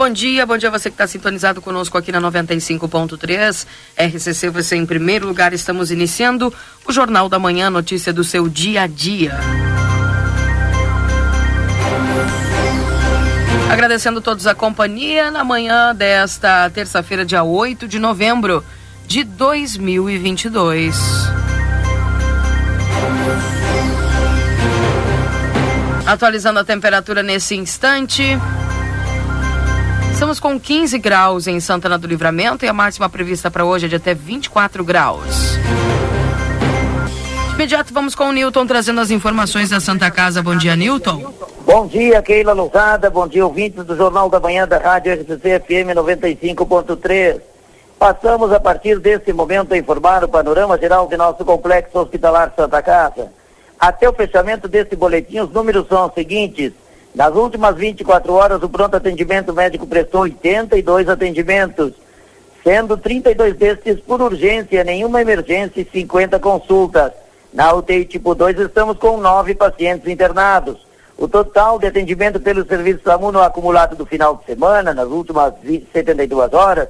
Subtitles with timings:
[0.00, 0.46] Bom dia.
[0.46, 3.66] Bom dia você que está sintonizado conosco aqui na 95.3.
[3.98, 5.52] RCC, você em primeiro lugar.
[5.52, 6.50] Estamos iniciando
[6.88, 9.38] o Jornal da Manhã, notícia do seu dia a dia.
[13.70, 18.64] Agradecendo todos a companhia na manhã desta terça-feira, dia 8 de novembro
[19.06, 20.96] de 2022.
[26.06, 28.38] Atualizando a temperatura nesse instante.
[30.20, 33.88] Estamos com 15 graus em Santana do Livramento e a máxima prevista para hoje é
[33.88, 35.56] de até 24 graus.
[37.48, 40.42] De imediato vamos com o Newton trazendo as informações da Santa Casa.
[40.42, 41.32] Bom dia, Newton.
[41.64, 43.08] Bom dia, Keila Lousada.
[43.08, 47.40] Bom dia, ouvintes do Jornal da Manhã da Rádio RCC FM 95.3.
[47.98, 52.82] Passamos a partir desse momento a informar o panorama geral de nosso complexo hospitalar Santa
[52.82, 53.32] Casa.
[53.78, 56.74] Até o fechamento desse boletim, os números são os seguintes.
[57.14, 61.92] Nas últimas 24 horas, o pronto atendimento médico prestou 82 atendimentos,
[62.62, 67.12] sendo 32 destes por urgência, nenhuma emergência e 50 consultas.
[67.52, 70.86] Na UTI tipo 2, estamos com nove pacientes internados.
[71.18, 75.52] O total de atendimento pelo serviço SAMU no acumulado do final de semana, nas últimas
[75.62, 76.88] 20, 72 horas,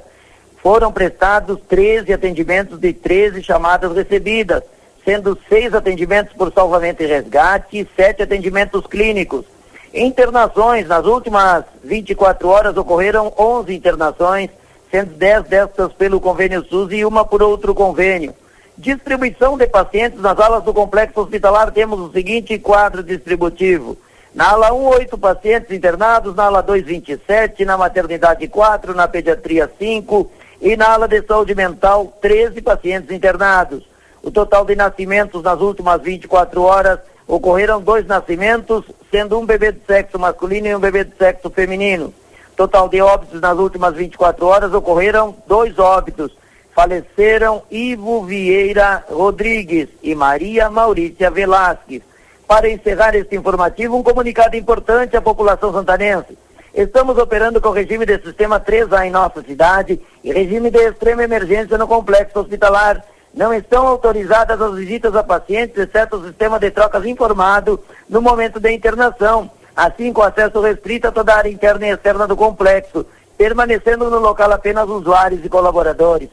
[0.62, 4.62] foram prestados 13 atendimentos de 13 chamadas recebidas,
[5.02, 9.46] sendo seis atendimentos por salvamento e resgate e sete atendimentos clínicos.
[9.92, 14.48] Internações, nas últimas 24 horas ocorreram 11 internações,
[14.88, 18.32] sendo 10 destas pelo convênio SUS e uma por outro convênio.
[18.78, 23.98] Distribuição de pacientes nas alas do complexo hospitalar temos o seguinte quadro distributivo.
[24.32, 29.68] Na ala 1, 8 pacientes internados, na ala 2, 27, na maternidade 4, na pediatria
[29.76, 30.30] 5
[30.62, 33.82] e na ala de saúde mental 13 pacientes internados.
[34.22, 39.80] O total de nascimentos nas últimas 24 horas ocorreram dois nascimentos, sendo um bebê de
[39.86, 42.12] sexo masculino e um bebê de sexo feminino.
[42.56, 46.36] Total de óbitos nas últimas 24 horas ocorreram dois óbitos.
[46.74, 52.02] Faleceram Ivo Vieira Rodrigues e Maria Maurícia Velasquez.
[52.48, 56.36] Para encerrar este informativo, um comunicado importante à população santanense.
[56.74, 61.22] Estamos operando com o regime de sistema 3A em nossa cidade e regime de extrema
[61.22, 66.70] emergência no complexo hospitalar não estão autorizadas as visitas a pacientes, exceto o sistema de
[66.70, 71.86] trocas informado no momento da internação, assim com acesso restrito a toda a área interna
[71.86, 73.06] e externa do complexo,
[73.38, 76.28] permanecendo no local apenas usuários e colaboradores.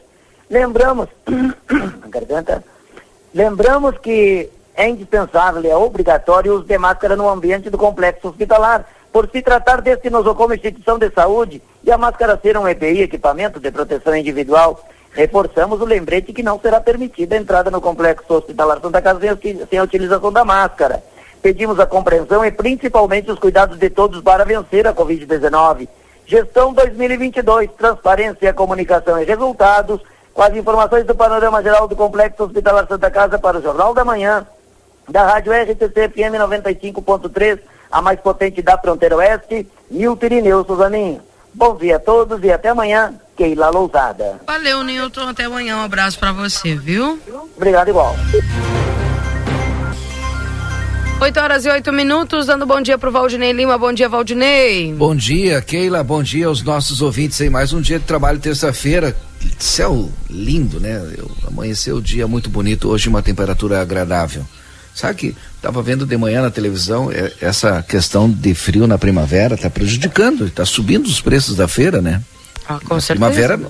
[0.50, 1.08] Lembramos,
[2.08, 2.64] garganta,
[3.32, 8.84] lembramos que é indispensável, é obrigatório o uso de máscara no ambiente do complexo hospitalar,
[9.12, 13.58] por se tratar deste nosocomio instituição de saúde e a máscara ser um EPI, equipamento
[13.58, 14.84] de proteção individual
[15.18, 19.66] Reforçamos o lembrete que não será permitida a entrada no complexo hospitalar Santa Casa sem,
[19.68, 21.02] sem a utilização da máscara.
[21.42, 25.88] Pedimos a compreensão e principalmente os cuidados de todos para vencer a Covid-19.
[26.24, 30.00] Gestão 2022, transparência, comunicação e resultados,
[30.32, 34.04] com as informações do panorama geral do Complexo Hospitalar Santa Casa para o Jornal da
[34.04, 34.46] Manhã,
[35.08, 37.58] da Rádio RTC FM 95.3,
[37.90, 41.27] a mais potente da fronteira oeste, Milton Irineu Suzaninho.
[41.54, 43.14] Bom dia a todos e até amanhã.
[43.36, 44.40] Keila Lousada.
[44.46, 45.28] Valeu, Nilton.
[45.28, 45.76] Até amanhã.
[45.78, 47.18] Um abraço para você, viu?
[47.56, 48.14] Obrigado, igual.
[51.20, 53.76] 8 horas e 8 minutos, dando bom dia pro Valdinei Lima.
[53.76, 54.94] Bom dia, Valdinei.
[54.94, 56.04] Bom dia, Keila.
[56.04, 57.50] Bom dia aos nossos ouvintes aí.
[57.50, 59.16] Mais um dia de trabalho, terça-feira.
[59.58, 61.02] Céu lindo, né?
[61.18, 62.88] Eu, amanheceu o dia muito bonito.
[62.88, 64.44] Hoje, uma temperatura agradável.
[64.94, 69.54] Sabe que estava vendo de manhã na televisão é, essa questão de frio na primavera
[69.54, 72.22] está prejudicando, está subindo os preços da feira, né?
[72.68, 73.14] Ah, com certeza.
[73.14, 73.60] Primavera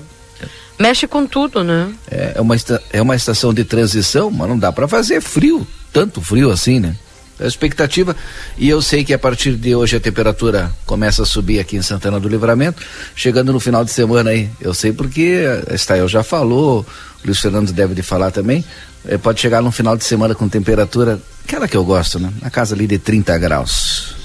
[0.79, 1.91] mexe com tudo, né?
[2.09, 2.55] É, é uma,
[2.93, 6.95] é uma estação de transição, mas não dá para fazer frio, tanto frio assim, né?
[7.37, 8.15] A expectativa,
[8.57, 11.81] e eu sei que a partir de hoje a temperatura começa a subir aqui em
[11.81, 12.81] Santana do Livramento,
[13.15, 16.85] chegando no final de semana aí, eu sei porque a Estael já falou,
[17.23, 18.63] o Luiz Fernando deve de falar também,
[19.05, 22.31] é, pode chegar no final de semana com temperatura, aquela que eu gosto, né?
[22.41, 24.15] Na casa ali de 30 graus.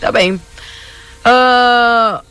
[0.00, 0.34] Tá bem.
[0.34, 2.22] Uh,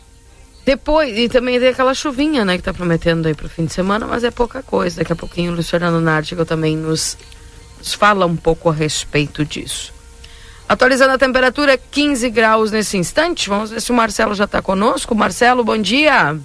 [0.65, 4.07] depois, e também tem aquela chuvinha, né, que tá prometendo aí pro fim de semana,
[4.07, 4.97] mas é pouca coisa.
[4.97, 7.17] Daqui a pouquinho o Luciano Nartigal também nos,
[7.79, 9.93] nos fala um pouco a respeito disso.
[10.67, 13.49] Atualizando a temperatura, 15 graus nesse instante.
[13.49, 15.13] Vamos ver se o Marcelo já está conosco.
[15.13, 16.39] Marcelo, bom dia.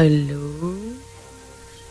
[0.00, 0.74] Alô?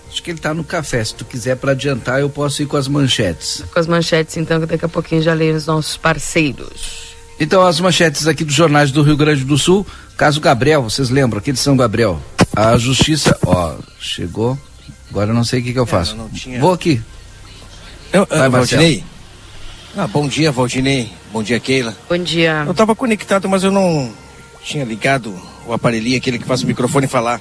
[0.10, 1.04] Acho que ele está no café.
[1.04, 3.64] Se tu quiser para adiantar, eu posso ir com as manchetes.
[3.72, 7.16] Com as manchetes, então, que daqui a pouquinho já leio os nossos parceiros.
[7.40, 9.86] Então, as manchetes aqui dos jornais do Rio Grande do Sul.
[10.18, 12.20] Caso Gabriel, vocês lembram, aqui de São Gabriel.
[12.56, 14.58] A justiça, ó, chegou.
[15.12, 16.16] Agora eu não sei o que, que eu é, faço.
[16.18, 16.60] Eu tinha...
[16.60, 17.00] Vou aqui.
[18.12, 19.04] Eu, Vai, Valdinei.
[19.96, 21.12] Ah, bom dia, Valdinei.
[21.32, 21.96] Bom dia, Keila.
[22.10, 22.64] Bom dia.
[22.66, 24.12] Eu estava conectado, mas eu não
[24.64, 25.34] tinha ligado
[25.68, 27.40] o aparelhinho, aquele que faz o microfone falar.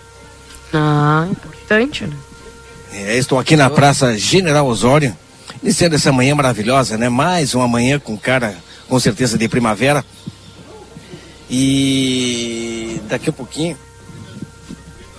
[0.73, 2.17] Ah, importante, né?
[2.93, 5.17] É, estou aqui na Praça General Osório,
[5.62, 7.09] iniciando essa manhã maravilhosa, né?
[7.09, 8.56] Mais uma manhã com cara,
[8.88, 10.05] com certeza, de primavera.
[11.50, 13.76] E daqui a pouquinho,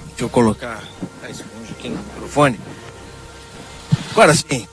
[0.09, 0.83] deixa eu colocar
[1.23, 2.59] a esponja aqui no microfone.
[4.11, 4.67] Agora sim,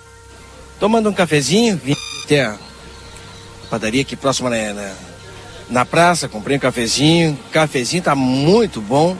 [0.79, 2.57] tomando um cafezinho, vim até a
[3.71, 4.93] padaria aqui próxima na, na,
[5.71, 7.39] na praça, comprei um cafezinho.
[7.49, 9.17] O cafezinho tá muito bom.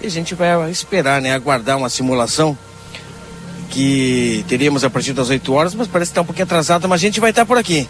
[0.00, 1.34] E a gente vai esperar, né?
[1.34, 2.56] Aguardar uma simulação
[3.70, 7.00] que teríamos a partir das 8 horas, mas parece que está um pouquinho atrasado, mas
[7.00, 7.88] a gente vai estar por aqui.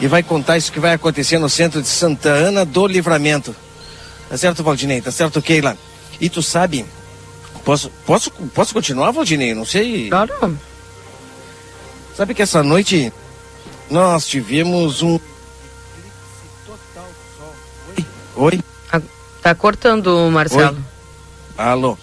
[0.00, 3.54] E vai contar isso que vai acontecer no centro de Santa Ana do Livramento.
[4.28, 5.00] Tá certo, Valdinei?
[5.00, 5.76] Tá certo, Keila?
[6.20, 6.84] E tu sabe,
[7.64, 9.54] posso, posso, posso continuar, Valdinei?
[9.54, 10.08] Não sei.
[10.08, 10.58] Claro.
[12.16, 13.12] Sabe que essa noite
[13.90, 15.18] nós tivemos um
[16.66, 17.54] total sol.
[18.36, 18.60] Oi?
[18.92, 19.00] Oi?
[19.42, 20.76] Tá cortando, Marcelo.
[20.76, 20.95] Oi?
[21.56, 21.96] Alô?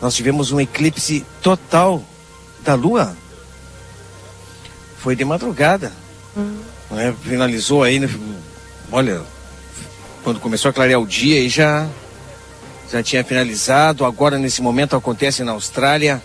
[0.00, 2.02] nós tivemos um eclipse total
[2.60, 3.14] da Lua.
[4.98, 5.92] Foi de madrugada.
[6.36, 6.58] Hum.
[6.90, 7.14] Né?
[7.22, 8.08] Finalizou aí, né?
[8.90, 9.20] olha,
[10.24, 11.86] quando começou a clarear o dia e já,
[12.90, 14.04] já tinha finalizado.
[14.04, 16.22] Agora, nesse momento, acontece na Austrália,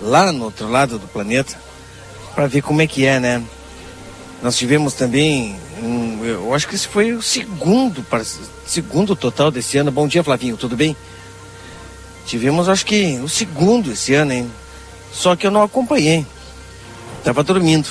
[0.00, 1.56] lá no outro lado do planeta,
[2.34, 3.42] para ver como é que é, né?
[4.42, 8.04] Nós tivemos também, um, eu acho que esse foi o segundo,
[8.66, 9.90] segundo total desse ano.
[9.90, 10.94] Bom dia, Flavinho, tudo bem?
[12.26, 14.50] Tivemos, acho que, o segundo esse ano, hein?
[15.12, 16.26] Só que eu não acompanhei.
[17.22, 17.88] Tava dormindo.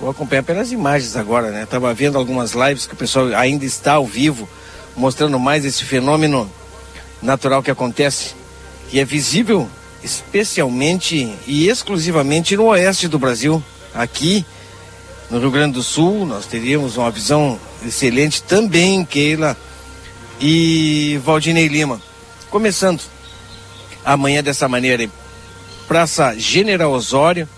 [0.00, 1.66] Vou acompanhar pelas imagens agora, né?
[1.66, 4.48] Tava vendo algumas lives que o pessoal ainda está ao vivo,
[4.96, 6.50] mostrando mais esse fenômeno
[7.20, 8.34] natural que acontece,
[8.88, 9.68] que é visível
[10.02, 13.62] especialmente e exclusivamente no oeste do Brasil.
[13.94, 14.44] Aqui
[15.30, 19.56] no Rio Grande do Sul, nós teríamos uma visão excelente também, Keila
[20.40, 22.00] e Valdinei Lima.
[22.50, 23.02] Começando
[24.04, 25.08] amanhã dessa maneira
[25.86, 27.48] Praça General Osório,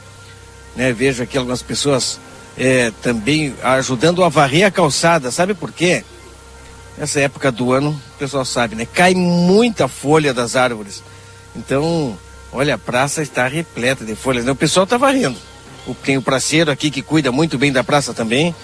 [0.74, 0.92] né?
[0.92, 2.18] Vejo aqui algumas pessoas
[2.56, 6.04] é, também ajudando a varrer a calçada, sabe por quê?
[6.96, 8.86] Nessa época do ano, o pessoal sabe, né?
[8.86, 11.02] Cai muita folha das árvores.
[11.54, 12.16] Então,
[12.52, 14.52] olha, a praça está repleta de folhas, né?
[14.52, 15.36] O pessoal está varrendo.
[16.04, 18.54] Tem o praceiro aqui que cuida muito bem da praça também,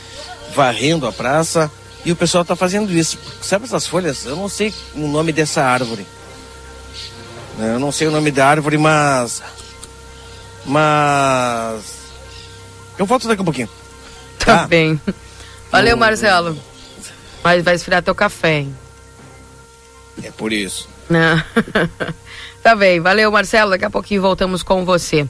[0.54, 1.70] varrendo a praça.
[2.04, 3.18] E o pessoal está fazendo isso.
[3.42, 4.24] Sabe essas folhas?
[4.24, 6.06] Eu não sei o nome dessa árvore.
[7.58, 9.42] Eu não sei o nome da árvore, mas.
[10.64, 11.98] Mas.
[12.96, 13.68] Eu volto daqui a um pouquinho.
[14.38, 15.00] Tá, tá bem.
[15.70, 16.56] Valeu, Marcelo.
[17.42, 18.76] Mas vai esfriar teu café, hein?
[20.22, 20.88] É por isso.
[21.08, 21.42] Não.
[22.62, 23.00] tá bem.
[23.00, 23.70] Valeu, Marcelo.
[23.70, 25.26] Daqui a pouquinho voltamos com você.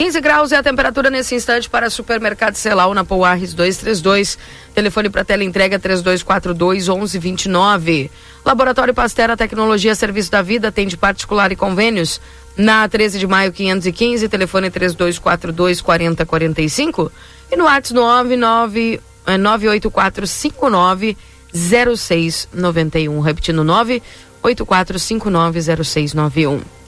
[0.00, 4.38] 15 graus é a temperatura nesse instante para supermercado Celal na Pouarres 232.
[4.74, 8.10] Telefone para tela entrega 3242 1129.
[8.42, 12.18] Laboratório Pastera Tecnologia Serviço da Vida atende particular e convênios.
[12.56, 17.12] Na 13 de maio 515, telefone 3242 4045
[17.52, 21.14] e no WhatsApp 99 98459
[21.52, 23.20] 0691.
[23.20, 26.79] Repetindo 98459 0691.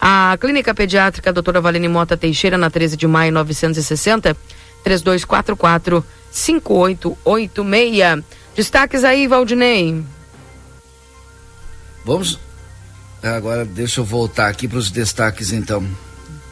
[0.00, 4.36] A Clínica Pediátrica Doutora Valene Mota Teixeira, na 13 de maio 960,
[4.84, 8.24] 3244 5886.
[8.54, 10.02] Destaques aí, Valdinei.
[12.04, 12.38] Vamos.
[13.22, 15.84] Agora deixa eu voltar aqui para os destaques então.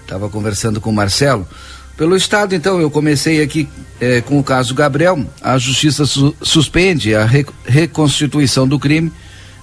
[0.03, 1.49] Estava conversando com o Marcelo.
[1.97, 3.69] Pelo Estado, então, eu comecei aqui
[4.01, 5.25] eh, com o caso Gabriel.
[5.41, 9.11] A Justiça su suspende a re reconstituição do crime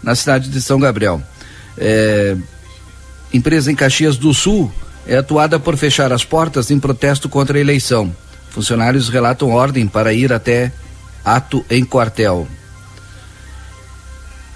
[0.01, 1.21] na cidade de São Gabriel.
[1.77, 2.35] Eh,
[3.33, 4.71] Empresa em Caxias do Sul
[5.07, 8.15] é atuada por fechar as portas em protesto contra a eleição.
[8.49, 10.71] Funcionários relatam ordem para ir até
[11.25, 12.47] ato em quartel.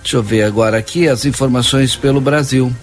[0.02, 2.74] Deixa eu ver agora aqui as informações pelo Brasil.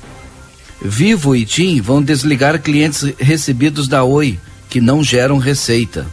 [0.82, 6.04] Vivo e TIM vão desligar clientes recebidos da Oi que não geram receita.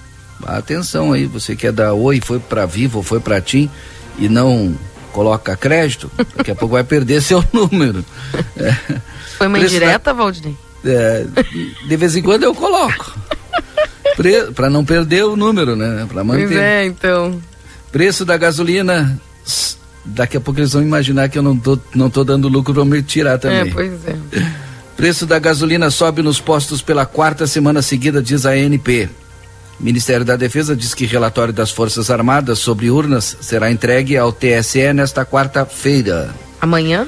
[0.46, 3.70] Atenção aí, você quer dar oi, foi para Vivo foi para Tim
[4.18, 4.76] e não
[5.12, 8.04] coloca crédito, daqui a pouco vai perder seu número.
[8.58, 8.72] É.
[9.38, 10.14] Foi uma Preço indireta, da...
[10.14, 10.56] Valdinei?
[10.84, 11.26] É,
[11.88, 13.14] de vez em quando eu coloco.
[14.56, 16.08] para não perder o número, né?
[16.12, 16.48] Para manter.
[16.48, 17.42] Pois é, então.
[17.92, 19.20] Preço da gasolina.
[20.04, 22.86] Daqui a pouco eles vão imaginar que eu não tô, não tô dando lucro para
[22.86, 23.60] me tirar também.
[23.60, 24.16] É, pois é.
[24.98, 29.10] Preço da gasolina sobe nos postos pela quarta semana seguida, diz a ANP.
[29.82, 34.94] Ministério da Defesa diz que relatório das Forças Armadas sobre urnas será entregue ao TSE
[34.94, 36.30] nesta quarta-feira.
[36.62, 37.08] Amanhã?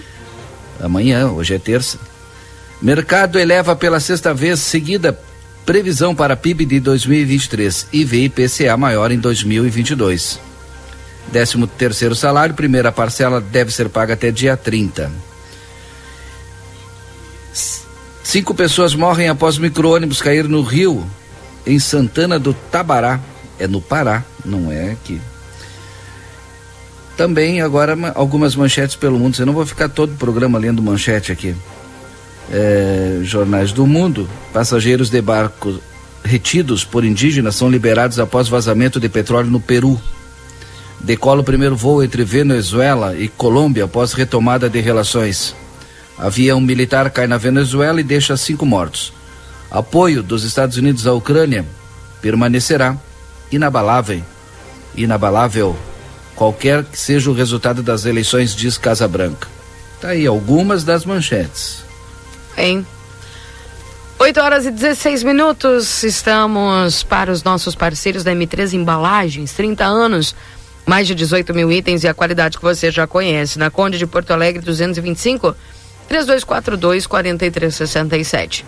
[0.81, 1.99] Amanhã, hoje é terça.
[2.81, 5.17] Mercado eleva pela sexta vez seguida
[5.63, 10.39] previsão para PIB de 2023 e vê IPCA maior em 2022.
[11.31, 15.11] Décimo terceiro salário, primeira parcela deve ser paga até dia 30.
[18.23, 21.07] Cinco pessoas morrem após micro-ônibus cair no rio
[21.65, 23.19] em Santana do Tabará.
[23.59, 25.21] É no Pará, não é aqui.
[27.15, 29.35] Também agora algumas manchetes pelo mundo.
[29.35, 31.55] Você não vou ficar todo o programa lendo manchete aqui.
[32.51, 34.27] É, jornais do mundo.
[34.51, 35.79] Passageiros de barcos
[36.23, 39.99] retidos por indígenas são liberados após vazamento de petróleo no Peru.
[40.99, 45.55] Decola o primeiro voo entre Venezuela e Colômbia após retomada de relações.
[46.17, 49.13] Avião militar cai na Venezuela e deixa cinco mortos
[49.73, 51.65] apoio dos Estados Unidos à Ucrânia
[52.21, 52.95] permanecerá
[53.51, 54.21] inabalável,
[54.95, 55.75] inabalável,
[56.35, 59.47] qualquer que seja o resultado das eleições, diz Casa Branca.
[59.99, 61.83] Tá aí algumas das manchetes.
[62.55, 62.85] Hein?
[64.19, 70.35] 8 horas e 16 minutos, estamos para os nossos parceiros da M3 Embalagens, 30 anos,
[70.85, 73.57] mais de 18 mil itens e a qualidade que você já conhece.
[73.57, 75.55] Na Conde de Porto Alegre 225,
[76.07, 78.65] 3242 4367.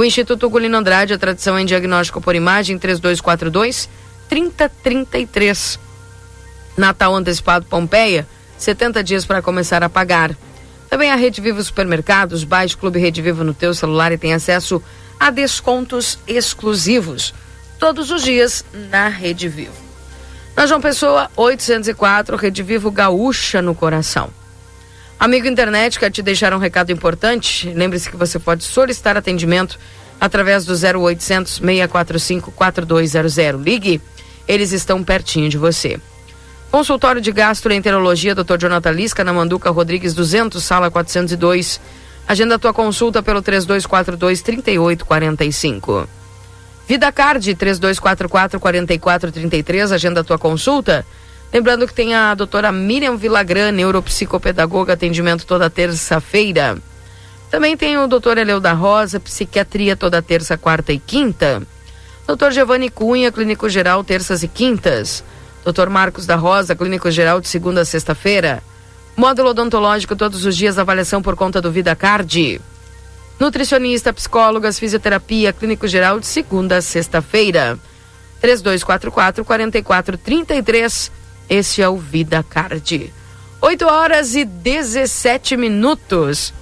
[0.00, 3.86] O Instituto Gulino Andrade, a tradição em diagnóstico por imagem, 3242
[4.30, 5.78] 3033.
[6.74, 8.26] Natal antecipado Pompeia,
[8.56, 10.34] 70 dias para começar a pagar.
[10.88, 14.82] Também a Rede Vivo Supermercados, baixe Clube Rede Vivo no teu celular e tem acesso
[15.18, 17.34] a descontos exclusivos.
[17.78, 19.76] Todos os dias na Rede Vivo.
[20.56, 24.30] Na João Pessoa, 804, Rede Vivo Gaúcha no coração.
[25.20, 27.68] Amigo internet, quer te deixar um recado importante?
[27.68, 29.78] Lembre-se que você pode solicitar atendimento
[30.18, 33.62] através do 0800 645 4200.
[33.62, 34.00] Ligue,
[34.48, 36.00] eles estão pertinho de você.
[36.70, 38.56] Consultório de Gastroenterologia, Dr.
[38.60, 41.78] Jonathan Lisca, na Manduca Rodrigues 200, sala 402.
[42.26, 46.08] Agenda tua consulta pelo 3242 3845.
[46.88, 51.04] Vida Card 3244 4433, agenda tua consulta
[51.52, 56.78] Lembrando que tem a doutora Miriam Vilagran, neuropsicopedagoga, atendimento toda terça-feira.
[57.50, 61.60] Também tem o doutor Eleu da Rosa, psiquiatria toda terça, quarta e quinta.
[62.24, 65.24] Doutor Giovanni Cunha, clínico geral, terças e quintas.
[65.64, 68.62] Doutor Marcos da Rosa, clínico geral, de segunda a sexta-feira.
[69.16, 72.60] Módulo odontológico todos os dias, avaliação por conta do Vida Card.
[73.40, 77.76] Nutricionista, psicólogas, fisioterapia, clínico geral, de segunda a sexta-feira.
[78.40, 81.19] 3244 4433
[81.50, 83.12] este é o Vida Card.
[83.60, 86.54] 8 horas e 17 minutos.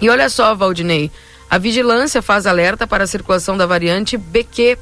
[0.00, 1.10] E olha só, Valdinei,
[1.48, 4.76] a vigilância faz alerta para a circulação da variante BQ.1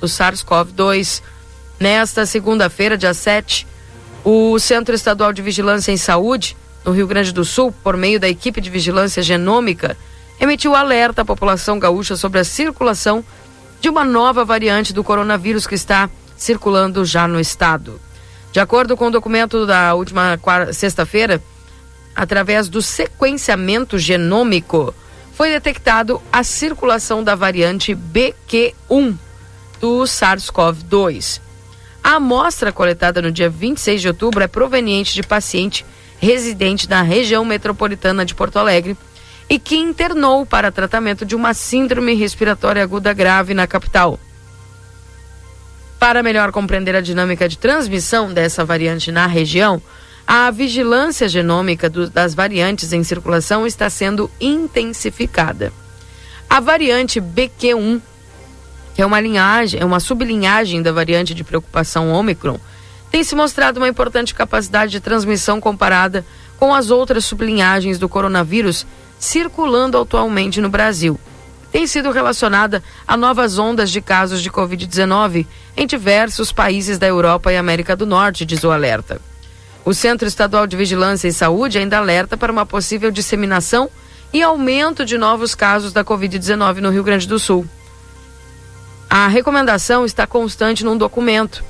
[0.00, 1.22] do SARS-CoV-2.
[1.80, 3.66] Nesta segunda-feira, dia 7,
[4.24, 8.28] o Centro Estadual de Vigilância em Saúde, no Rio Grande do Sul, por meio da
[8.28, 9.96] equipe de vigilância genômica,
[10.38, 13.24] emitiu alerta à população gaúcha sobre a circulação
[13.80, 18.00] de uma nova variante do coronavírus que está circulando já no estado.
[18.52, 20.38] De acordo com o documento da última
[20.72, 21.42] sexta-feira,
[22.14, 24.94] através do sequenciamento genômico,
[25.32, 29.16] foi detectado a circulação da variante BQ1
[29.80, 31.40] do SARS-CoV-2.
[32.02, 35.84] A amostra coletada no dia 26 de outubro é proveniente de paciente
[36.18, 38.96] residente na região metropolitana de Porto Alegre
[39.48, 44.18] e que internou para tratamento de uma síndrome respiratória aguda grave na capital.
[45.98, 49.80] Para melhor compreender a dinâmica de transmissão dessa variante na região,
[50.26, 55.72] a vigilância genômica do, das variantes em circulação está sendo intensificada.
[56.48, 58.00] A variante BQ1,
[58.94, 62.58] que é uma linhagem, é uma sublinhagem da variante de preocupação Omicron,
[63.10, 66.24] tem se mostrado uma importante capacidade de transmissão comparada
[66.58, 68.86] com as outras sublinhagens do coronavírus
[69.18, 71.18] circulando atualmente no Brasil
[71.74, 75.44] tem sido relacionada a novas ondas de casos de Covid-19
[75.76, 79.20] em diversos países da Europa e América do Norte, diz o alerta.
[79.84, 83.90] O Centro Estadual de Vigilância e Saúde ainda alerta para uma possível disseminação
[84.32, 87.66] e aumento de novos casos da Covid-19 no Rio Grande do Sul.
[89.10, 91.64] A recomendação está constante num documento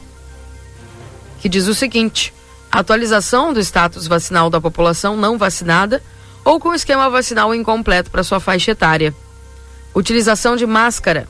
[1.40, 2.34] que diz o seguinte:
[2.70, 6.02] atualização do status vacinal da população não vacinada
[6.44, 9.14] ou com esquema vacinal incompleto para sua faixa etária.
[9.94, 11.28] Utilização de máscara.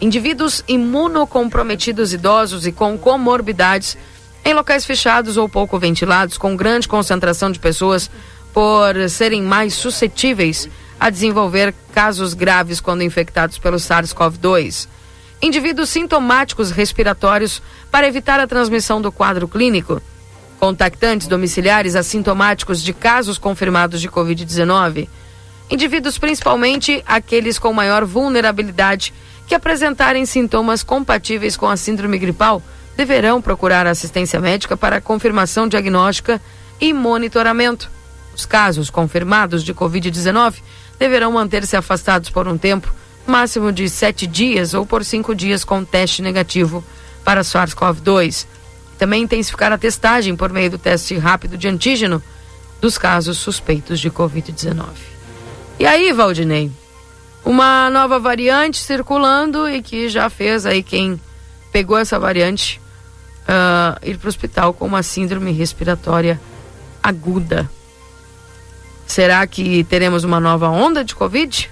[0.00, 3.98] Indivíduos imunocomprometidos idosos e com comorbidades
[4.44, 8.08] em locais fechados ou pouco ventilados, com grande concentração de pessoas,
[8.52, 14.86] por serem mais suscetíveis a desenvolver casos graves quando infectados pelo SARS-CoV-2.
[15.42, 20.00] Indivíduos sintomáticos respiratórios para evitar a transmissão do quadro clínico.
[20.60, 25.08] Contactantes domiciliares assintomáticos de casos confirmados de Covid-19.
[25.70, 29.12] Indivíduos, principalmente aqueles com maior vulnerabilidade,
[29.46, 32.62] que apresentarem sintomas compatíveis com a síndrome gripal,
[32.96, 36.40] deverão procurar assistência médica para confirmação diagnóstica
[36.80, 37.90] e monitoramento.
[38.34, 40.56] Os casos confirmados de Covid-19
[40.98, 42.92] deverão manter-se afastados por um tempo,
[43.26, 46.82] máximo de sete dias ou por cinco dias com teste negativo
[47.24, 48.46] para SARS-CoV-2.
[48.98, 52.22] Também intensificar a testagem por meio do teste rápido de antígeno
[52.80, 55.17] dos casos suspeitos de Covid-19.
[55.78, 56.70] E aí, Valdinei?
[57.44, 61.20] Uma nova variante circulando e que já fez aí quem
[61.70, 62.80] pegou essa variante
[63.48, 66.40] uh, ir para o hospital com uma síndrome respiratória
[67.02, 67.70] aguda.
[69.06, 71.70] Será que teremos uma nova onda de Covid?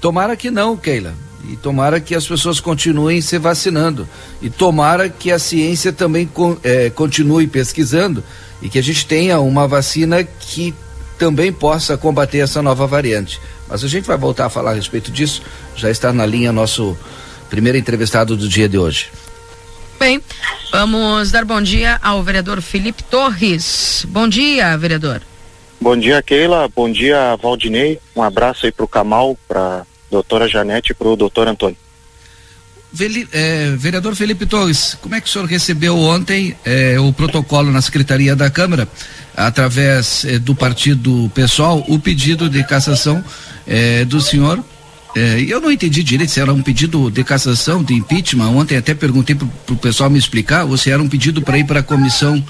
[0.00, 1.14] Tomara que não, Keila.
[1.48, 4.08] E tomara que as pessoas continuem se vacinando.
[4.42, 8.24] E tomara que a ciência também con, é, continue pesquisando
[8.60, 10.74] e que a gente tenha uma vacina que
[11.18, 13.40] também possa combater essa nova variante.
[13.68, 15.42] Mas a gente vai voltar a falar a respeito disso.
[15.74, 16.96] Já está na linha nosso
[17.48, 19.10] primeiro entrevistado do dia de hoje.
[19.98, 20.20] Bem,
[20.70, 24.04] vamos dar bom dia ao vereador Felipe Torres.
[24.08, 25.22] Bom dia, vereador.
[25.80, 26.68] Bom dia, Keila.
[26.74, 27.98] Bom dia, Valdinei.
[28.14, 31.76] Um abraço aí para o Camal, para doutora Janete e para o doutor Antônio.
[32.92, 37.70] Veli, é, vereador Felipe Torres, como é que o senhor recebeu ontem é, o protocolo
[37.70, 38.88] na Secretaria da Câmara,
[39.36, 43.22] através é, do partido pessoal, o pedido de cassação
[43.66, 44.62] é, do senhor
[45.16, 48.50] é, eu não entendi direito se era um pedido de cassação, de impeachment.
[48.50, 51.64] Ontem até perguntei para o pessoal me explicar, ou se era um pedido para ir
[51.64, 52.44] para a comissão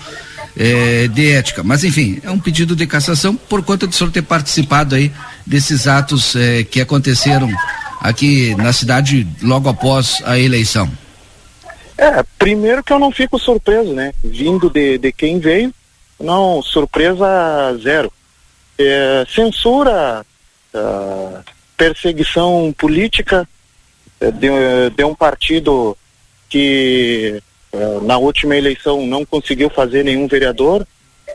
[0.57, 1.63] é, de ética.
[1.63, 5.13] Mas enfim, é um pedido de cassação por conta de senhor ter participado aí
[5.47, 7.49] desses atos é, que aconteceram
[8.01, 10.91] aqui na cidade logo após a eleição.
[11.97, 14.13] É, primeiro que eu não fico surpreso, né?
[14.25, 15.73] Vindo de, de quem veio,
[16.19, 18.13] não, surpresa zero.
[18.79, 20.25] É, censura.
[20.75, 23.49] Uh, perseguição política
[24.21, 24.49] eh, de,
[24.97, 25.97] de um partido
[26.49, 27.41] que
[27.73, 30.87] eh, na última eleição não conseguiu fazer nenhum vereador,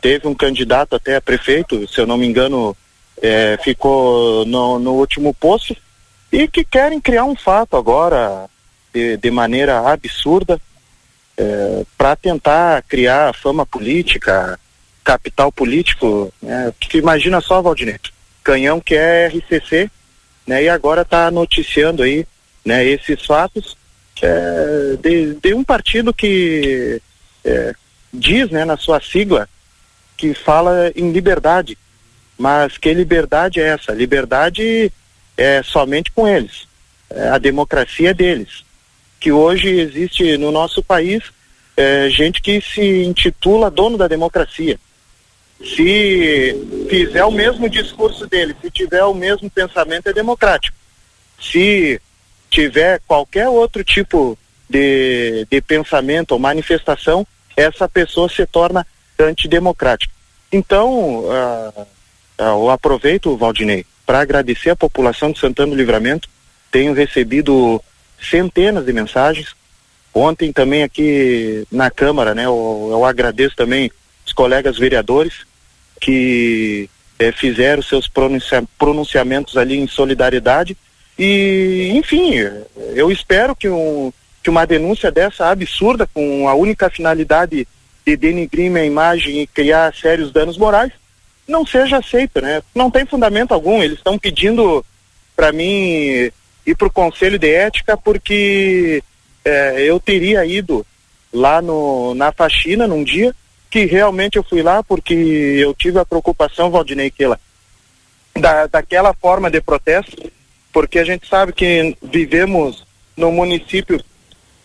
[0.01, 2.75] teve um candidato até a prefeito, se eu não me engano,
[3.21, 5.75] é, ficou no, no, último posto,
[6.31, 8.49] e que querem criar um fato agora
[8.93, 10.59] de, de maneira absurda
[11.37, 14.59] é, para tentar criar fama política,
[15.03, 16.33] capital político.
[16.41, 16.73] Né?
[16.93, 17.99] Imagina só, Valdinei,
[18.43, 19.89] canhão que é RCC,
[20.45, 20.63] né?
[20.63, 22.25] E agora está noticiando aí,
[22.65, 22.85] né?
[22.85, 23.77] Esses fatos
[24.21, 27.01] é, de, de, um partido que
[27.43, 27.73] é,
[28.13, 28.65] diz, né?
[28.65, 29.47] Na sua sigla
[30.17, 31.77] que fala em liberdade,
[32.37, 33.91] mas que liberdade é essa?
[33.91, 34.91] Liberdade
[35.35, 36.67] é somente com eles,
[37.09, 38.63] é a democracia é deles,
[39.19, 41.23] que hoje existe no nosso país
[41.75, 44.79] é, gente que se intitula dono da democracia
[45.63, 50.75] se fizer o mesmo discurso dele, se tiver o mesmo pensamento, é democrático.
[51.39, 52.01] Se
[52.49, 54.37] tiver qualquer outro tipo
[54.69, 58.85] de, de pensamento ou manifestação, essa pessoa se torna
[59.19, 60.13] antidemocrática.
[60.51, 61.87] Então, uh, uh,
[62.39, 66.27] eu aproveito, Valdinei, para agradecer a população de Santana do Livramento.
[66.71, 67.81] Tenho recebido
[68.19, 69.55] centenas de mensagens.
[70.13, 73.89] Ontem também aqui na Câmara, né, eu, eu agradeço também
[74.25, 75.45] os colegas vereadores
[76.01, 80.75] que é, fizeram seus pronuncia pronunciamentos ali em solidariedade.
[81.17, 82.33] E, enfim,
[82.95, 84.11] eu espero que, um,
[84.43, 87.67] que uma denúncia dessa absurda, com a única finalidade
[88.03, 90.91] de denigrir minha imagem e criar sérios danos morais,
[91.47, 92.63] não seja aceita, né?
[92.73, 93.83] Não tem fundamento algum.
[93.83, 94.83] Eles estão pedindo
[95.35, 96.31] para mim
[96.65, 99.03] ir para o Conselho de Ética porque
[99.45, 100.85] é, eu teria ido
[101.31, 103.35] lá no, na faxina num dia
[103.71, 107.39] que realmente eu fui lá porque eu tive a preocupação, Valdinei, que ela,
[108.37, 110.29] da, daquela forma de protesto,
[110.73, 114.03] porque a gente sabe que vivemos num município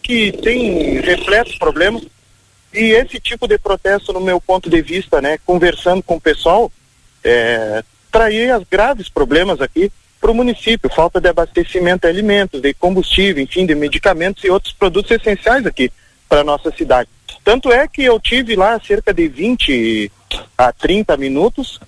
[0.03, 2.03] que tem repletos problemas
[2.75, 6.71] e esse tipo de protesto, no meu ponto de vista, né, conversando com o pessoal,
[7.25, 9.90] é, traía graves problemas aqui,
[10.21, 14.73] para o município, falta de abastecimento de alimentos, de combustível, enfim, de medicamentos e outros
[14.73, 15.92] produtos essenciais aqui
[16.29, 17.09] para nossa cidade.
[17.46, 20.11] Tanto é que eu tive lá cerca de 20
[20.59, 21.78] a 30 minutos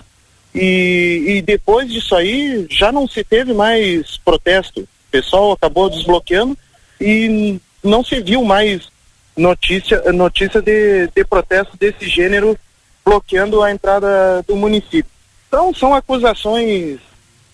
[0.55, 4.83] e, e depois disso aí já não se teve mais protesto.
[4.83, 6.57] O pessoal acabou desbloqueando
[7.01, 8.89] e não se viu mais
[9.37, 12.57] notícia, notícia de, de protesto desse gênero
[13.05, 15.11] bloqueando a entrada do município.
[15.49, 17.01] Então são acusações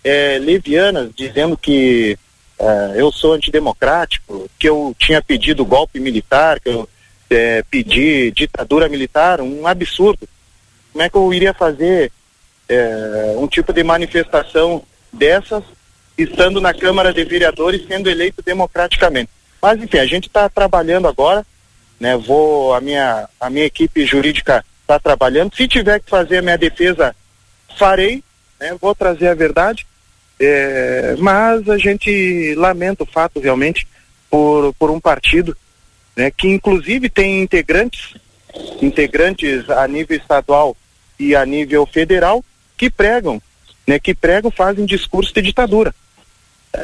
[0.04, 2.18] é, levianas, dizendo que
[2.58, 6.86] é, eu sou antidemocrático, que eu tinha pedido golpe militar, que eu
[7.30, 10.28] é, pedi ditadura militar, um absurdo.
[10.92, 12.12] Como é que eu iria fazer
[12.68, 14.82] é, um tipo de manifestação
[15.12, 15.64] dessas
[16.16, 19.30] estando na Câmara de Vereadores sendo eleito democraticamente?
[19.60, 21.44] Mas enfim, a gente está trabalhando agora,
[21.98, 22.16] né?
[22.16, 25.54] Vou a minha a minha equipe jurídica está trabalhando.
[25.54, 27.16] Se tiver que fazer a minha defesa,
[27.76, 28.22] farei,
[28.60, 28.76] né?
[28.80, 29.86] Vou trazer a verdade.
[30.38, 33.86] É, mas a gente lamenta o fato realmente
[34.28, 35.56] por, por um partido
[36.16, 38.14] né, que inclusive tem integrantes,
[38.80, 40.76] integrantes a nível estadual
[41.18, 42.44] e a nível federal
[42.76, 43.40] que pregam,
[43.86, 45.94] né, que pregam, fazem discurso de ditadura.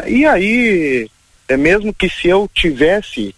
[0.07, 1.11] E aí,
[1.49, 3.35] é mesmo que se eu tivesse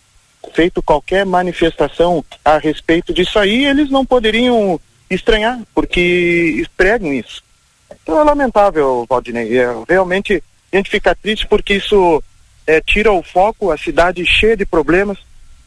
[0.55, 4.79] feito qualquer manifestação a respeito disso aí, eles não poderiam
[5.09, 7.43] estranhar, porque pregam isso.
[8.03, 9.59] Então é lamentável, Valdinei.
[9.59, 12.23] É, realmente a gente fica triste porque isso
[12.67, 15.19] é, tira o foco, a cidade cheia de problemas,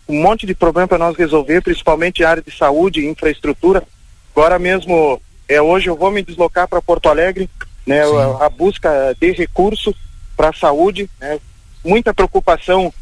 [0.07, 3.83] um monte de problema para nós resolver, principalmente área de saúde e infraestrutura.
[4.35, 7.49] Agora mesmo, é, hoje eu vou me deslocar para Porto Alegre,
[7.85, 9.93] né, a, a, busca de recurso
[10.35, 11.39] para a saúde, né,
[11.83, 12.93] muita preocupação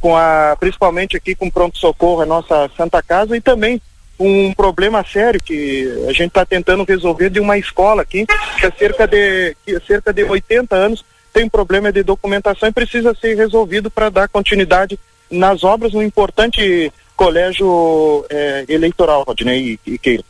[0.00, 3.80] com a, principalmente aqui com pronto-socorro, a nossa Santa Casa, e também
[4.18, 8.26] um problema sério que a gente está tentando resolver de uma escola aqui,
[8.58, 12.68] que há cerca de, que há cerca de 80 anos tem um problema de documentação
[12.68, 14.98] e precisa ser resolvido para dar continuidade
[15.30, 20.24] nas obras no importante colégio eh, eleitoral, Rodney e, e Keila.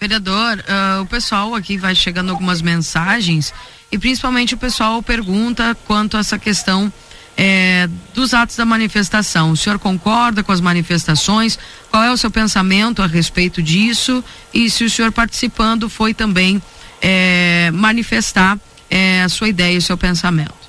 [0.00, 3.54] Vereador, uh, o pessoal aqui vai chegando algumas mensagens
[3.90, 6.92] e principalmente o pessoal pergunta quanto a essa questão
[7.36, 9.52] é, dos atos da manifestação.
[9.52, 11.58] O senhor concorda com as manifestações?
[11.90, 14.24] Qual é o seu pensamento a respeito disso?
[14.52, 16.60] E se o senhor participando foi também
[17.00, 18.58] é, manifestar
[18.90, 20.61] é, a sua ideia e o seu pensamento?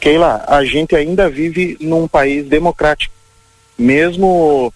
[0.00, 3.14] Keila, a gente ainda vive num país democrático.
[3.78, 4.72] Mesmo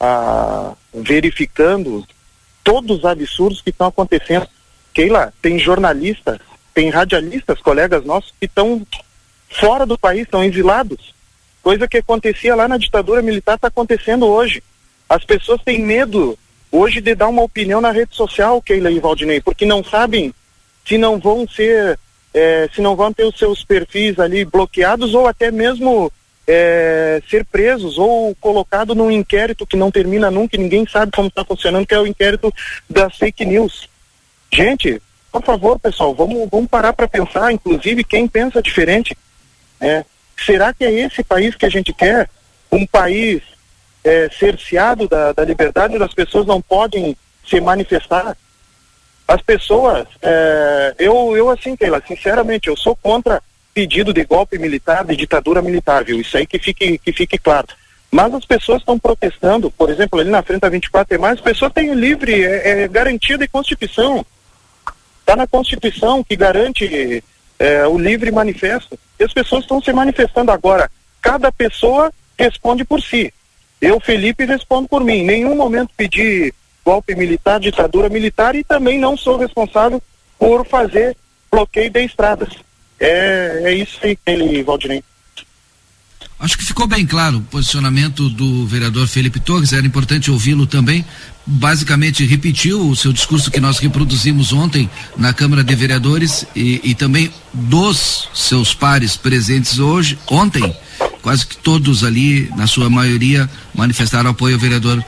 [0.00, 2.06] ah, verificando
[2.62, 4.46] todos os absurdos que estão acontecendo.
[4.92, 6.38] Keila, tem jornalistas,
[6.72, 8.86] tem radialistas, colegas nossos, que estão
[9.48, 11.14] fora do país, estão exilados.
[11.62, 14.62] Coisa que acontecia lá na ditadura militar está acontecendo hoje.
[15.08, 16.38] As pessoas têm medo
[16.70, 20.34] hoje de dar uma opinião na rede social, Keila e Valdinei, porque não sabem
[20.86, 21.98] se não vão ser,
[22.34, 26.12] é, se não vão ter os seus perfis ali bloqueados ou até mesmo
[26.46, 31.28] é, ser presos ou colocado num inquérito que não termina nunca e ninguém sabe como
[31.28, 32.52] está funcionando, que é o inquérito
[32.90, 33.88] das fake news.
[34.52, 35.00] Gente,
[35.32, 39.16] por favor, pessoal, vamos, vamos parar para pensar, inclusive quem pensa diferente.
[39.80, 40.04] É,
[40.44, 42.28] será que é esse país que a gente quer?
[42.70, 43.42] Um país
[44.02, 47.16] é, cerceado da, da liberdade, as pessoas não podem
[47.48, 48.36] se manifestar.
[49.26, 55.04] As pessoas, é, eu, eu assim, Keila, sinceramente, eu sou contra pedido de golpe militar,
[55.04, 56.20] de ditadura militar, viu?
[56.20, 57.68] Isso aí que fique, que fique claro.
[58.10, 61.40] Mas as pessoas estão protestando, por exemplo, ali na frente da 24 e mais, as
[61.40, 64.24] pessoas têm livre, é, é garantia de Constituição.
[65.20, 67.24] Está na Constituição que garante
[67.58, 68.98] é, o livre manifesto.
[69.18, 70.90] E as pessoas estão se manifestando agora.
[71.20, 73.32] Cada pessoa responde por si.
[73.80, 75.14] Eu, Felipe, respondo por mim.
[75.14, 76.52] Em nenhum momento pedi
[76.84, 80.02] golpe militar, ditadura militar e também não sou responsável
[80.38, 81.16] por fazer
[81.50, 82.50] bloqueio de estradas.
[83.00, 85.02] É, é isso aí, ele, Valdinei.
[86.38, 91.04] Acho que ficou bem claro o posicionamento do vereador Felipe Torres, era importante ouvi-lo também.
[91.46, 96.94] Basicamente repetiu o seu discurso que nós reproduzimos ontem na Câmara de Vereadores e, e
[96.94, 100.76] também dos seus pares presentes hoje, ontem,
[101.22, 105.02] quase que todos ali, na sua maioria, manifestaram apoio ao vereador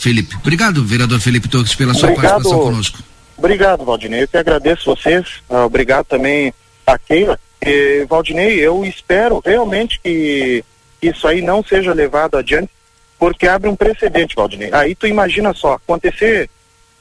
[0.00, 0.34] Felipe.
[0.36, 2.98] Obrigado, vereador Felipe Torres, pela sua obrigado, participação conosco.
[3.36, 4.22] Obrigado, Valdinei.
[4.22, 5.26] Eu que agradeço vocês.
[5.48, 6.54] Uh, obrigado também
[6.86, 7.38] a Keila.
[7.64, 10.64] E, Valdinei, eu espero realmente que
[11.02, 12.70] isso aí não seja levado adiante,
[13.18, 14.70] porque abre um precedente, Valdinei.
[14.72, 16.48] Aí tu imagina só, acontecer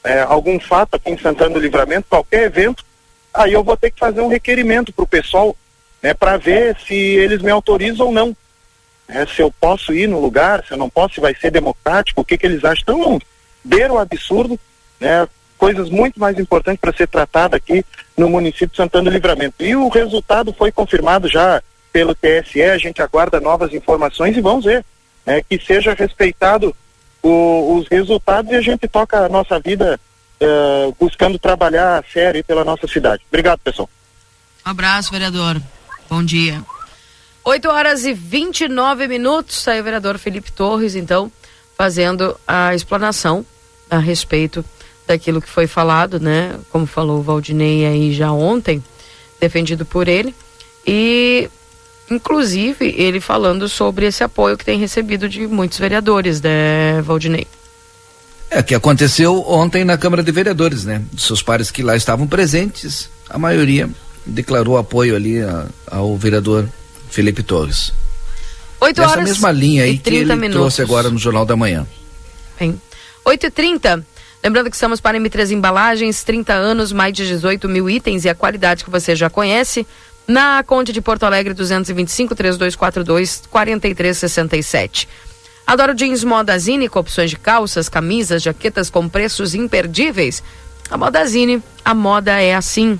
[0.03, 2.83] é, algum fato aqui em Santana do Livramento, qualquer evento,
[3.33, 5.55] aí eu vou ter que fazer um requerimento para o pessoal,
[6.03, 8.35] né, para ver se eles me autorizam ou não.
[9.09, 12.21] É, se eu posso ir no lugar, se eu não posso, se vai ser democrático,
[12.21, 12.83] o que, que eles acham.
[12.83, 13.21] Então,
[13.63, 14.57] beira o absurdo,
[14.99, 15.27] né?
[15.57, 17.83] Coisas muito mais importantes para ser tratada aqui
[18.15, 19.55] no município de Santana do Livramento.
[19.61, 24.65] E o resultado foi confirmado já pelo TSE, a gente aguarda novas informações e vamos
[24.65, 24.85] ver
[25.25, 26.73] né, que seja respeitado
[27.21, 29.99] o, os resultados e a gente toca a nossa vida
[30.41, 33.23] uh, buscando trabalhar sério pela nossa cidade.
[33.27, 33.89] Obrigado, pessoal.
[34.65, 35.61] Um abraço, vereador.
[36.09, 36.63] Bom dia.
[37.43, 39.67] 8 horas e 29 minutos.
[39.67, 41.31] Aí o vereador Felipe Torres, então,
[41.77, 43.45] fazendo a explanação
[43.89, 44.63] a respeito
[45.07, 46.55] daquilo que foi falado, né?
[46.71, 48.83] Como falou o Valdinei aí já ontem,
[49.39, 50.35] defendido por ele.
[50.85, 51.49] E,
[52.11, 57.47] inclusive, ele falando sobre esse apoio que tem recebido de muitos vereadores, né, Valdinei?
[58.51, 61.03] É, que aconteceu ontem na Câmara de Vereadores, né?
[61.17, 63.89] Seus pares que lá estavam presentes, a maioria
[64.25, 66.67] declarou apoio ali a, ao vereador
[67.09, 67.91] Felipe Torres.
[68.79, 70.53] 8 horas Essa mesma linha aí que ele minutos.
[70.53, 71.85] trouxe agora no Jornal da Manhã.
[72.59, 72.79] Bem,
[73.25, 74.05] 8 e 30
[74.41, 78.35] Lembrando que estamos para M3 Embalagens, 30 anos, mais de 18 mil itens e a
[78.35, 79.85] qualidade que você já conhece.
[80.25, 85.09] Na Conde de Porto Alegre, 225 3242 4367.
[85.67, 90.41] Adoro jeans Modazine com opções de calças, camisas, jaquetas com preços imperdíveis.
[90.89, 92.97] A Modazine, a moda é assim.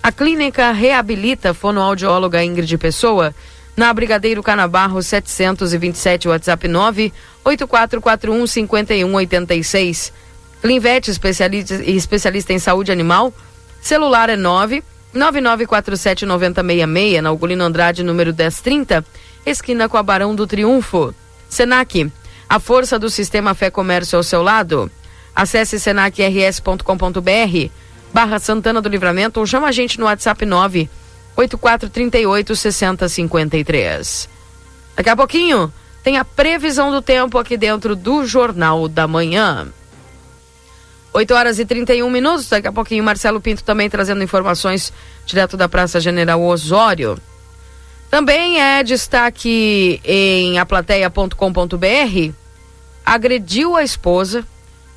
[0.02, 3.34] A clínica reabilita fonoaudióloga Ingrid Pessoa
[3.78, 10.12] na Brigadeiro Canabarro 727, WhatsApp 98441 5186.
[10.60, 13.32] Clinvet, especialista, especialista em saúde animal.
[13.80, 14.82] Celular é 9
[15.14, 19.04] 9947 9066, na Ugolino Andrade, número 1030,
[19.46, 21.14] esquina com a Barão do Triunfo.
[21.48, 22.10] Senac,
[22.48, 24.90] a força do sistema Fé Comércio ao seu lado.
[25.36, 26.82] Acesse senacrs.com.br
[28.12, 30.90] barra Santana do Livramento ou chama a gente no WhatsApp 9
[31.38, 34.28] 8438 6053.
[34.96, 35.72] Daqui a pouquinho
[36.02, 39.68] tem a previsão do tempo aqui dentro do Jornal da Manhã.
[41.12, 42.48] 8 horas e 31 minutos.
[42.48, 44.92] Daqui a pouquinho, Marcelo Pinto também trazendo informações
[45.24, 47.16] direto da Praça General Osório.
[48.10, 52.32] Também é destaque em aplateia.com.br.
[53.06, 54.44] Agrediu a esposa,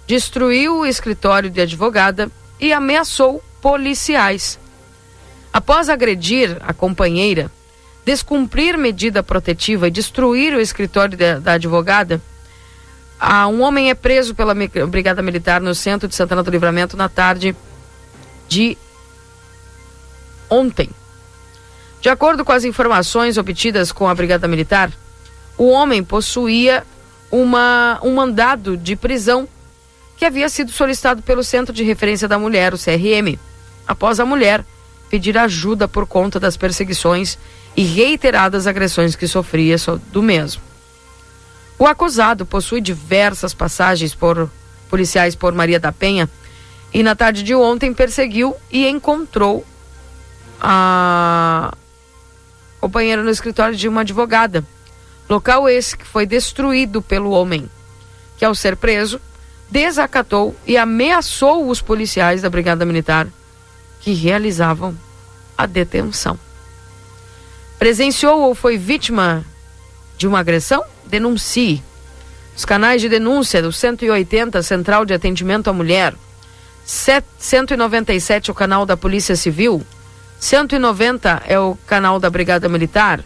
[0.08, 4.61] destruiu o escritório de advogada e ameaçou policiais.
[5.54, 7.52] Após agredir a companheira,
[8.06, 12.22] descumprir medida protetiva e destruir o escritório da, da advogada,
[13.20, 17.08] ah, um homem é preso pela Brigada Militar no centro de Santana do Livramento na
[17.08, 17.56] tarde
[18.48, 18.78] de
[20.50, 20.90] ontem.
[22.02, 24.92] De acordo com as informações obtidas com a Brigada Militar,
[25.58, 26.84] o homem possuía
[27.30, 29.48] uma, um mandado de prisão
[30.18, 33.38] que havia sido solicitado pelo Centro de Referência da Mulher, o CRM,
[33.88, 34.66] após a mulher
[35.12, 37.38] pedir ajuda por conta das perseguições
[37.76, 39.76] e reiteradas agressões que sofria
[40.10, 40.62] do mesmo.
[41.78, 44.50] O acusado possui diversas passagens por
[44.90, 46.30] policiais por Maria da Penha
[46.94, 49.66] e na tarde de ontem perseguiu e encontrou
[50.62, 51.74] a
[52.80, 54.66] companheira no escritório de uma advogada.
[55.30, 57.70] Local esse que foi destruído pelo homem,
[58.38, 59.20] que ao ser preso,
[59.70, 63.28] desacatou e ameaçou os policiais da Brigada Militar
[64.02, 64.98] que realizavam
[65.58, 66.38] a detenção.
[67.80, 69.46] Presenciou ou foi vítima
[70.18, 70.84] de uma agressão?
[71.06, 71.82] Denuncie.
[72.56, 76.14] Os canais de denúncia do 180 Central de Atendimento à Mulher,
[76.86, 79.82] 197 o canal da Polícia Civil,
[80.40, 83.24] 190 é o canal da Brigada Militar,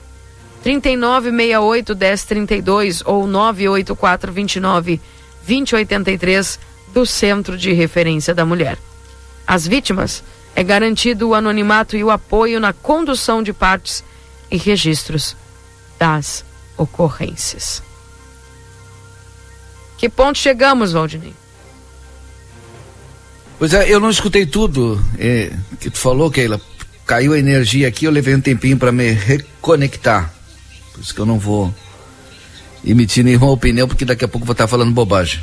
[0.62, 5.02] 3968 1032 ou 984 29
[5.46, 6.60] 2083
[6.94, 8.78] do Centro de Referência da Mulher.
[9.46, 10.24] As vítimas
[10.56, 14.04] é garantido o anonimato e o apoio na condução de partes
[14.50, 15.36] e registros
[16.00, 16.46] das
[16.78, 17.84] ocorrências.
[19.98, 21.34] Que ponto chegamos, Valdinei?
[23.60, 26.60] Pois é, eu não escutei tudo é, que tu falou, Keila.
[27.06, 30.34] Caiu a energia aqui, eu levei um tempinho para me reconectar.
[30.92, 31.74] Por isso que eu não vou
[32.84, 35.40] emitir nenhuma opinião, porque daqui a pouco vou estar falando bobagem.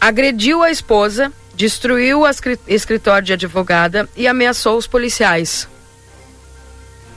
[0.00, 2.26] Agrediu a esposa destruiu o
[2.68, 5.66] escritório de advogada e ameaçou os policiais.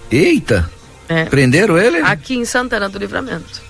[0.09, 0.71] Eita!
[1.07, 1.25] É.
[1.25, 1.97] Prenderam ele?
[1.97, 3.61] Aqui em Santana do Livramento.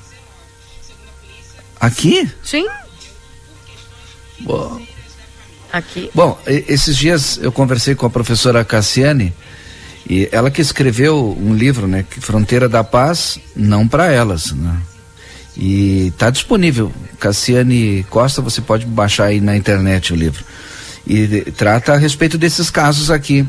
[1.80, 2.30] Aqui?
[2.44, 2.68] Sim.
[4.42, 4.82] Bom.
[5.72, 6.10] Aqui.
[6.14, 9.34] Bom, esses dias eu conversei com a professora Cassiane
[10.10, 14.82] E ela que escreveu um livro, né, Fronteira da Paz, não para elas, né?
[15.60, 16.90] E está disponível.
[17.20, 20.46] Cassiane Costa, você pode baixar aí na internet o livro.
[21.06, 23.46] E trata a respeito desses casos aqui.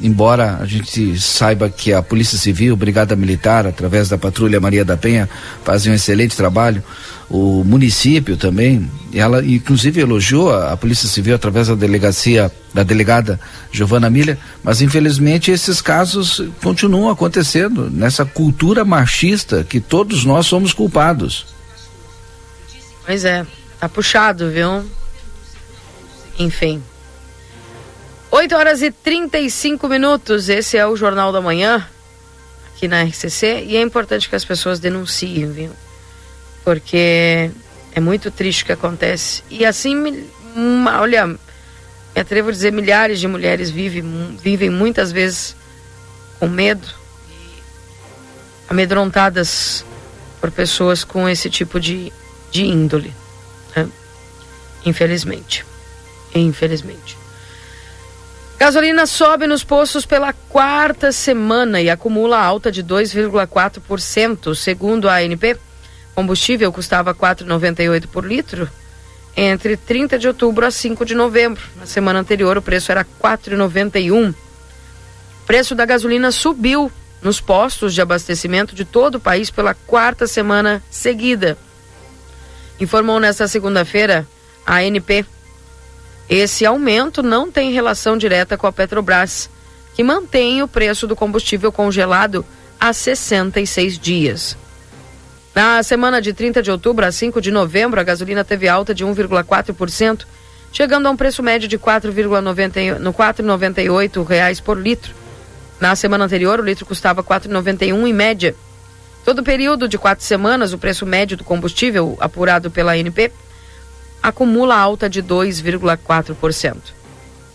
[0.00, 4.96] Embora a gente saiba que a Polícia Civil, Brigada Militar, através da Patrulha Maria da
[4.96, 5.28] Penha,
[5.64, 6.84] fazem um excelente trabalho,
[7.28, 13.40] o município também, ela inclusive elogiou a, a Polícia Civil através da delegacia, da delegada
[13.72, 20.72] Giovana Milha, mas infelizmente esses casos continuam acontecendo nessa cultura machista que todos nós somos
[20.72, 21.46] culpados.
[23.04, 23.44] Pois é,
[23.80, 24.84] tá puxado, viu?
[26.38, 26.80] Enfim.
[28.30, 30.48] 8 horas e 35 minutos.
[30.48, 31.86] Esse é o Jornal da Manhã,
[32.74, 33.64] aqui na RCC.
[33.66, 35.72] E é importante que as pessoas denunciem, viu?
[36.64, 37.50] Porque
[37.94, 39.42] é muito triste o que acontece.
[39.50, 41.38] E assim, uma, olha, me
[42.20, 45.56] atrevo a dizer, milhares de mulheres vivem, vivem muitas vezes
[46.38, 46.86] com medo,
[48.68, 49.84] amedrontadas
[50.40, 52.12] por pessoas com esse tipo de,
[52.50, 53.12] de índole.
[53.74, 53.88] Né?
[54.84, 55.64] Infelizmente.
[56.34, 57.16] Infelizmente.
[58.58, 65.56] Gasolina sobe nos postos pela quarta semana e acumula alta de 2,4%, segundo a ANP.
[66.12, 68.68] Combustível custava 4,98 por litro
[69.36, 71.62] entre 30 de outubro a 5 de novembro.
[71.76, 74.30] Na semana anterior o preço era 4,91.
[74.32, 74.34] O
[75.46, 76.90] preço da gasolina subiu
[77.22, 81.56] nos postos de abastecimento de todo o país pela quarta semana seguida.
[82.80, 84.26] Informou nesta segunda-feira
[84.66, 85.24] a ANP.
[86.28, 89.48] Esse aumento não tem relação direta com a Petrobras,
[89.94, 92.44] que mantém o preço do combustível congelado
[92.78, 94.54] há 66 dias.
[95.54, 99.04] Na semana de 30 de outubro a 5 de novembro, a gasolina teve alta de
[99.04, 100.24] 1,4%,
[100.70, 105.12] chegando a um preço médio de 4,98 reais por litro.
[105.80, 108.54] Na semana anterior, o litro custava 4,91 em média.
[109.24, 113.32] Todo o período de quatro semanas, o preço médio do combustível, apurado pela ANP,
[114.22, 116.76] acumula alta de 2,4%.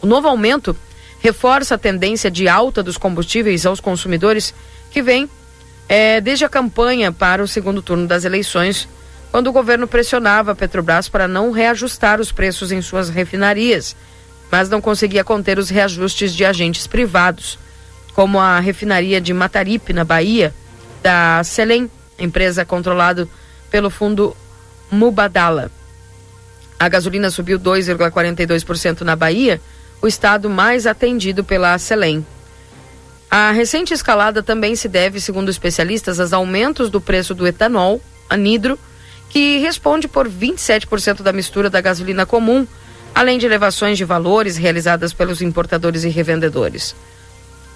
[0.01, 0.75] O novo aumento
[1.19, 4.53] reforça a tendência de alta dos combustíveis aos consumidores
[4.91, 5.29] que vem
[5.87, 8.87] é, desde a campanha para o segundo turno das eleições,
[9.31, 13.95] quando o governo pressionava a Petrobras para não reajustar os preços em suas refinarias,
[14.51, 17.57] mas não conseguia conter os reajustes de agentes privados,
[18.13, 20.53] como a refinaria de Mataripe, na Bahia,
[21.01, 23.27] da Selem, empresa controlada
[23.71, 24.37] pelo fundo
[24.91, 25.71] Mubadala.
[26.83, 29.61] A gasolina subiu 2,42% na Bahia,
[30.01, 32.27] o estado mais atendido pela Selem.
[33.31, 38.77] A recente escalada também se deve, segundo especialistas, aos aumentos do preço do etanol, anidro,
[39.29, 42.67] que responde por 27% da mistura da gasolina comum,
[43.15, 46.93] além de elevações de valores realizadas pelos importadores e revendedores.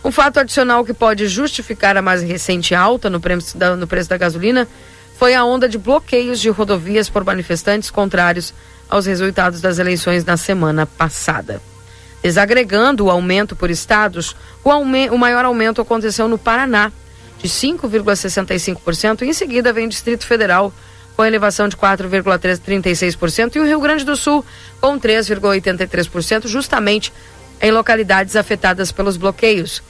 [0.03, 4.09] Um fato adicional que pode justificar a mais recente alta no preço da, no preço
[4.09, 4.67] da gasolina
[5.17, 8.53] foi a onda de bloqueios de rodovias por manifestantes contrários
[8.89, 11.61] aos resultados das eleições na semana passada.
[12.21, 16.91] Desagregando o aumento por estados, o, aume o maior aumento aconteceu no Paraná,
[17.37, 20.73] de 5,65%, e em seguida vem o Distrito Federal,
[21.15, 24.43] com elevação de 4,36%, e o Rio Grande do Sul,
[24.81, 27.13] com 3,83%, justamente
[27.61, 29.81] em localidades afetadas pelos bloqueios.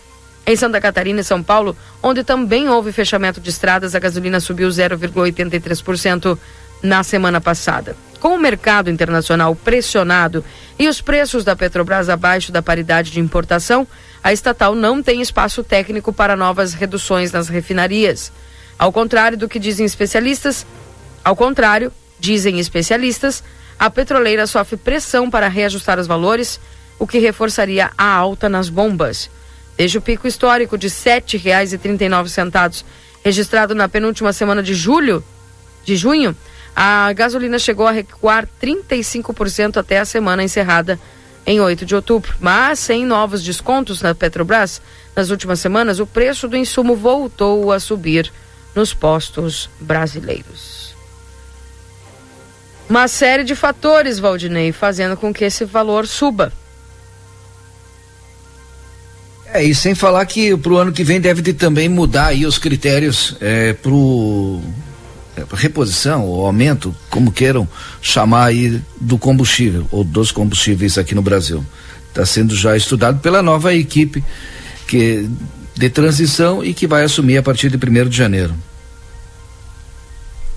[0.46, 4.70] Em Santa Catarina e São Paulo, onde também houve fechamento de estradas, a gasolina subiu
[4.70, 6.38] 0,83%
[6.82, 7.98] na semana passada.
[8.20, 10.44] Com o mercado internacional pressionado
[10.78, 13.88] e os preços da Petrobras abaixo da paridade de importação,
[14.24, 18.32] a estatal não tem espaço técnico para novas reduções nas refinarias.
[18.78, 20.66] Ao contrário do que dizem especialistas,
[21.24, 23.44] ao contrário, dizem especialistas,
[23.80, 26.60] a petroleira sofre pressão para reajustar os valores,
[26.98, 29.30] o que reforçaria a alta nas bombas.
[29.78, 32.84] Desde o pico histórico de R$ 7,39,
[33.24, 35.24] registrado na penúltima semana de julho,
[35.86, 36.36] de junho,
[36.80, 41.00] a gasolina chegou a recuar 35% até a semana encerrada
[41.44, 42.36] em 8 de outubro.
[42.40, 44.80] Mas sem novos descontos na Petrobras,
[45.16, 48.32] nas últimas semanas, o preço do insumo voltou a subir
[48.75, 50.96] nos postos brasileiros.
[52.88, 56.54] Uma série de fatores, Valdinei, fazendo com que esse valor suba.
[59.52, 62.46] É, e sem falar que para o ano que vem deve de também mudar aí
[62.46, 64.87] os critérios é, para é,
[65.52, 67.67] reposição ou aumento, como queiram
[68.02, 71.65] chamar aí, do combustível ou dos combustíveis aqui no Brasil.
[72.10, 74.23] Está sendo já estudado pela nova equipe
[74.88, 75.29] que
[75.75, 78.54] de transição e que vai assumir a partir de 1 de janeiro.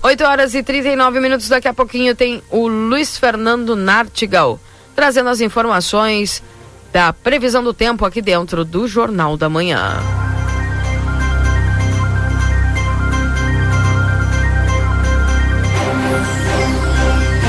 [0.01, 1.47] 8 horas e 39 minutos.
[1.47, 4.59] Daqui a pouquinho tem o Luiz Fernando Nartigal
[4.95, 6.43] trazendo as informações
[6.91, 10.30] da previsão do tempo aqui dentro do Jornal da Manhã.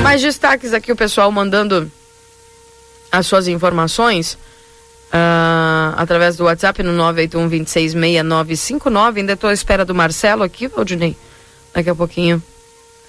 [0.03, 1.89] Mais destaques aqui, o pessoal mandando
[3.09, 4.33] as suas informações
[5.13, 9.21] uh, através do WhatsApp no 981 266959.
[9.21, 11.15] Ainda estou à espera do Marcelo aqui, Valdinei.
[11.73, 12.43] Daqui a pouquinho,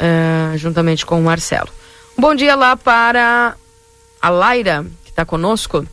[0.01, 1.69] uh, juntamente com o Marcelo.
[2.17, 3.57] Bom dia lá para
[4.23, 5.85] a Laira, que está conosco.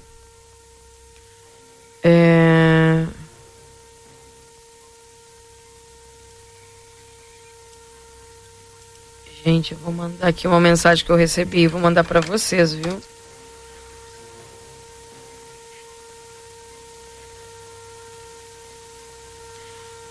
[2.04, 3.06] É...
[9.43, 13.01] Gente, eu vou mandar aqui uma mensagem que eu recebi, vou mandar para vocês, viu?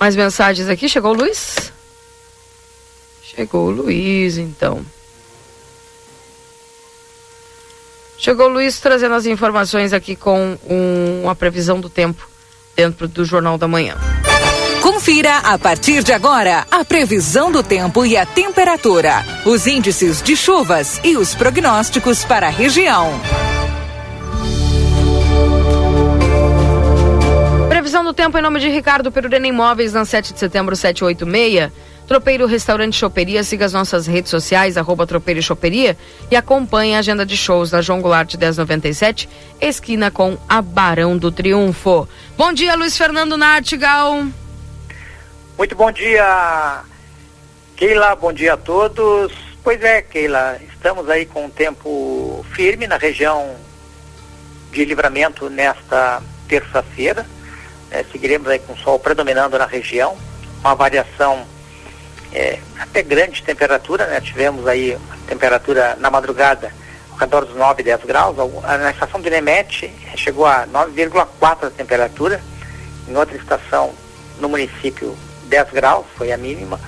[0.00, 0.88] Mais mensagens aqui?
[0.88, 1.70] Chegou o Luiz?
[3.22, 4.84] Chegou o Luiz, então.
[8.18, 12.28] Chegou o Luiz trazendo as informações aqui com um, a previsão do tempo
[12.74, 13.96] dentro do Jornal da Manhã.
[14.82, 20.34] Confira a partir de agora a previsão do tempo e a temperatura, os índices de
[20.34, 23.12] chuvas e os prognósticos para a região.
[27.68, 31.70] Previsão do tempo em nome de Ricardo Perurena Imóveis, na 7 de setembro, 786.
[32.06, 35.96] Tropeiro Restaurante Choperia, siga as nossas redes sociais, arroba Tropeiro Choperia
[36.30, 39.28] e acompanhe a agenda de shows da João Goulart 1097,
[39.60, 42.08] esquina com a Barão do Triunfo.
[42.36, 44.26] Bom dia, Luiz Fernando Nartigal.
[45.60, 46.84] Muito bom dia,
[47.76, 49.30] Keila, bom dia a todos.
[49.62, 53.56] Pois é, Keila, estamos aí com um tempo firme na região
[54.72, 57.26] de livramento nesta terça-feira.
[57.90, 60.16] É, seguiremos aí com o sol predominando na região,
[60.60, 61.46] uma variação
[62.32, 64.18] é, até grande temperatura, né?
[64.22, 64.96] Tivemos aí
[65.26, 66.72] temperatura na madrugada
[67.10, 68.34] ao redor dos 9, 10 graus.
[68.62, 72.40] Na estação de Nemete chegou a 9,4 a temperatura.
[73.06, 73.92] Em outra estação
[74.40, 75.14] no município
[75.50, 76.80] 10 graus, foi a mínima.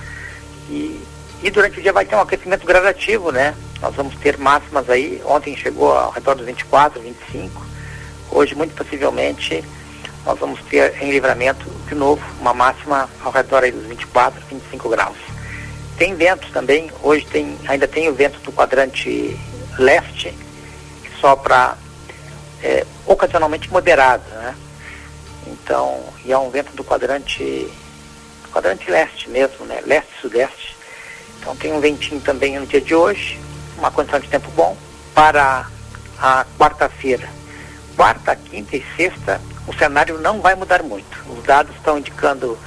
[0.69, 0.99] E,
[1.43, 3.53] e durante o dia vai ter um aquecimento gradativo, né?
[3.81, 5.21] Nós vamos ter máximas aí.
[5.25, 7.61] Ontem chegou ao redor dos 24, 25.
[8.31, 9.63] Hoje, muito possivelmente,
[10.25, 14.89] nós vamos ter em livramento de novo uma máxima ao redor aí dos 24, 25
[14.89, 15.17] graus.
[15.97, 19.37] Tem ventos também, hoje tem, ainda tem o vento do quadrante
[19.77, 20.33] leste,
[21.03, 21.77] que sopra
[22.63, 24.55] é, ocasionalmente moderado, né?
[25.45, 27.69] Então, e é um vento do quadrante,
[28.53, 29.81] quadrante leste mesmo, né?
[29.85, 30.77] Leste-sudeste.
[31.39, 33.39] Então tem um ventinho também no dia de hoje,
[33.77, 34.77] uma condição de tempo bom.
[35.13, 35.67] Para
[36.19, 37.27] a quarta-feira,
[37.95, 41.23] quarta, quinta e sexta, o cenário não vai mudar muito.
[41.29, 42.57] Os dados estão indicando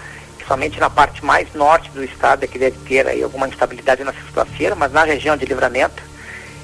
[0.46, 4.12] somente na parte mais norte do estado é que deve ter aí alguma instabilidade na
[4.12, 6.02] sexta-feira, mas na região de livramento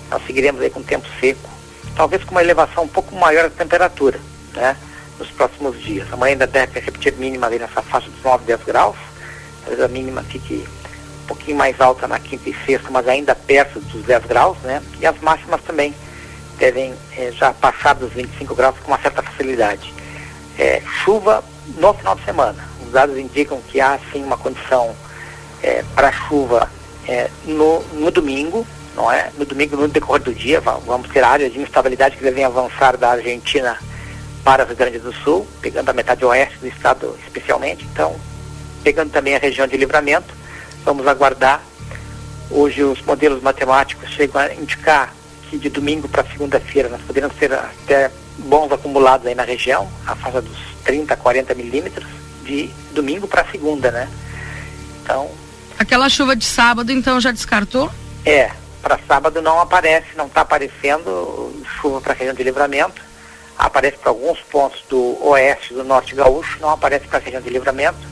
[0.09, 1.49] nós seguiremos aí com tempo seco,
[1.97, 4.21] talvez com uma elevação um pouco maior da temperatura,
[4.55, 4.77] né?
[5.19, 6.13] Nos próximos dias.
[6.13, 8.97] Amanhã ainda deve repetir mínima ali nessa faixa dos 9, 10 graus.
[9.65, 10.67] Talvez a mínima fique
[11.25, 14.83] um pouquinho mais alta na quinta e sexta, mas ainda perto dos 10 graus, né?
[15.01, 15.95] E as máximas também
[16.59, 19.93] devem eh, já passar dos 25 graus com uma certa facilidade.
[20.59, 21.43] É, chuva
[21.79, 24.95] no final de semana dados indicam que há sim uma condição
[25.63, 26.71] é, para chuva
[27.09, 29.31] é, no, no domingo, não é?
[29.37, 33.11] No domingo, no decorrer do dia, vamos ter áreas de instabilidade que devem avançar da
[33.11, 33.77] Argentina
[34.45, 38.15] para o Rio Grande do Sul, pegando a metade oeste do estado especialmente, então,
[38.83, 40.35] pegando também a região de livramento,
[40.85, 41.63] vamos aguardar.
[42.51, 45.15] Hoje os modelos matemáticos chegam a indicar
[45.49, 50.15] que de domingo para segunda-feira nós poderemos ter até bons acumulados aí na região, a
[50.15, 52.09] faixa dos 30, 40 milímetros,
[52.45, 54.09] de domingo para segunda, né?
[55.03, 55.31] Então.
[55.79, 57.91] Aquela chuva de sábado, então, já descartou?
[58.25, 58.51] É,
[58.83, 63.01] para sábado não aparece, não está aparecendo chuva para a região de livramento.
[63.59, 67.51] Aparece para alguns pontos do oeste, do norte gaúcho, não aparece para a região de
[67.51, 68.12] livramento.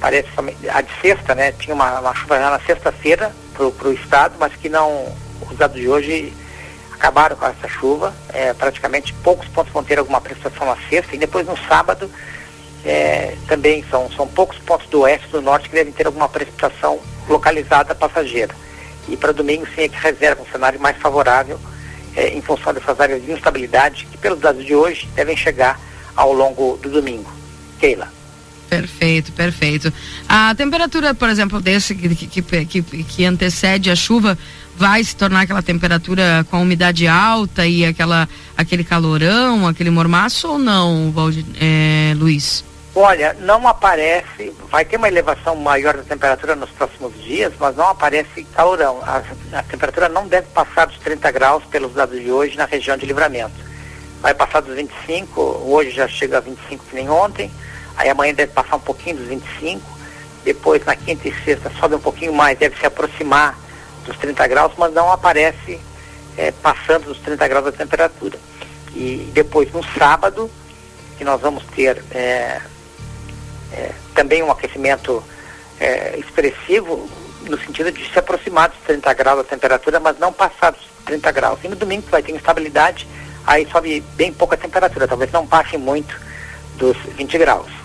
[0.00, 0.28] Aparece
[0.72, 1.52] a de sexta, né?
[1.52, 5.14] Tinha uma, uma chuva já na sexta-feira para o estado, mas que não.
[5.50, 6.32] Os dados de hoje
[6.90, 8.14] acabaram com essa chuva.
[8.32, 12.10] É, praticamente poucos pontos vão ter alguma prestação na sexta e depois no sábado
[12.82, 16.30] é, também são, são poucos pontos do oeste e do norte que devem ter alguma
[16.30, 16.98] precipitação
[17.28, 18.54] localizada passageira.
[19.06, 21.60] E para domingo sim é que reserva um cenário mais favorável
[22.16, 25.78] é, em função dessas áreas de instabilidade que, pelos dados de hoje, devem chegar
[26.16, 27.30] ao longo do domingo.
[27.78, 28.19] Keila.
[28.70, 29.92] Perfeito, perfeito.
[30.28, 34.38] A temperatura, por exemplo, desse que, que, que, que, antecede a chuva
[34.76, 40.46] vai se tornar aquela temperatura com a umidade alta e aquela, aquele calorão, aquele mormaço
[40.52, 42.64] ou não, Valdir, é, Luiz?
[42.94, 47.88] Olha, não aparece, vai ter uma elevação maior da temperatura nos próximos dias, mas não
[47.88, 49.00] aparece calorão.
[49.02, 49.22] A,
[49.58, 53.04] a temperatura não deve passar dos 30 graus pelos dados de hoje na região de
[53.04, 53.54] livramento.
[54.22, 57.50] vai passar dos 25, hoje já chega a 25 que nem ontem,
[58.00, 59.82] aí amanhã deve passar um pouquinho dos 25,
[60.44, 63.58] depois na quinta e sexta sobe um pouquinho mais, deve se aproximar
[64.06, 65.78] dos 30 graus, mas não aparece
[66.36, 68.38] é, passando dos 30 graus da temperatura.
[68.94, 70.50] E depois no sábado,
[71.18, 72.60] que nós vamos ter é,
[73.72, 75.22] é, também um aquecimento
[75.78, 77.08] é, expressivo,
[77.42, 81.30] no sentido de se aproximar dos 30 graus da temperatura, mas não passar dos 30
[81.32, 81.58] graus.
[81.62, 83.06] E no domingo vai ter instabilidade,
[83.46, 86.18] aí sobe bem pouca temperatura, talvez não passe muito
[86.78, 87.79] dos 20 graus.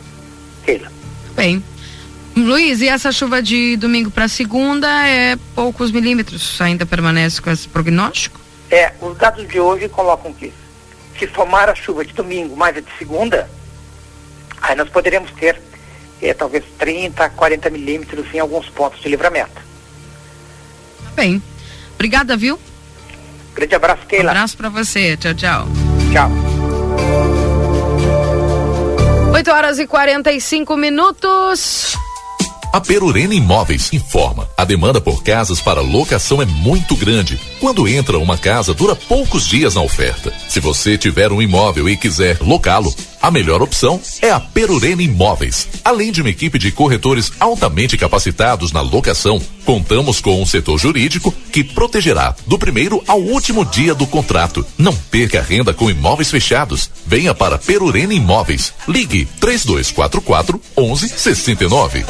[0.65, 0.91] Keila.
[1.35, 1.63] Bem.
[2.35, 6.59] Luiz, e essa chuva de domingo para segunda é poucos milímetros?
[6.59, 8.39] Ainda permanece com esse prognóstico?
[8.69, 10.51] É, os dados de hoje colocam que
[11.17, 13.49] se somar a chuva de domingo mais a de segunda,
[14.61, 15.61] aí nós poderemos ter
[16.21, 19.61] é, talvez 30, 40 milímetros em alguns pontos de livramento.
[21.15, 21.41] Bem,
[21.93, 22.59] obrigada, viu?
[23.53, 24.25] Grande abraço, Keila.
[24.25, 25.15] Um abraço para você.
[25.15, 25.67] Tchau, tchau.
[26.11, 27.24] Tchau.
[29.35, 31.93] 8 horas e 45 minutos.
[32.71, 37.37] A Perurena Imóveis informa: a demanda por casas para locação é muito grande.
[37.59, 40.33] Quando entra uma casa, dura poucos dias na oferta.
[40.47, 45.67] Se você tiver um imóvel e quiser locá-lo, a melhor opção é a Perurena Imóveis.
[45.83, 51.33] Além de uma equipe de corretores altamente capacitados na locação, contamos com um setor jurídico
[51.51, 54.65] que protegerá do primeiro ao último dia do contrato.
[54.77, 56.89] Não perca renda com imóveis fechados.
[57.05, 58.73] Venha para Perurena Imóveis.
[58.87, 62.05] Ligue 3244 1169.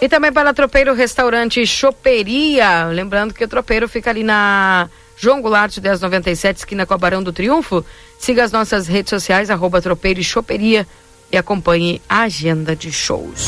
[0.00, 2.84] E também para Tropeiro Restaurante Choperia.
[2.88, 7.32] Lembrando que o Tropeiro fica ali na João Goulart 1097, esquina com a Barão do
[7.32, 7.84] Triunfo.
[8.18, 10.86] Siga as nossas redes sociais, arroba Tropeiro e Choperia
[11.30, 13.46] e acompanhe a agenda de shows.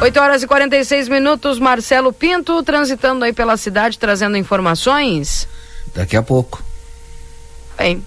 [0.00, 5.46] 8 horas e 46 minutos, Marcelo Pinto transitando aí pela cidade, trazendo informações.
[5.94, 6.62] Daqui a pouco.
[7.76, 8.04] Bem,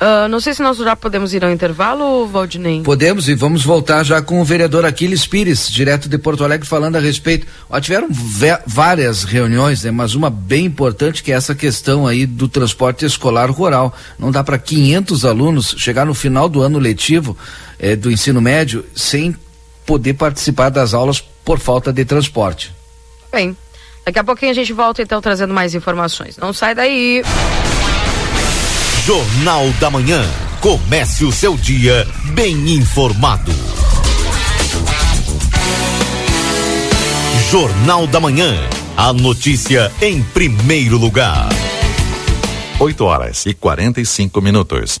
[0.00, 2.82] Uh, não sei se nós já podemos ir ao intervalo, Valdinei.
[2.82, 6.94] Podemos e vamos voltar já com o vereador Aquiles Pires, direto de Porto Alegre, falando
[6.94, 7.48] a respeito.
[7.68, 8.08] Ó, tiveram
[8.64, 13.50] várias reuniões, né, mas uma bem importante que é essa questão aí do transporte escolar
[13.50, 13.92] rural.
[14.16, 17.36] Não dá para 500 alunos chegar no final do ano letivo
[17.76, 19.34] eh, do ensino médio sem
[19.84, 22.72] poder participar das aulas por falta de transporte.
[23.32, 23.56] Bem,
[24.04, 26.36] daqui a pouquinho a gente volta então trazendo mais informações.
[26.36, 27.24] Não sai daí.
[29.08, 30.22] Jornal da Manhã.
[30.60, 33.50] Comece o seu dia bem informado.
[37.50, 38.54] Jornal da Manhã.
[38.94, 41.48] A notícia em primeiro lugar.
[42.78, 45.00] 8 horas e 45 minutos.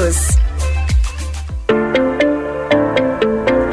[0.00, 0.49] News.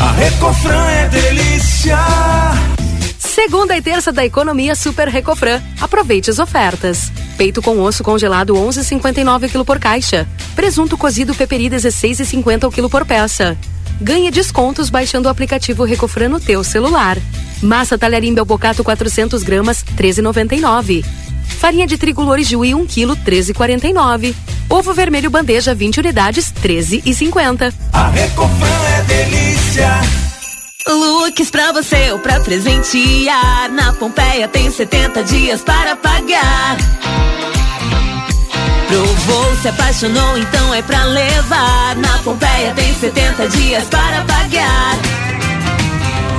[0.00, 1.98] A Recofran é delícia
[3.18, 5.60] Segunda e terça da economia Super Recofran.
[5.80, 7.12] Aproveite as ofertas.
[7.36, 10.26] Peito com osso congelado 11,59 kg por caixa.
[10.54, 13.56] Presunto cozido peperi 16,50 o quilo por peça.
[14.00, 17.18] Ganhe descontos baixando o aplicativo Recofran no teu celular.
[17.62, 21.04] Massa talharim Belbocato 400 gramas 13,99.
[21.44, 24.34] Farinha de trigo Lourijuí 1 kg 13,49.
[24.68, 27.72] Ovo vermelho bandeja 20 unidades 13,50.
[27.92, 29.90] A Recofran é delícia.
[30.86, 33.70] Looks pra você ou pra presentear.
[33.72, 36.76] Na Pompeia tem 70 dias para pagar.
[38.88, 41.96] Provou, se apaixonou, então é pra levar.
[41.96, 45.33] Na Pompeia tem 70 dias para pagar.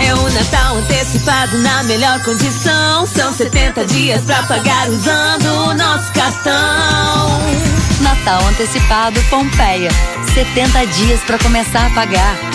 [0.05, 3.07] É o Natal antecipado na melhor condição.
[3.07, 7.41] São 70 dias pra pagar usando o nosso cartão.
[8.01, 9.89] Natal antecipado Pompeia.
[10.35, 12.54] 70 dias para começar a pagar.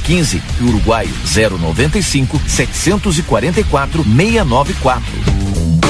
[0.00, 5.51] 3615 e Uruguaio 095 744 694.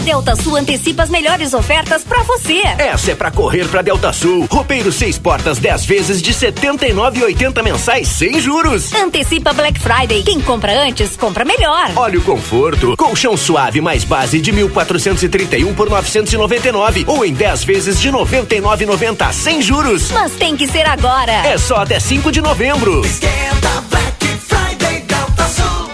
[0.00, 0.30] Delta Sul.
[0.30, 2.62] Delta Sul antecipa as melhores ofertas pra você.
[2.78, 4.46] Essa é pra correr pra Delta Sul.
[4.50, 8.92] Roupeiro seis portas 10 vezes de 79,80 mensais sem juros.
[8.94, 10.22] Antecipa Black Friday.
[10.22, 11.90] Quem compra antes, compra melhor.
[11.96, 12.96] Olha o conforto.
[12.96, 19.62] Colchão suave mais base de 1.431 por 999 ou em 10 vezes de 99,90 sem
[19.62, 20.10] juros.
[20.12, 21.32] Mas tem que ser agora.
[21.32, 23.04] É só até 5 de novembro.
[23.04, 24.09] Esquenta, Black.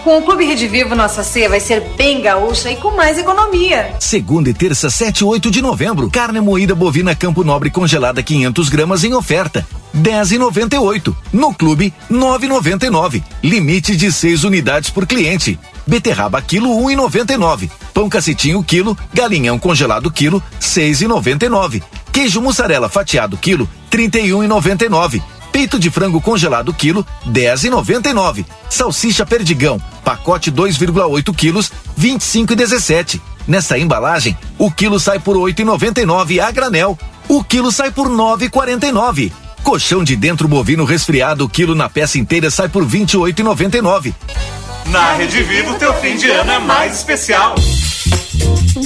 [0.06, 3.96] Com o Clube Rede Vivo, nossa ceia vai ser bem gaúcha e com mais economia.
[3.98, 6.08] Segunda e terça, 7 e 8 de novembro.
[6.12, 9.66] Carne moída bovina Campo Nobre congelada 500 gramas em oferta.
[9.92, 11.12] 10,98.
[11.32, 13.20] No clube, 9,99.
[13.42, 15.58] Limite de 6 unidades por cliente.
[15.84, 17.68] Beterraba quilo 1,99.
[17.92, 21.82] Pão cacetinho quilo, galinhão congelado quilo 6,99.
[22.12, 25.20] Queijo mussarela fatiado quilo 31,99.
[25.56, 28.44] Peito de frango congelado quilo 10,99.
[28.68, 33.18] Salsicha perdigão pacote 2,8 quilos 25,17.
[33.48, 36.98] Nessa embalagem, o quilo sai por 8,99 a granel.
[37.26, 39.32] O quilo sai por 9,49.
[39.62, 44.12] Colchão de dentro bovino resfriado, o quilo na peça inteira sai por 28,99.
[44.88, 47.54] Na Rede Vivo, teu fim de ano é mais especial.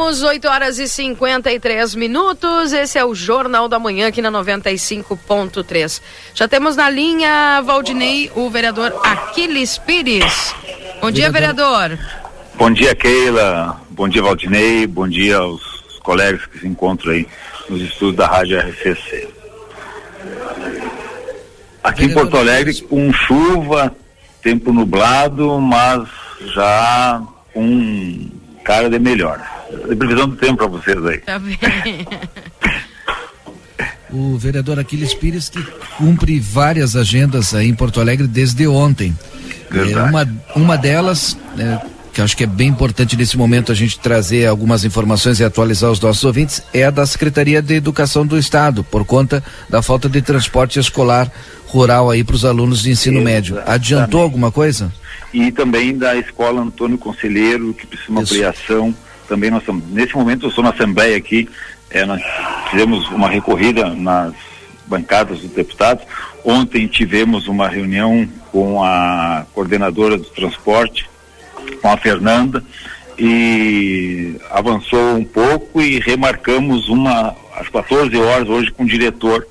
[0.00, 2.72] Voltamos 8 horas e 53 minutos.
[2.72, 6.00] Esse é o Jornal da Manhã aqui na 95.3.
[6.34, 10.54] Já temos na linha, Valdinei, o vereador Aquiles Pires.
[11.02, 11.98] Bom dia, vereador.
[12.54, 13.78] Bom dia, Keila.
[13.90, 14.86] Bom dia, Valdinei.
[14.86, 15.62] Bom dia aos
[16.02, 17.28] colegas que se encontram aí
[17.68, 19.28] nos estudos da Rádio RCC.
[21.84, 23.94] Aqui em Porto Alegre com chuva,
[24.42, 26.08] tempo nublado, mas
[26.54, 27.22] já
[27.52, 28.30] com
[28.64, 29.59] cara de melhor.
[29.88, 31.18] De previsão do tempo para vocês aí.
[31.18, 31.58] Tá bem.
[34.12, 35.62] O vereador Aquiles Pires que
[35.96, 39.16] cumpre várias agendas aí em Porto Alegre desde ontem.
[39.72, 41.78] É, uma, uma delas, é,
[42.12, 45.92] que acho que é bem importante nesse momento a gente trazer algumas informações e atualizar
[45.92, 50.08] os nossos ouvintes, é a da Secretaria de Educação do Estado, por conta da falta
[50.08, 51.30] de transporte escolar
[51.66, 53.62] rural aí para os alunos de ensino médio.
[53.64, 54.92] Adiantou alguma coisa?
[55.32, 58.94] E também da escola Antônio Conselheiro, que precisa de uma ampliação.
[59.30, 61.48] Também nós estamos, nesse momento eu estou na Assembleia aqui,
[61.88, 62.20] é, nós
[62.68, 64.34] fizemos uma recorrida nas
[64.86, 66.04] bancadas dos deputados.
[66.44, 71.08] Ontem tivemos uma reunião com a coordenadora do transporte,
[71.80, 72.64] com a Fernanda,
[73.16, 79.46] e avançou um pouco e remarcamos uma às 14 horas hoje com o diretor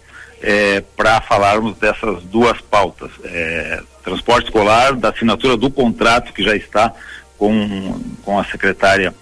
[0.98, 3.12] para falarmos dessas duas pautas.
[3.24, 6.94] É, transporte escolar, da assinatura do contrato que já está
[7.38, 9.16] com, com a secretária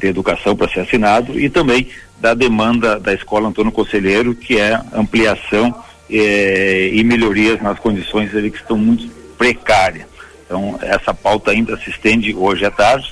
[0.00, 1.86] de Educação para ser assinado e também
[2.18, 5.74] da demanda da Escola Antônio Conselheiro, que é ampliação
[6.10, 10.06] eh, e melhorias nas condições ali que estão muito precárias.
[10.44, 13.10] Então, essa pauta ainda se estende hoje à tarde.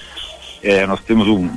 [0.62, 1.49] Eh, nós temos um.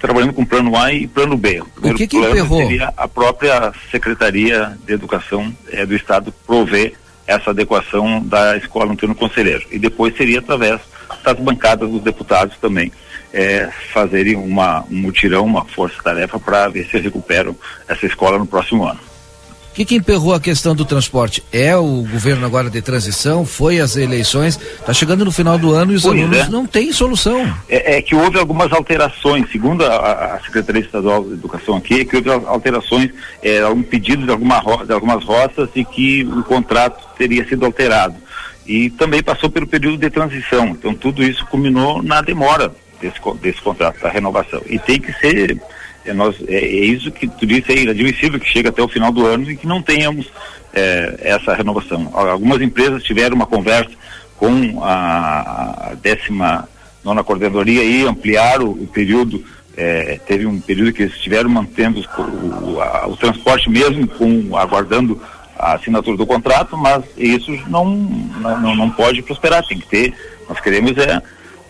[0.00, 1.60] Trabalhando com plano A e plano B.
[1.60, 2.62] O primeiro que que plano emperrou?
[2.62, 6.94] seria a própria Secretaria de Educação eh, do Estado prover
[7.26, 9.66] essa adequação da Escola Antônio Conselheiro.
[9.70, 10.80] E depois seria através
[11.22, 12.90] das bancadas dos deputados também
[13.32, 17.56] é, fazerem uma, um mutirão, uma força-tarefa para ver se recuperam
[17.88, 19.10] essa escola no próximo ano.
[19.70, 21.44] O que, que emperrou a questão do transporte?
[21.52, 23.46] É o governo agora de transição?
[23.46, 24.58] Foi as eleições?
[24.58, 26.48] Está chegando no final do ano e os Pois alunos é.
[26.48, 27.40] não têm solução.
[27.68, 32.04] É, é que houve algumas alterações, segundo a, a Secretaria Estadual de Educação aqui, é
[32.04, 33.10] que houve alterações,
[33.40, 38.16] é, algum pedido de, alguma de algumas rotas e que o contrato teria sido alterado.
[38.66, 40.66] E também passou pelo período de transição.
[40.70, 44.62] Então tudo isso culminou na demora desse, desse contrato, da renovação.
[44.66, 45.60] E tem que ser,
[46.04, 49.10] é, nós, é, é isso que tu disse, é inadmissível que chega até o final
[49.12, 50.30] do ano e que não tenhamos
[50.72, 52.10] é, essa renovação.
[52.14, 53.90] Algumas empresas tiveram uma conversa
[54.36, 56.68] com a, a décima
[57.04, 59.42] nona coordenadoria e ampliaram o, o período,
[59.76, 64.54] eh, teve um período que eles estiveram mantendo o, o, a- o transporte mesmo com
[64.56, 65.20] aguardando
[65.58, 70.14] a assinatura do contrato, mas isso não, não- não pode prosperar, tem que ter,
[70.48, 71.20] nós queremos é,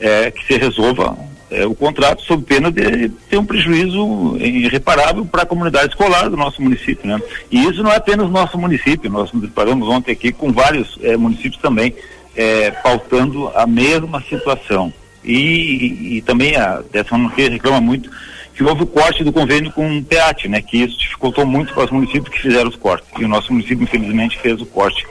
[0.00, 1.16] é que se resolva
[1.50, 6.36] é, o contrato sob pena de ter um prejuízo irreparável para a comunidade escolar do
[6.36, 7.20] nosso município, né?
[7.50, 11.16] E isso não é apenas nosso município, nós nos deparamos ontem aqui com vários eh,
[11.16, 11.94] municípios também
[12.36, 14.92] eh, pautando a mesma situação.
[15.24, 18.08] E, e- e também a décima nona reclama muito
[18.54, 20.62] que houve o corte do convênio com o PEAT, né?
[20.62, 23.08] Que isso dificultou muito para os municípios que fizeram os cortes.
[23.18, 25.04] E o nosso município, infelizmente, fez o corte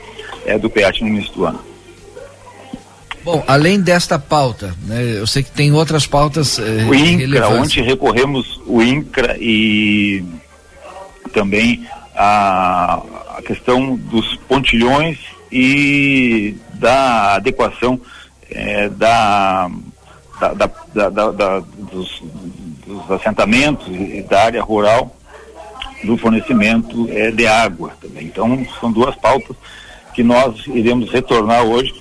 [0.46, 1.60] eh, do PEAT no início do ano.
[3.24, 7.82] Bom, além desta pauta, né, eu sei que tem outras pautas eh, O INCRA, ontem
[7.82, 10.24] recorremos o INCRA e
[11.32, 13.02] também a,
[13.36, 15.18] a questão dos pontilhões
[15.52, 18.00] e da adequação
[18.50, 19.70] eh, da,
[20.40, 21.58] da, da- da- da- da-
[21.92, 22.22] dos,
[22.86, 25.14] dos assentamentos e da área rural
[26.04, 28.24] do fornecimento eh, de água também.
[28.24, 29.54] Então, são duas pautas
[30.14, 31.92] que nós iremos retornar hoje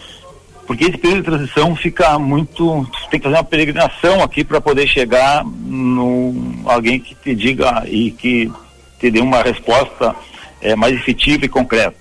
[0.70, 2.88] porque esse período de transição fica muito.
[3.10, 8.12] Tem que fazer uma peregrinação aqui para poder chegar no alguém que te diga e
[8.12, 8.52] que
[9.00, 10.16] te dê uma resposta
[10.62, 11.96] eh, mais efetiva e concreta.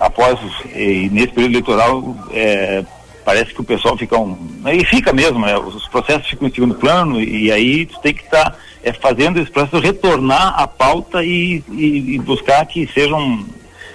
[0.00, 0.36] Após,
[0.74, 2.84] e nesse período eleitoral, eh,
[3.24, 4.36] parece que o pessoal fica um.
[4.66, 5.56] E fica mesmo, né?
[5.56, 8.58] Os processos ficam em segundo plano e aí tu tem que estar
[9.00, 13.46] fazendo esse processo retornar à pauta e, e- e buscar que sejam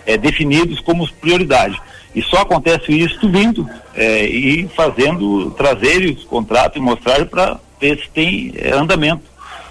[0.05, 1.77] eh, definidos como prioridade.
[2.13, 7.97] E só acontece isso vindo eh, e fazendo, trazer os contratos e mostrar para ver
[7.99, 9.23] se tem eh, andamento.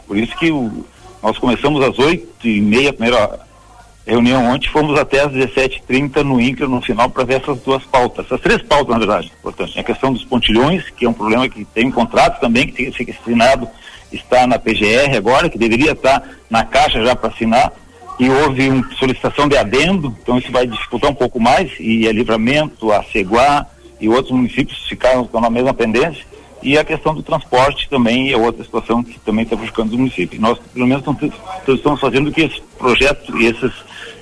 [0.07, 0.85] Por isso que o-
[1.23, 3.41] nós começamos às oito e meia, a primeira
[4.07, 8.25] reunião ontem, fomos até às 17h30 no INCRA no final para ver essas duas pautas,
[8.25, 9.31] essas três pautas na verdade.
[9.43, 12.73] Portanto, a questão dos pontilhões, que é um problema que tem um contrato também, que
[12.73, 13.69] tem que ser assinado,
[14.11, 17.71] está na PGR agora, que deveria estar na caixa já para assinar,
[18.21, 22.13] e houve uma solicitação de adendo, então isso vai dificultar um pouco mais, e a
[22.13, 23.67] Livramento, a Ceguá
[23.99, 26.25] e outros municípios ficaram na mesma pendência,
[26.63, 30.39] e a questão do transporte também é outra situação que também está prejudicando os municípios.
[30.41, 31.03] Nós, pelo menos,
[31.67, 33.73] estamos- fazendo que esse projeto e esses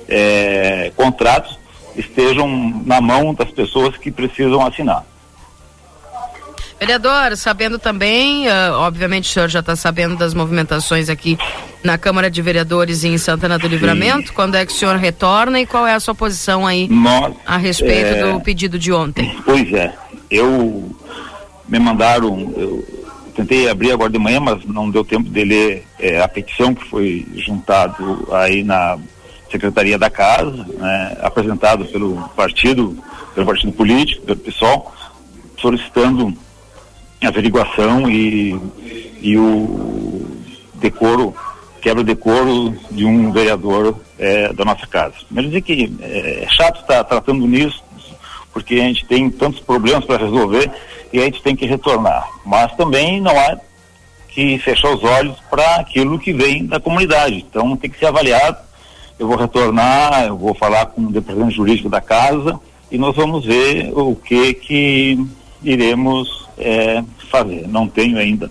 [0.09, 1.59] eh, contratos
[1.97, 2.47] estejam
[2.87, 5.05] na mão das pessoas que precisam assinar.
[6.79, 11.37] Vereador, sabendo também, ah, obviamente o senhor já está sabendo das movimentações aqui
[11.83, 14.33] na Câmara de Vereadores em Santana do Livramento.
[14.33, 17.57] Quando é que o senhor retorna e qual é a sua posição aí Nós, a
[17.57, 19.37] respeito é, do pedido de ontem?
[19.45, 19.93] Pois é,
[20.31, 20.97] eu
[21.69, 22.87] me mandaram, eu
[23.35, 26.85] tentei abrir agora de manhã, mas não deu tempo de ler é, a petição que
[26.89, 28.97] foi juntado aí na
[29.51, 32.97] Secretaria da Casa, né, apresentado pelo partido,
[33.35, 34.95] pelo partido político, pelo PSOL,
[35.59, 36.33] solicitando
[37.27, 38.59] averiguação e,
[39.21, 40.27] e o
[40.75, 41.35] decoro,
[41.81, 45.15] quebra decoro de um vereador é, da nossa casa.
[45.31, 47.83] Mas dizer que é, é chato estar tratando nisso,
[48.53, 50.71] porque a gente tem tantos problemas para resolver
[51.13, 52.29] e a gente tem que retornar.
[52.45, 53.59] Mas também não há
[54.29, 57.45] que fechar os olhos para aquilo que vem da comunidade.
[57.49, 58.59] Então tem que ser avaliado.
[59.19, 62.59] Eu vou retornar, eu vou falar com o departamento jurídico da casa
[62.91, 65.27] e nós vamos ver o que que
[65.63, 67.67] iremos é, fazer.
[67.69, 68.51] Não tenho ainda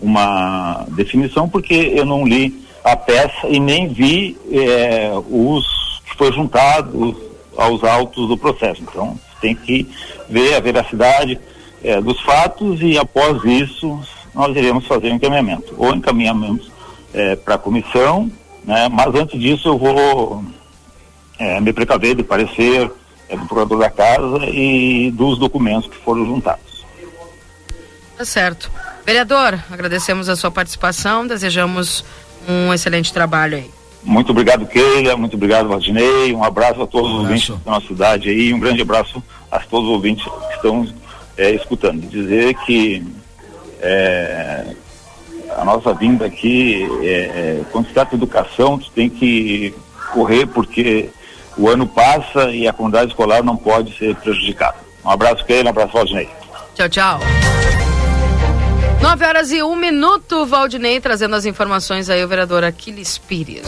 [0.00, 6.32] uma definição porque eu não li a peça e nem vi é, os que foi
[6.32, 7.16] juntado
[7.56, 8.82] aos autos do processo.
[8.82, 9.88] Então tem que
[10.28, 11.38] ver a veracidade
[11.82, 14.00] é, dos fatos e após isso
[14.34, 15.74] nós iremos fazer o encaminhamento.
[15.76, 16.70] Ou encaminhamento
[17.12, 18.30] é, para a comissão,
[18.64, 20.44] né, mas antes disso eu vou
[21.38, 22.90] é, me precaver de parecer
[23.32, 26.84] é, do procurador da casa e dos documentos que foram juntados.
[28.16, 28.70] Tá certo.
[29.04, 32.04] Vereador, agradecemos a sua participação, desejamos
[32.48, 33.70] um excelente trabalho aí.
[34.04, 38.28] Muito obrigado, Keila, muito obrigado, Valdinei, um abraço a todos os ouvintes da nossa cidade
[38.28, 40.86] aí, um grande abraço a todos os ouvintes que estão
[41.36, 42.00] é, escutando.
[42.08, 43.04] Dizer que
[43.80, 44.74] é,
[45.56, 49.72] a nossa vinda aqui, é, é, quando se trata de educação, tu tem que
[50.12, 51.10] correr porque
[51.56, 54.76] o ano passa e a comunidade escolar não pode ser prejudicada.
[55.04, 56.28] Um abraço, Keila, um abraço, Valdinei.
[56.74, 57.20] Tchau, tchau.
[59.00, 63.66] 9 horas e um minuto, Valdinei, trazendo as informações aí, o vereador Aquiles Pires.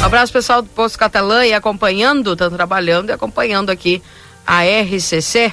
[0.00, 4.02] Um abraço pessoal do Posto Catalã e acompanhando, estão trabalhando e acompanhando aqui
[4.46, 5.52] a RCC,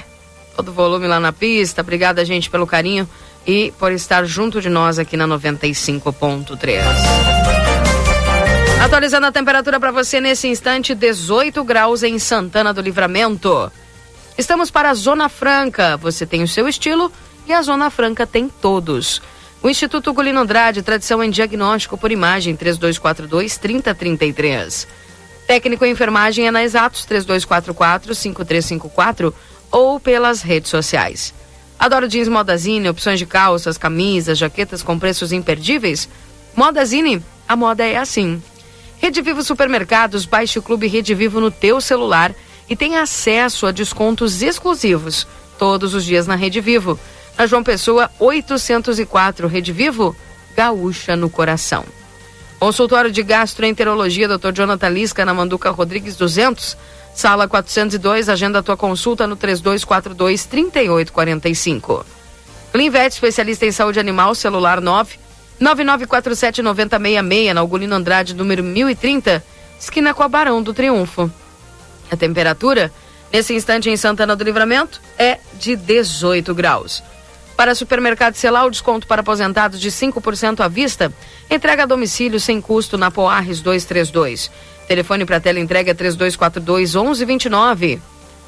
[0.56, 1.80] todo volume lá na pista.
[1.80, 3.08] Obrigada, gente, pelo carinho
[3.46, 7.39] e por estar junto de nós aqui na 95.3.
[8.80, 13.70] Atualizando a temperatura para você nesse instante, 18 graus em Santana do Livramento.
[14.38, 15.98] Estamos para a Zona Franca.
[15.98, 17.12] Você tem o seu estilo
[17.46, 19.20] e a Zona Franca tem todos.
[19.62, 24.86] O Instituto Gulino Andrade, tradição em diagnóstico por imagem, 3242-3033.
[25.46, 29.34] Técnico em enfermagem é na Exatos, 3244-5354
[29.70, 31.34] ou pelas redes sociais.
[31.78, 36.08] Adoro jeans Modazine, opções de calças, camisas, jaquetas com preços imperdíveis?
[36.56, 38.42] Modazine, a moda é assim.
[39.00, 42.34] Rede Vivo Supermercados, baixe o Clube Rede Vivo no teu celular
[42.68, 45.26] e tenha acesso a descontos exclusivos
[45.58, 47.00] todos os dias na Rede Vivo.
[47.36, 50.14] Na João Pessoa, 804, Rede Vivo,
[50.54, 51.82] Gaúcha no Coração.
[52.58, 54.52] Consultório de Gastroenterologia, Dr.
[54.52, 56.76] Jonathan Lisca, na Manduca Rodrigues 200,
[57.14, 62.04] sala 402, agenda tua consulta no 3242 3845.
[62.70, 65.19] Clinvet, especialista em saúde animal, celular 9
[65.60, 69.44] 9947 9066, na Ugolino Andrade, número 1030,
[69.78, 71.30] esquina com a Barão do Triunfo.
[72.10, 72.90] A temperatura,
[73.30, 77.02] nesse instante em Santana do Livramento, é de 18 graus.
[77.58, 81.12] Para supermercado Celal, desconto para aposentados de 5% à vista.
[81.50, 84.50] Entrega a domicílio sem custo na Poarres 232.
[84.88, 88.00] Telefone para tela entrega 3242 1129.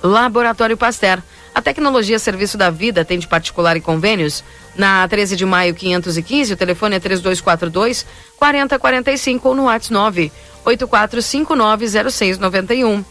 [0.02, 1.22] Laboratório Pasteur.
[1.54, 4.42] A tecnologia serviço da vida tem de particular e convênios.
[4.74, 8.06] Na 13 de maio 515, o telefone é 3242
[8.38, 10.32] 4045 ou no WhatsApp 9
[10.64, 13.04] 84590691.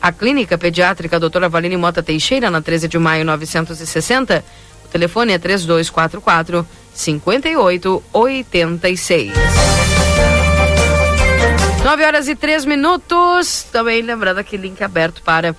[0.00, 4.44] A Clínica Pediátrica Doutora Valine Mota Teixeira, na 13 de maio 960,
[4.84, 9.32] o telefone é 3244 5886.
[11.82, 13.66] 9 horas e 3 minutos.
[13.72, 15.56] Também lembrando aqui link aberto para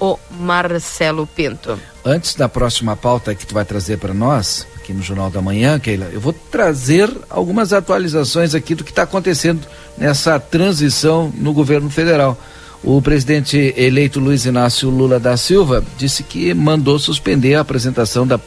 [0.00, 1.78] o Marcelo Pinto.
[2.04, 5.78] Antes da próxima pauta que tu vai trazer para nós, aqui no Jornal da Manhã,
[5.78, 9.66] Keila, eu vou trazer algumas atualizações aqui do que está acontecendo
[9.98, 12.38] nessa transição no governo federal.
[12.84, 18.38] O presidente eleito Luiz Inácio Lula da Silva disse que mandou suspender a apresentação da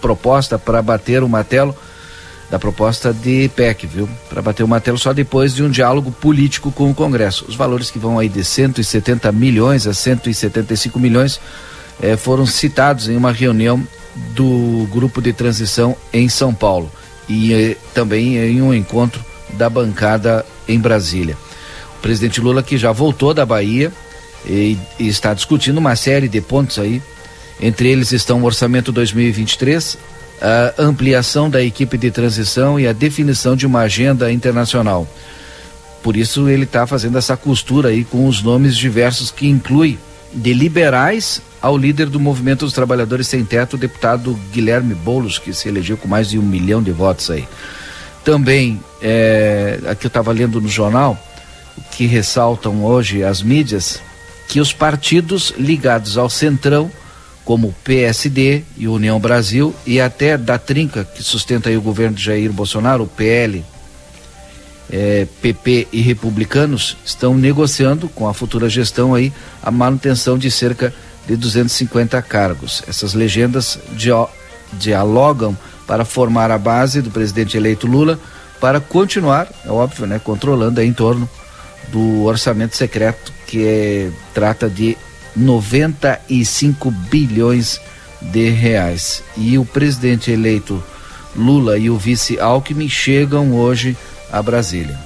[0.00, 1.74] proposta para bater o martelo
[2.50, 4.08] da proposta de PEC, viu?
[4.28, 7.44] Para bater o martelo só depois de um diálogo político com o Congresso.
[7.48, 11.40] Os valores que vão aí de 170 milhões a 175 milhões
[12.00, 13.82] eh, foram citados em uma reunião
[14.34, 16.90] do grupo de transição em São Paulo
[17.28, 19.24] e eh, também em um encontro
[19.54, 21.36] da bancada em Brasília.
[21.98, 23.92] O presidente Lula que já voltou da Bahia
[24.46, 27.02] e, e está discutindo uma série de pontos aí.
[27.60, 29.98] Entre eles estão o orçamento 2023,
[30.40, 35.06] a ampliação da equipe de transição e a definição de uma agenda internacional.
[36.02, 39.98] Por isso ele está fazendo essa costura aí com os nomes diversos que inclui
[40.32, 45.52] de liberais ao líder do movimento dos trabalhadores sem teto, o deputado Guilherme Boulos, que
[45.52, 47.48] se elegeu com mais de um milhão de votos aí.
[48.24, 51.18] Também, é, aqui eu estava lendo no jornal,
[51.92, 54.00] que ressaltam hoje as mídias,
[54.48, 56.90] que os partidos ligados ao Centrão,
[57.46, 62.52] como PSD e União Brasil, e até da Trinca, que sustenta o governo de Jair
[62.52, 63.64] Bolsonaro, o PL,
[64.90, 69.32] é, PP e republicanos, estão negociando com a futura gestão aí
[69.62, 70.92] a manutenção de cerca
[71.24, 72.82] de 250 cargos.
[72.88, 73.78] Essas legendas
[74.72, 78.18] dialogam para formar a base do presidente eleito Lula
[78.60, 81.30] para continuar, é óbvio, né, controlando aí em torno
[81.92, 84.98] do orçamento secreto que é, trata de
[85.36, 87.80] 95 bilhões
[88.20, 89.22] de reais.
[89.36, 90.82] E o presidente eleito
[91.36, 93.96] Lula e o vice Alckmin chegam hoje
[94.32, 94.98] a Brasília.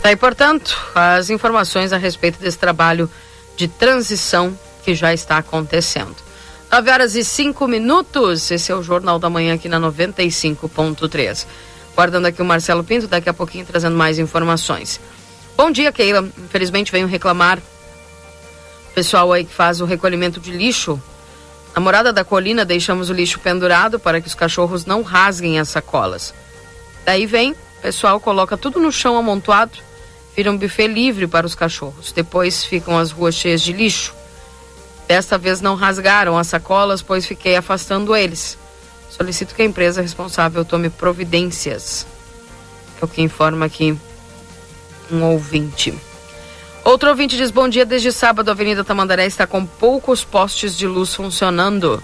[0.00, 3.10] Tá aí, portanto, as informações a respeito desse trabalho
[3.56, 6.14] de transição que já está acontecendo.
[6.70, 11.46] 9 horas e 5 minutos, esse é o Jornal da Manhã aqui na 95.3.
[11.94, 15.00] Guardando aqui o Marcelo Pinto, daqui a pouquinho trazendo mais informações.
[15.56, 16.28] Bom dia, Keila.
[16.36, 17.60] Infelizmente venho reclamar.
[18.92, 21.00] Pessoal aí que faz o recolhimento de lixo.
[21.74, 25.68] Na morada da colina, deixamos o lixo pendurado para que os cachorros não rasguem as
[25.68, 26.34] sacolas.
[27.04, 29.78] Daí vem, o pessoal coloca tudo no chão amontoado,
[30.36, 32.10] vira um buffet livre para os cachorros.
[32.10, 34.12] Depois ficam as ruas cheias de lixo.
[35.06, 38.58] Desta vez não rasgaram as sacolas, pois fiquei afastando eles.
[39.08, 42.06] Solicito que a empresa responsável tome providências.
[43.00, 43.96] É o que informa aqui
[45.10, 45.94] um ouvinte.
[46.84, 50.86] Outro ouvinte diz: Bom dia, desde sábado a Avenida Tamandaré está com poucos postes de
[50.86, 52.02] luz funcionando.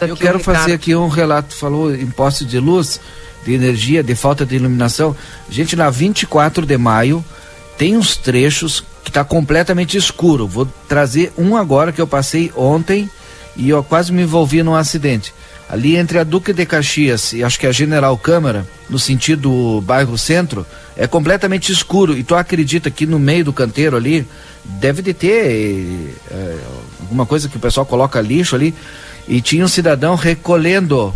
[0.00, 3.00] Eu o quero fazer aqui um relato, falou em poste de luz,
[3.44, 5.16] de energia, de falta de iluminação.
[5.48, 7.24] Gente, na 24 de maio
[7.78, 10.46] tem uns trechos que está completamente escuro.
[10.46, 13.10] Vou trazer um agora que eu passei ontem
[13.56, 15.34] e eu quase me envolvi num acidente.
[15.68, 20.18] Ali entre a Duque de Caxias e acho que a General Câmara, no sentido bairro
[20.18, 22.16] centro, é completamente escuro.
[22.16, 24.26] E tu acredita que no meio do canteiro ali
[24.64, 26.58] deve de ter eh,
[27.00, 28.74] alguma coisa que o pessoal coloca lixo ali.
[29.26, 31.14] E tinha um cidadão recolhendo,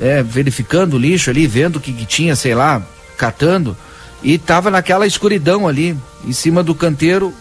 [0.00, 2.86] eh, verificando o lixo ali, vendo o que, que tinha, sei lá,
[3.16, 3.76] catando.
[4.22, 7.34] E tava naquela escuridão ali, em cima do canteiro,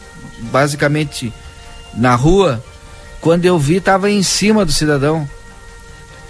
[0.52, 1.32] basicamente
[1.96, 2.64] na rua.
[3.22, 5.28] Quando eu vi, tava em cima do cidadão.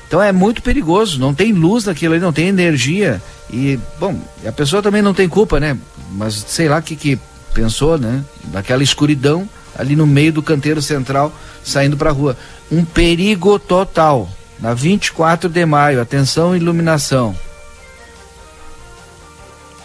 [0.07, 3.21] Então é muito perigoso, não tem luz naquilo ali, não tem energia.
[3.49, 5.77] E, bom, a pessoa também não tem culpa, né?
[6.11, 7.19] Mas sei lá o que, que
[7.53, 8.23] pensou, né?
[8.45, 11.33] Daquela escuridão ali no meio do canteiro central,
[11.63, 12.37] saindo pra rua.
[12.71, 14.29] Um perigo total.
[14.59, 17.35] Na 24 de maio, atenção iluminação.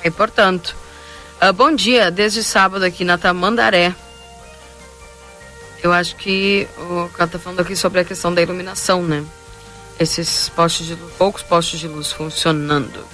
[0.05, 0.77] E portanto,
[1.41, 3.95] ah, bom dia, desde sábado aqui na Tamandaré.
[5.83, 9.25] Eu acho que o cara tá falando aqui sobre a questão da iluminação, né?
[10.01, 13.05] Esses postes de luz, poucos postes de luz funcionando.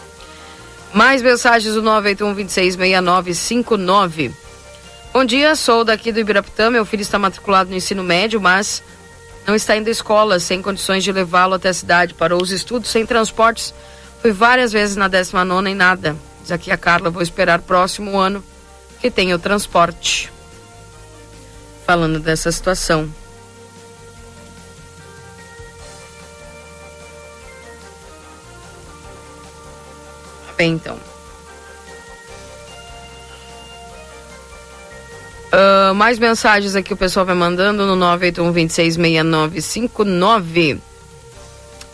[0.95, 4.33] Mais mensagens do 981 266959.
[5.13, 6.71] Bom dia, sou daqui do Ibirapitã.
[6.71, 8.85] Meu filho está matriculado no ensino médio, mas
[9.45, 12.15] não está indo à escola, sem condições de levá-lo até a cidade.
[12.15, 13.75] Parou os estudos, sem transportes.
[14.23, 16.17] Fui várias vezes na 19 e nada.
[16.41, 18.45] Diz aqui a Carla, vou esperar próximo ano
[19.01, 20.33] que tenha o transporte.
[21.85, 23.11] Falando dessa situação.
[30.59, 30.99] Então.
[35.53, 40.81] Ah, mais mensagens aqui o pessoal vai mandando no 981-266959.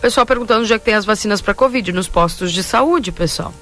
[0.01, 3.55] Pessoal perguntando onde é que tem as vacinas para Covid nos postos de saúde, pessoal.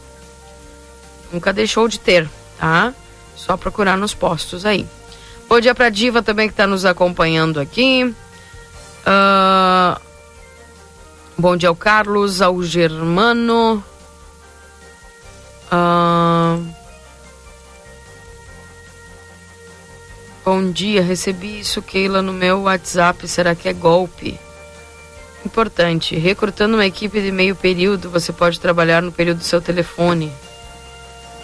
[1.31, 2.27] Nunca deixou de ter,
[2.59, 2.95] tá?
[3.37, 4.87] Só procurar nos postos aí.
[5.47, 8.15] Bom dia pra Diva também que está nos acompanhando aqui.
[9.05, 10.01] Ah,
[11.37, 13.85] bom dia ao Carlos, ao Germano.
[20.45, 23.29] Bom dia, recebi isso, Keila, no meu WhatsApp.
[23.29, 24.39] Será que é golpe?
[25.45, 30.33] Importante, recrutando uma equipe de meio período, você pode trabalhar no período do seu telefone.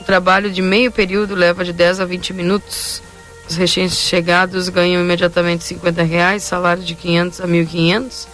[0.01, 3.03] Um trabalho de meio período leva de 10 a 20 minutos.
[3.49, 8.27] Os recém-chegados ganham imediatamente 50 reais, salário de 500 a 1.500.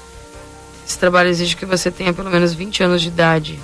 [0.86, 3.60] Esse trabalho exige que você tenha pelo menos 20 anos de idade.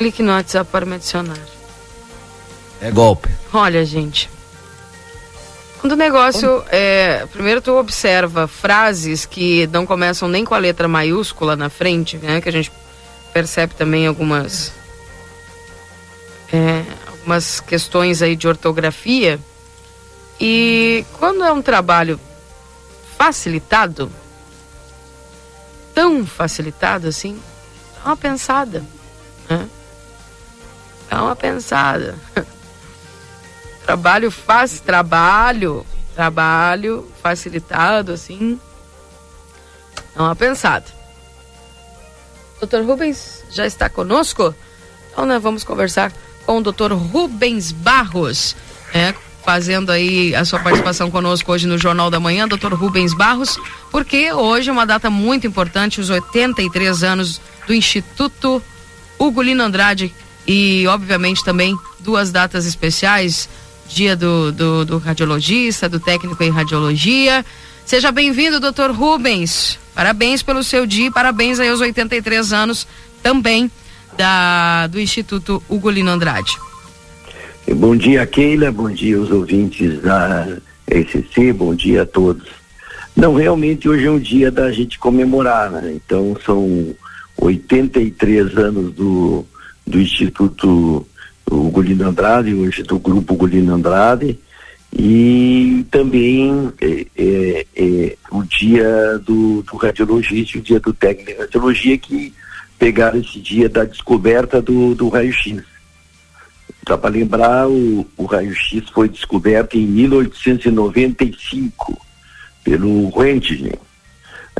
[0.00, 1.36] Clique no WhatsApp para me adicionar.
[2.80, 3.28] É golpe.
[3.52, 4.30] Olha, gente.
[5.78, 7.26] Quando o negócio é.
[7.30, 12.40] Primeiro tu observa frases que não começam nem com a letra maiúscula na frente, né?
[12.40, 12.72] Que a gente
[13.34, 14.72] percebe também algumas.
[16.50, 19.38] é, algumas questões aí de ortografia.
[20.40, 22.18] E quando é um trabalho
[23.18, 24.10] facilitado,
[25.94, 27.38] tão facilitado assim,
[27.96, 28.82] dá uma pensada.
[29.46, 29.68] Né?
[31.10, 32.14] Dá uma pensada.
[33.84, 35.84] trabalho faz trabalho,
[36.14, 38.58] trabalho facilitado assim.
[40.14, 40.86] Dá uma pensada.
[42.60, 44.54] Doutor Rubens já está conosco?
[45.10, 46.12] Então, né, vamos conversar
[46.46, 48.54] com o doutor Rubens Barros,
[48.94, 53.58] né, fazendo aí a sua participação conosco hoje no Jornal da Manhã, doutor Rubens Barros,
[53.90, 58.62] porque hoje é uma data muito importante, os 83 anos do Instituto
[59.18, 60.14] Ugolino Andrade
[60.52, 63.48] e, obviamente, também duas datas especiais,
[63.88, 67.46] dia do, do, do radiologista, do técnico em radiologia.
[67.86, 69.78] Seja bem-vindo, doutor Rubens.
[69.94, 72.84] Parabéns pelo seu dia parabéns aí aos 83 anos
[73.22, 73.70] também
[74.16, 76.58] da, do Instituto Ugolino Andrade.
[77.76, 78.72] Bom dia, Keila.
[78.72, 80.48] Bom dia aos ouvintes da
[80.88, 81.52] ECC.
[81.52, 82.48] Bom dia a todos.
[83.14, 85.92] Não, realmente hoje é um dia da gente comemorar, né?
[85.94, 86.92] Então são
[87.36, 89.46] 83 anos do,
[89.90, 91.06] do Instituto
[91.50, 94.38] Ugolino Andrade, hoje do Grupo Ugolino Andrade,
[94.92, 101.38] e também é, é, é, o dia do, do radiologista, o dia do técnico de
[101.38, 102.34] radiologia, que
[102.78, 105.62] pegaram esse dia da descoberta do, do raio-x.
[106.88, 112.00] Só para lembrar, o, o raio-x foi descoberto em 1895
[112.64, 113.72] pelo Röntgen.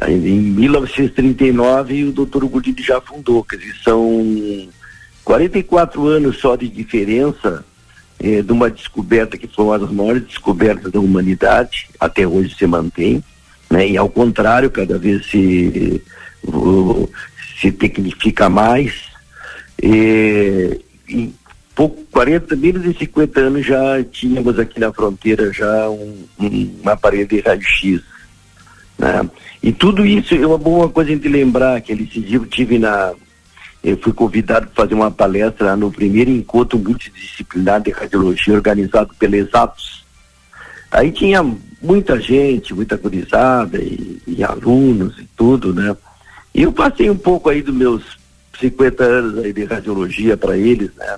[0.06, 4.68] Em 1939 o doutor Gudini já fundou, quer dizer, são
[5.30, 7.64] 44 anos só de diferença
[8.18, 12.66] eh, de uma descoberta que foi uma das maiores descobertas da humanidade, até hoje se
[12.66, 13.22] mantém,
[13.70, 13.88] né?
[13.88, 16.02] E ao contrário, cada vez se,
[17.60, 19.04] se tecnifica mais.
[19.80, 21.32] Eh, em
[21.76, 26.96] pouco, 40, menos de 50 anos já tínhamos aqui na fronteira já um, um, uma
[26.96, 28.02] parede de raio-x.
[28.98, 29.30] Né?
[29.62, 33.14] E tudo isso é uma boa coisa gente lembrar que esse dia eu tive na
[33.82, 39.36] eu fui convidado para fazer uma palestra no primeiro encontro multidisciplinar de radiologia organizado pela
[39.36, 40.04] Exatos.
[40.90, 41.42] Aí tinha
[41.80, 45.96] muita gente, muita gurizada e, e alunos e tudo, né?
[46.54, 48.18] E eu passei um pouco aí dos meus
[48.60, 51.16] 50 anos aí de radiologia para eles, né?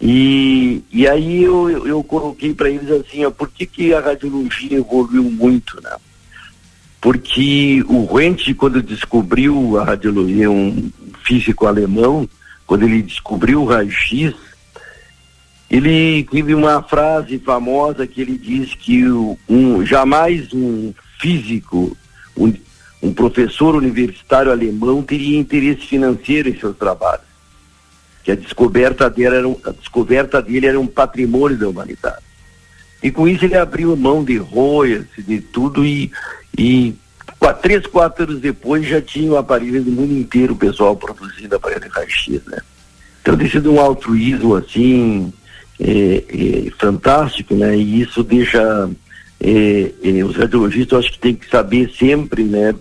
[0.00, 4.00] E, e aí eu, eu, eu coloquei para eles assim, ó, por que, que a
[4.00, 5.96] radiologia evoluiu muito, né?
[7.00, 10.90] Porque o Röntgen, quando descobriu a radiologia, um
[11.24, 12.28] físico alemão,
[12.66, 14.34] quando ele descobriu o raio-x,
[15.70, 21.96] ele teve uma frase famosa que ele diz que o- um, jamais um físico,
[22.36, 22.52] um,
[23.02, 27.24] um professor universitário alemão teria interesse financeiro em seus trabalhos.
[28.22, 32.22] Que a descoberta dele era um, a descoberta dele era um patrimônio da humanidade.
[33.02, 36.12] E com isso ele abriu mão de royalties, de tudo e,
[36.56, 36.94] e
[37.54, 41.90] três, quatro anos depois já tinha o aparelho do mundo inteiro, o pessoal produzindo aparelho
[41.90, 42.58] raio-x, né?
[43.20, 45.32] Então tem sido um altruísmo assim
[45.80, 46.24] é,
[46.66, 47.76] é, fantástico, né?
[47.76, 48.90] E isso deixa
[49.40, 52.74] é, é, os radiologistas, acho que tem que saber sempre, né?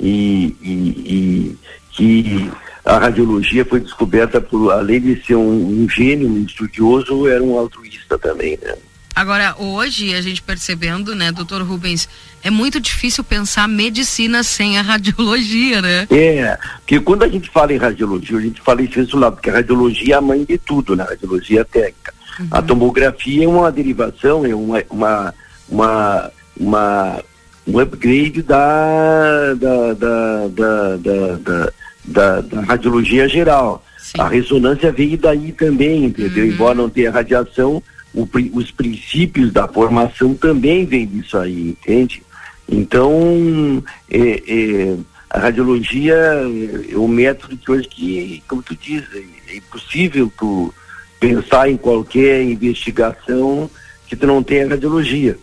[0.00, 1.58] E, e- e
[1.92, 2.50] que
[2.84, 7.56] a radiologia foi descoberta por, além de ser um, um gênio, um estudioso, era um
[7.58, 8.74] altruísta também, né?
[9.14, 12.08] Agora, hoje, a gente percebendo, né, doutor Rubens,
[12.42, 16.06] é muito difícil pensar medicina sem a radiologia, né?
[16.10, 19.54] É, porque quando a gente fala em radiologia, a gente fala isso lá, porque a
[19.54, 21.04] radiologia é a mãe de tudo, né?
[21.04, 22.12] A radiologia é técnica.
[22.50, 25.34] A tomografia é uma derivação, é uma, uma,
[25.68, 27.22] uma, uma-
[27.66, 31.72] um upgrade da, da, da, da, da, da,
[32.04, 33.82] da- da radiologia geral.
[34.18, 36.44] A ressonância veio daí também, entendeu?
[36.46, 37.82] Embora não tenha radiação,
[38.14, 42.22] o os princípios da formação também vêm disso aí, entende?
[42.68, 44.96] Então, é, é,
[45.28, 50.72] a radiologia é o método que hoje que, como tu diz, é, é impossível tu
[51.18, 53.68] pensar em qualquer investigação
[54.06, 55.36] que tu não tenha radiologia.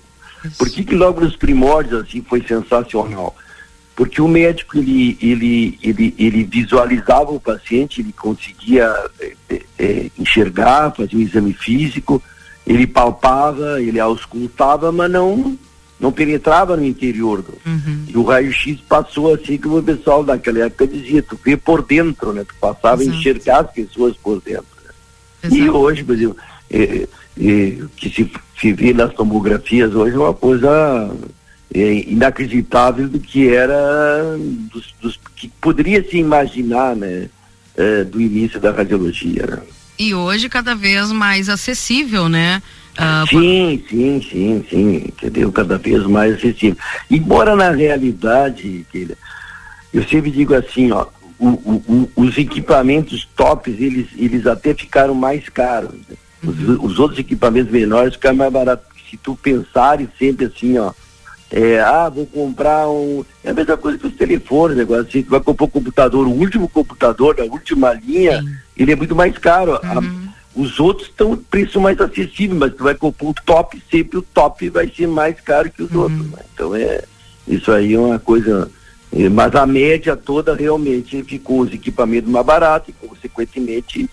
[0.57, 3.35] Por que, que logo nos primórdios assim foi sensacional?
[3.95, 10.95] Porque o médico ele, ele, ele, ele visualizava o paciente, ele conseguia eh, eh, enxergar,
[10.95, 12.23] fazer um exame físico,
[12.65, 15.57] ele palpava, ele auscultava, mas não,
[15.99, 17.53] não penetrava no interior do,
[18.07, 22.33] e o raio-x passou assim como o pessoal daquela época dizia, tu vê por dentro,
[22.33, 22.43] né?
[22.43, 23.17] Tu passava a Exato.
[23.17, 24.65] enxergar as pessoas por dentro.
[25.43, 25.49] né?
[25.51, 26.37] E hoje, por exemplo,
[26.69, 27.07] é,
[27.39, 31.09] é, que se se vê nas tomografias hoje é uma coisa
[31.73, 34.37] é, inacreditável do que era,
[34.71, 37.27] dos, dos- que poderia se imaginar, né,
[37.75, 39.47] é, do início da radiologia.
[39.47, 39.57] Né?
[40.01, 42.59] E hoje cada vez mais acessível, né?
[42.97, 45.51] Ah, Sim, sim, sim, sim, entendeu?
[45.51, 46.75] Cada vez mais acessível.
[47.09, 48.83] Embora na realidade,
[49.93, 51.05] eu sempre digo assim, ó,
[51.37, 55.91] o- o- o- os equipamentos tops, eles, eles até ficaram mais caros.
[56.09, 56.15] né?
[56.43, 58.87] Os, os outros equipamentos menores ficaram mais baratos.
[59.07, 60.91] Se tu pensares sempre assim, ó,
[61.51, 63.23] é, ah, vou comprar um.
[63.43, 66.31] É a mesma coisa que os telefones, negócio assim, tu vai comprar um computador, o
[66.31, 68.41] último computador da última linha,
[68.77, 69.75] ele é muito mais caro.
[69.75, 74.21] A- os outros estão preço mais acessível, mas tu vai comprar o top, sempre o
[74.21, 76.25] top vai ser mais caro que os outros.
[76.31, 76.39] né?
[76.53, 77.03] Então é
[77.47, 78.69] isso aí é uma coisa.
[79.13, 84.09] é, mas a média toda realmente ficou os equipamentos mais baratos e consequentemente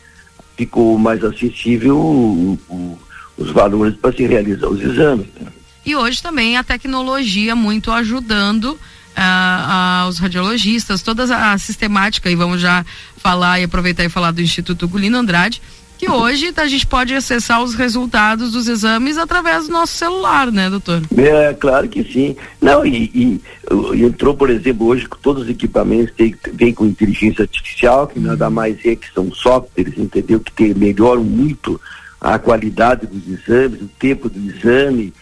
[0.57, 2.99] ficou mais acessível o- o-
[3.37, 5.27] os valores para se realizar os exames.
[5.41, 5.47] né?
[5.85, 8.79] E hoje também a tecnologia muito ajudando
[9.17, 12.85] ah, ah, os radiologistas, toda a sistemática, e vamos já
[13.17, 15.61] falar e aproveitar e falar do Instituto Gulino Andrade,
[15.99, 20.71] que hoje a gente pode acessar os resultados dos exames através do nosso celular, né,
[20.71, 21.03] doutor?
[21.17, 22.37] É, claro que sim.
[22.63, 27.43] Não, e, e, entrou, por exemplo, hoje com todos os equipamentos tem, vem com inteligência
[27.43, 30.39] artificial, que nada mais é que são softwares, entendeu?
[30.39, 31.81] Que tem, melhoram muito
[32.21, 35.13] a qualidade dos exames, o tempo do exame,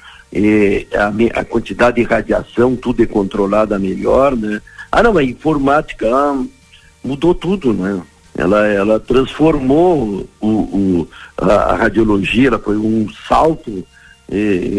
[0.94, 4.60] a, a quantidade de radiação, tudo é controlado melhor, né?
[4.90, 6.44] Ah, não, a informática ah,
[7.02, 8.00] mudou tudo, né?
[8.36, 11.08] Ela, ela transformou o, o-
[11.38, 13.86] a, a radiologia, ela foi um salto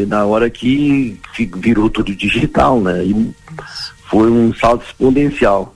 [0.07, 1.17] na hora que
[1.55, 3.03] virou tudo digital, né?
[3.05, 3.33] E
[4.09, 5.73] foi um salto exponencial.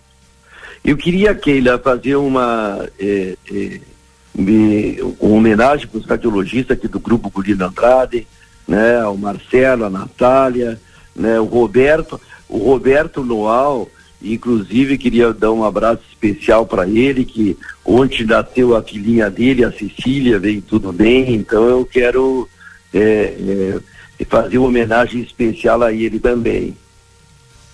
[0.83, 3.35] Eu queria, Keila, fazer uma, eh,
[5.19, 8.27] homenagem para os radiologistas aqui do Grupo Gulino Andrade,
[8.67, 8.99] né?
[9.01, 10.79] Ao Marcelo, a Natália,
[11.15, 11.39] né?
[11.39, 13.89] O Roberto, o Roberto Noal,
[14.21, 19.71] inclusive queria dar um abraço especial para ele, que ontem nasceu a filhinha dele, a
[19.71, 22.47] Cecília, veio tudo bem, então eu quero
[22.93, 23.79] é,
[24.19, 26.75] é, fazer uma homenagem especial a ele também.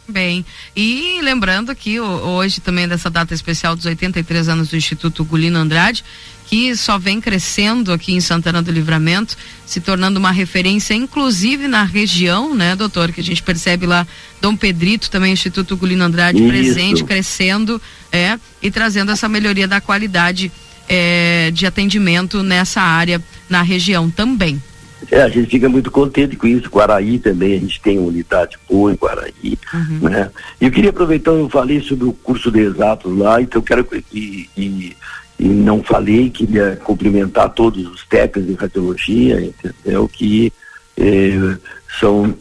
[0.09, 5.25] Bem, e lembrando que ho- hoje também dessa data especial dos 83 anos do Instituto
[5.25, 6.03] Gulino Andrade,
[6.49, 9.35] que só vem crescendo aqui em Santana do Livramento,
[9.65, 14.07] se tornando uma referência inclusive na região, né, doutor, que a gente percebe lá
[14.41, 16.47] Dom Pedrito também Instituto Gulino Andrade Isso.
[16.47, 20.49] presente, crescendo, é, e trazendo essa melhoria da qualidade
[20.88, 24.63] é, de atendimento nessa área na região também.
[25.11, 26.69] É, a gente fica muito contente com isso.
[26.69, 29.59] Guaraí também, a gente tem uma unidade boa em Guaraí.
[30.01, 30.31] Né?
[30.59, 33.87] E eu queria aproveitar, eu falei sobre o curso de exatos lá, então eu quero
[34.11, 34.97] e, e,
[35.39, 40.07] e não falei, queria cumprimentar todos os técnicos de radiologia, entendeu?
[40.07, 40.51] Que
[40.97, 41.57] eh,
[41.99, 42.33] são,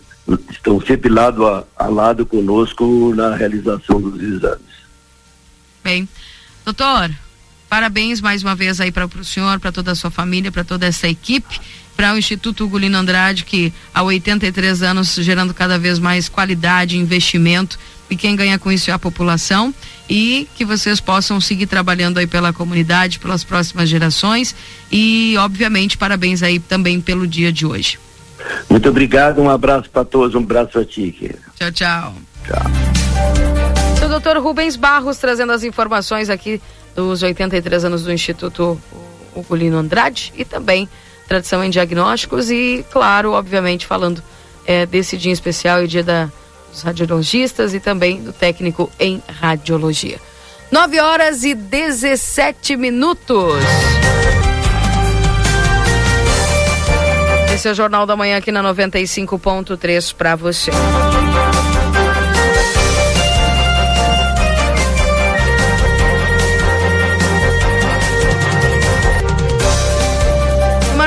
[0.51, 4.77] estão sempre lado a, a lado conosco na realização dos exames.
[5.85, 6.09] Bem,
[6.65, 7.11] doutor,
[7.69, 10.87] parabéns mais uma vez aí para o senhor, para toda a sua família, para toda
[10.87, 11.61] essa equipe,
[11.97, 17.79] para o Instituto Gulino Andrade, que há 83 anos gerando cada vez mais qualidade, investimento,
[18.09, 19.75] e quem ganha com isso é a população,
[20.09, 24.55] e que vocês possam seguir trabalhando aí pela comunidade, pelas próximas gerações,
[24.93, 27.99] e obviamente parabéns aí também pelo dia de hoje.
[28.69, 31.41] Muito obrigado, um abraço para todos, um abraço a ti, querida.
[31.59, 32.15] Tchau, tchau.
[32.45, 34.05] Tchau.
[34.05, 36.61] O doutor Rubens Barros trazendo as informações aqui
[36.95, 38.81] dos 83 anos do Instituto
[39.35, 40.89] Ugolino Andrade e também
[41.27, 44.23] tradição em diagnósticos e, claro, obviamente, falando
[44.67, 46.31] eh, desse dia especial e dia da,
[46.71, 50.19] dos radiologistas e também do técnico em radiologia.
[50.71, 53.63] 9 horas e 17 minutos.
[57.55, 60.71] Esse é o Jornal da Manhã aqui na 95.3 para você.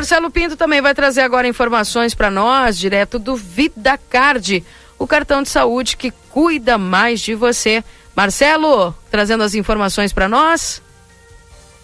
[0.10, 4.66] Marcelo Pinto também vai trazer agora informações para nós, direto do VidaCard,
[4.98, 7.84] o cartão de saúde que cuida mais de você.
[8.16, 10.82] Marcelo, trazendo as informações para nós.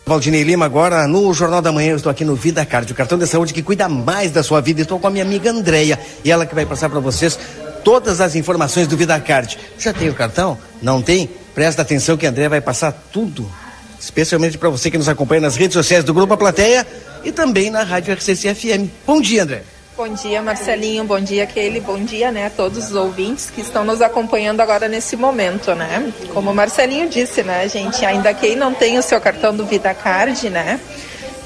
[0.07, 3.19] Valdinei Lima, agora no Jornal da Manhã, eu estou aqui no Vida Card, o cartão
[3.19, 4.81] de saúde que cuida mais da sua vida.
[4.81, 7.38] Estou com a minha amiga Andreia e ela que vai passar para vocês
[7.84, 9.56] todas as informações do Vida Card.
[9.77, 10.57] Já tem o cartão?
[10.81, 11.30] Não tem?
[11.53, 13.47] Presta atenção que a Andreia vai passar tudo.
[13.99, 16.85] Especialmente para você que nos acompanha nas redes sociais do Grupo A Plateia
[17.23, 18.89] e também na Rádio RCC FM.
[19.05, 19.63] Bom dia, André.
[19.97, 21.05] Bom dia, Marcelinho.
[21.05, 21.80] Bom dia, Kelly.
[21.80, 26.11] Bom dia, né, a todos os ouvintes que estão nos acompanhando agora nesse momento, né?
[26.34, 30.49] Como o Marcelinho disse, né, gente, ainda quem não tem o seu cartão do VidaCard,
[30.49, 30.81] né,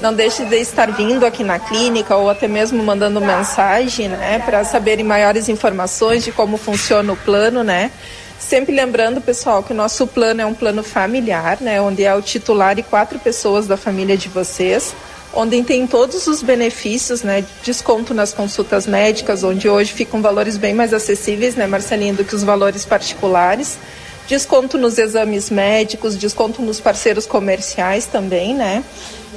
[0.00, 4.64] não deixe de estar vindo aqui na clínica ou até mesmo mandando mensagem, né, para
[4.64, 7.92] saberem maiores informações de como funciona o plano, né?
[8.40, 12.22] Sempre lembrando, pessoal, que o nosso plano é um plano familiar, né, onde é o
[12.22, 14.94] titular e quatro pessoas da família de vocês,
[15.34, 20.72] onde tem todos os benefícios, né, desconto nas consultas médicas, onde hoje ficam valores bem
[20.72, 23.78] mais acessíveis, né, Marcelinho, do que os valores particulares
[24.30, 28.84] desconto nos exames médicos, desconto nos parceiros comerciais também, né?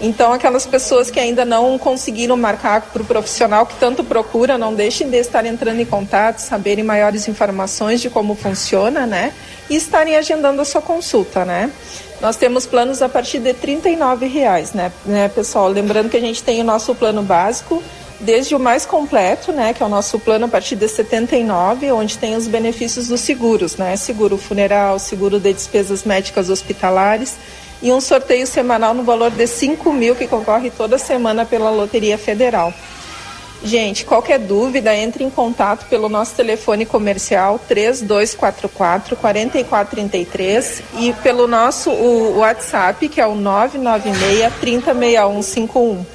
[0.06, 4.74] Então, aquelas pessoas que ainda não conseguiram marcar para o profissional que tanto procura, não
[4.74, 9.32] deixem de estar entrando em contato, saberem maiores informações de como funciona, né?
[9.70, 11.72] E estarem agendando a sua consulta, né?
[12.20, 15.70] Nós temos planos a partir de R$ reais, né, né, pessoal?
[15.70, 17.82] Lembrando que a gente tem o nosso plano básico,
[18.20, 22.18] desde o mais completo, né, que é o nosso plano a partir de 79, onde
[22.18, 27.36] tem os benefícios dos seguros, né, seguro funeral, seguro de despesas médicas hospitalares
[27.84, 32.18] e um sorteio semanal no valor de 5 mil que concorre toda semana pela Loteria
[32.18, 32.73] Federal.
[33.61, 41.91] Gente, qualquer dúvida, entre em contato pelo nosso telefone comercial 3244 4433 e pelo nosso
[42.38, 46.05] WhatsApp, que é o 996 306151.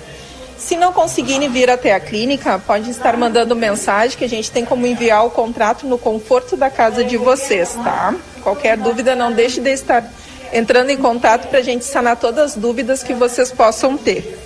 [0.56, 4.64] Se não conseguirem vir até a clínica, pode estar mandando mensagem que a gente tem
[4.64, 8.14] como enviar o contrato no conforto da casa de vocês, tá?
[8.42, 10.04] Qualquer dúvida, não deixe de estar
[10.52, 14.38] entrando em contato para a gente sanar todas as dúvidas que vocês possam ter.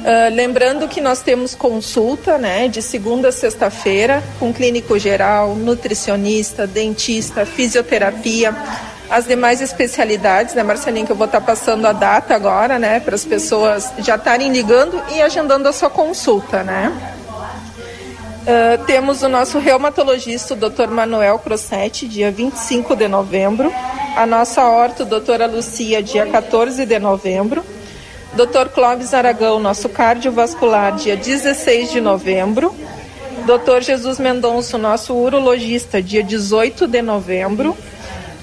[0.00, 6.66] Uh, lembrando que nós temos consulta, né, de segunda a sexta-feira, com clínico geral, nutricionista,
[6.66, 8.54] dentista, fisioterapia,
[9.10, 13.14] as demais especialidades, né, Marcelinho, que eu vou estar passando a data agora, né, para
[13.14, 17.16] as pessoas já estarem ligando e agendando a sua consulta, né.
[18.40, 20.88] Uh, temos o nosso reumatologista, o Dr.
[20.88, 23.70] Manuel Crossetti, dia 25 de novembro.
[24.16, 27.62] A nossa horta, doutora Lucia, dia 14 de novembro.
[28.32, 28.70] Dr.
[28.72, 32.74] Clóvis Aragão, nosso cardiovascular, dia 16 de novembro.
[33.44, 33.82] Dr.
[33.82, 37.76] Jesus Mendonça, nosso urologista, dia 18 de novembro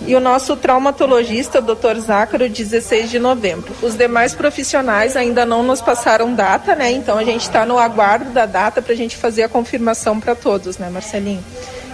[0.07, 1.99] e o nosso traumatologista, Dr.
[1.99, 3.73] Zácaro, 16 de novembro.
[3.81, 6.89] Os demais profissionais ainda não nos passaram data, né?
[6.91, 10.33] Então a gente está no aguardo da data para a gente fazer a confirmação para
[10.33, 11.43] todos, né, Marcelinho?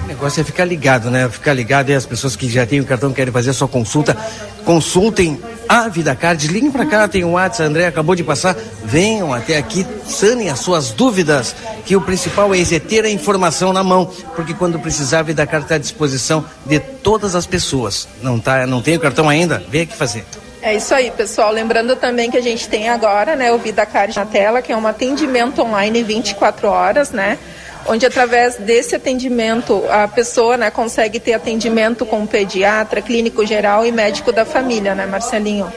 [0.04, 1.30] O negócio é ficar ligado, né?
[1.30, 4.18] Ficar ligado e as pessoas que já têm o cartão querem fazer a sua consulta,
[4.66, 8.56] consultem a Vida Card, liguem para cá, tem o um WhatsApp, André acabou de passar,
[8.84, 11.56] venham até aqui, sanem as suas dúvidas,
[11.86, 15.48] que o principal é é ter a informação na mão, porque quando precisar, a Vida
[15.48, 18.08] Card está à disposição de todas as pessoas.
[18.22, 19.64] Não, tá, não tem o cartão ainda?
[19.70, 20.26] Vem aqui fazer.
[20.62, 21.52] É isso aí, pessoal.
[21.52, 24.78] Lembrando também que a gente tem agora, né, o Vida Card na tela, que é
[24.78, 27.38] um atendimento online 24 horas, né?
[27.88, 33.92] Onde através desse atendimento a pessoa né, consegue ter atendimento com pediatra, clínico geral e
[33.92, 35.72] médico da família, né, Marcelinho?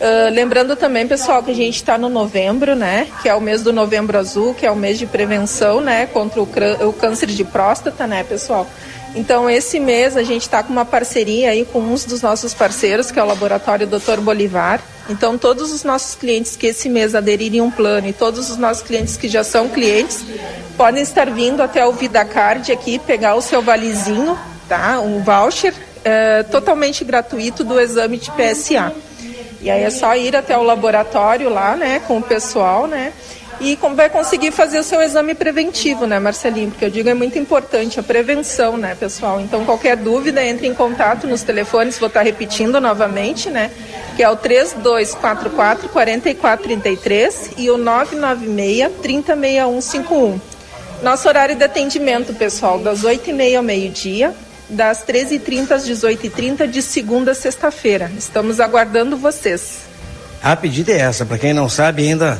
[0.00, 3.06] Uh, lembrando também, pessoal, que a gente está no novembro, né?
[3.20, 6.06] Que é o mês do novembro azul, que é o mês de prevenção, né?
[6.06, 6.48] Contra o,
[6.88, 8.66] o câncer de próstata, né, pessoal?
[9.14, 13.10] Então, esse mês a gente está com uma parceria aí com um dos nossos parceiros,
[13.10, 14.20] que é o Laboratório Dr.
[14.22, 14.80] Bolivar.
[15.10, 18.82] Então, todos os nossos clientes que esse mês aderirem um plano e todos os nossos
[18.82, 20.24] clientes que já são clientes
[20.76, 24.38] podem estar vindo até o VidaCard aqui pegar o seu valizinho,
[24.68, 25.00] tá?
[25.00, 25.74] Um voucher
[26.04, 28.94] é, totalmente gratuito do exame de PSA.
[29.60, 33.12] E aí é só ir até o laboratório lá, né, com o pessoal, né?
[33.60, 36.70] E vai conseguir fazer o seu exame preventivo, né, Marcelinho?
[36.70, 39.38] Porque eu digo é muito importante a prevenção, né, pessoal?
[39.38, 43.70] Então, qualquer dúvida, entre em contato nos telefones, vou estar repetindo novamente, né?
[44.20, 50.38] Que é o 3244 4433 e o 996 306151.
[51.02, 54.34] Nosso horário de atendimento, pessoal, das 8h30 ao meio-dia,
[54.68, 58.12] das 13h30 às 18h30, de segunda a sexta-feira.
[58.18, 59.78] Estamos aguardando vocês.
[60.42, 62.38] A pedida é essa, para quem não sabe ainda,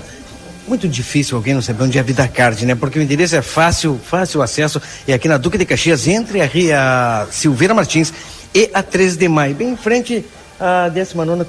[0.69, 2.74] muito difícil alguém não saber onde é a Vida Card, né?
[2.74, 6.44] Porque o endereço é fácil, fácil acesso, é aqui na Duque de Caxias, entre a
[6.44, 8.12] Ria Silveira Martins
[8.55, 10.27] e a 13 de maio, bem em frente
[10.60, 11.44] à 19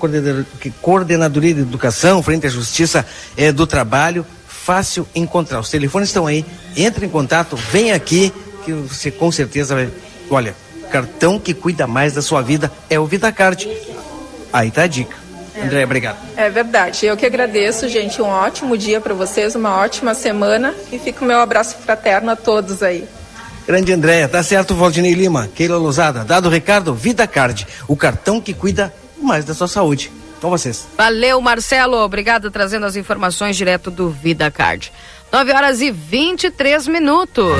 [0.82, 3.06] Coordenadoria de Educação, frente à Justiça
[3.36, 5.60] eh, do Trabalho, fácil encontrar.
[5.60, 6.46] Os telefones estão aí,
[6.78, 8.34] entre em contato, vem aqui,
[8.64, 9.90] que você com certeza vai.
[10.30, 10.56] Olha,
[10.90, 13.70] cartão que cuida mais da sua vida é o VidaCard.
[14.54, 15.16] Aí tá a dica.
[15.54, 15.64] É.
[15.64, 16.18] André, obrigado.
[16.38, 17.06] É verdade.
[17.06, 18.22] Eu que agradeço, gente.
[18.22, 22.36] Um ótimo dia para vocês, uma ótima semana e fica o meu abraço fraterno a
[22.36, 23.06] todos aí.
[23.68, 28.54] Grande Andréia, tá certo, Valdinei Lima, Keila Lousada, dado o recado, VidaCard, o cartão que
[28.54, 28.92] cuida
[29.22, 30.12] mais da sua saúde.
[30.42, 30.88] Com vocês.
[30.98, 31.98] Valeu, Marcelo.
[31.98, 34.92] Obrigado trazendo as informações direto do Vida Card.
[35.32, 37.56] 9 horas e 23 minutos.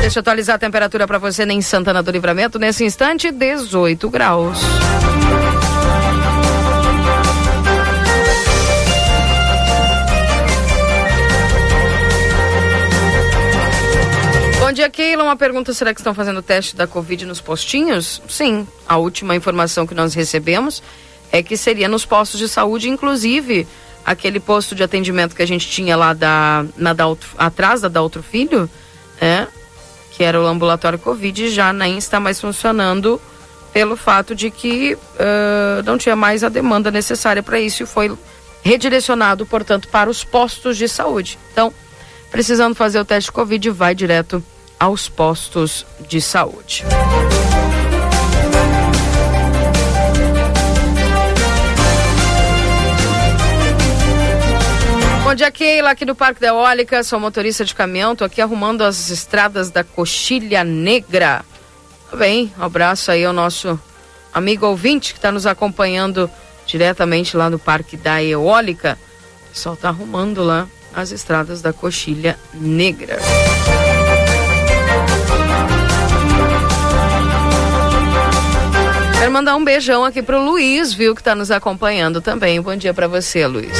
[0.00, 2.58] Deixa eu atualizar a temperatura para você em Santana do Livramento.
[2.58, 4.58] Nesse instante, 18 graus.
[14.74, 15.24] Dia, Keila.
[15.24, 18.20] Uma pergunta: será que estão fazendo teste da Covid nos postinhos?
[18.28, 18.66] Sim.
[18.86, 20.82] A última informação que nós recebemos
[21.32, 23.66] é que seria nos postos de saúde, inclusive
[24.04, 28.22] aquele posto de atendimento que a gente tinha lá da, na Daltro, atrás da Daltro
[28.22, 28.68] Filho,
[29.20, 29.48] né?
[30.10, 33.20] Que era o ambulatório Covid, já nem está mais funcionando
[33.72, 38.16] pelo fato de que uh, não tinha mais a demanda necessária para isso e foi
[38.62, 41.38] redirecionado, portanto, para os postos de saúde.
[41.50, 41.72] Então,
[42.30, 44.44] precisando fazer o teste Covid, vai direto
[44.84, 46.84] aos postos de saúde.
[55.24, 58.82] Bom dia, Keila, aqui do Parque da Eólica, sou motorista de caminhão, tô aqui arrumando
[58.82, 61.42] as estradas da Coxilha Negra.
[62.18, 63.80] Bem, um abraço aí ao nosso
[64.34, 66.30] amigo ouvinte que está nos acompanhando
[66.66, 68.98] diretamente lá no Parque da Eólica.
[69.46, 73.18] O pessoal tá arrumando lá as estradas da Coxilha Negra.
[79.24, 82.60] Quero mandar um beijão aqui pro Luiz, viu, que tá nos acompanhando também.
[82.60, 83.72] Bom dia para você, Luiz.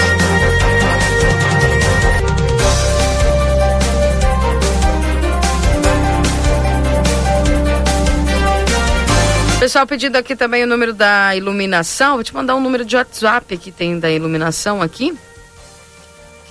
[9.60, 12.14] Pessoal pedindo aqui também o número da iluminação.
[12.14, 15.14] Vou te mandar um número de WhatsApp que tem da iluminação aqui.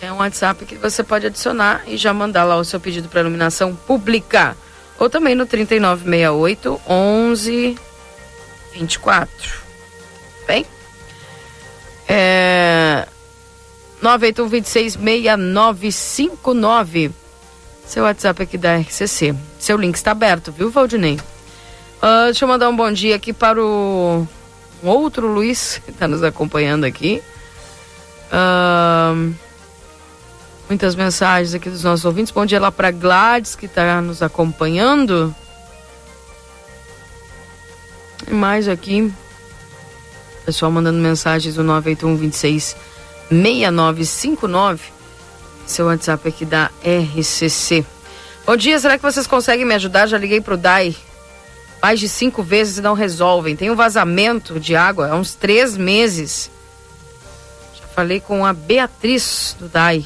[0.04, 3.22] É um WhatsApp que você pode adicionar e já mandar lá o seu pedido para
[3.22, 4.56] iluminação pública.
[5.00, 7.76] Ou também no 3968 11
[8.74, 9.62] 24.
[10.48, 10.66] Bem?
[12.08, 13.06] É.
[14.02, 17.12] 981 26 6959.
[17.86, 19.36] Seu WhatsApp aqui da RCC.
[19.60, 21.18] Seu link está aberto, viu, Valdinei?
[22.02, 24.28] Ah, deixa eu mandar um bom dia aqui para o
[24.84, 27.22] um outro Luiz que está nos acompanhando aqui.
[28.32, 29.14] Ah,
[30.68, 32.34] muitas mensagens aqui dos nossos ouvintes.
[32.34, 35.34] Bom dia lá para Gladys que está nos acompanhando.
[38.28, 39.14] E mais aqui.
[40.46, 42.76] Pessoal mandando mensagens do 981 26
[43.30, 44.82] 6959.
[45.66, 47.86] Seu WhatsApp aqui da RCC.
[48.46, 50.08] Bom dia, será que vocês conseguem me ajudar?
[50.08, 50.96] Já liguei pro DAI
[51.84, 53.58] mais de cinco vezes e não resolvem.
[53.58, 56.50] Tem um vazamento de água há uns três meses.
[57.78, 60.06] Já falei com a Beatriz do DAI.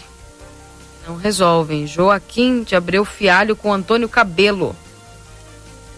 [1.08, 1.86] Não resolvem.
[1.86, 4.76] Joaquim de Abreu Fialho com Antônio Cabelo.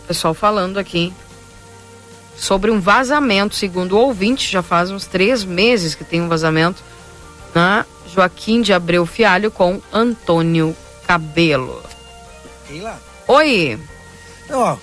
[0.06, 1.14] Pessoal falando aqui
[2.40, 6.82] sobre um vazamento, segundo o ouvinte, já faz uns três meses que tem um vazamento
[7.54, 10.76] na Joaquim de Abreu Fialho com Antônio
[11.06, 11.84] Cabelo.
[12.68, 13.00] Keila?
[13.28, 13.78] Oi.
[14.52, 14.78] Ó,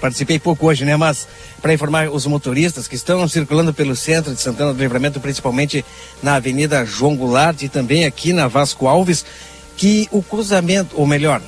[0.00, 0.96] participei pouco hoje, né?
[0.96, 1.26] Mas
[1.60, 5.84] para informar os motoristas que estão circulando pelo centro de Santana do Livramento, principalmente
[6.22, 9.24] na Avenida João Goulart e também aqui na Vasco Alves,
[9.76, 11.42] que o cruzamento, ou melhor,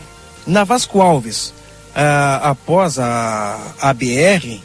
[0.47, 1.55] na Vasco Alves,
[1.95, 4.61] ah, após a, a BR,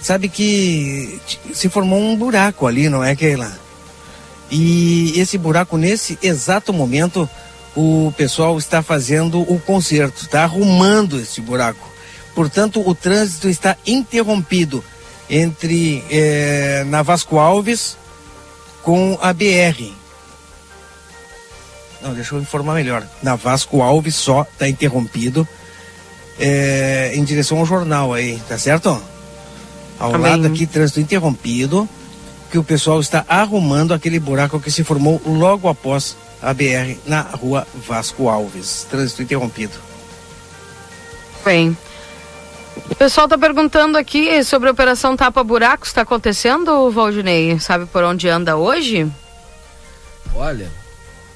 [0.00, 1.20] sabe que
[1.52, 3.52] se formou um buraco ali, não é, Keila?
[4.50, 7.28] E esse buraco, nesse exato momento,
[7.74, 11.86] o pessoal está fazendo o conserto, está arrumando esse buraco.
[12.34, 14.84] Portanto, o trânsito está interrompido
[15.28, 17.96] entre eh, na Vasco Alves
[18.82, 19.92] com a BR.
[22.00, 23.06] Não, deixa eu informar melhor.
[23.22, 25.46] Na Vasco Alves só está interrompido
[26.38, 29.02] eh, em direção ao jornal aí, tá certo?
[29.98, 30.30] Ao Amém.
[30.30, 31.88] lado aqui, trânsito interrompido,
[32.50, 37.22] que o pessoal está arrumando aquele buraco que se formou logo após a BR na
[37.22, 38.86] rua Vasco Alves.
[38.90, 39.74] Trânsito interrompido.
[41.44, 41.76] Bem.
[42.90, 45.88] O pessoal tá perguntando aqui sobre a operação Tapa Buracos.
[45.88, 47.58] Está acontecendo, Valdinei?
[47.58, 49.10] Sabe por onde anda hoje?
[50.34, 50.70] Olha,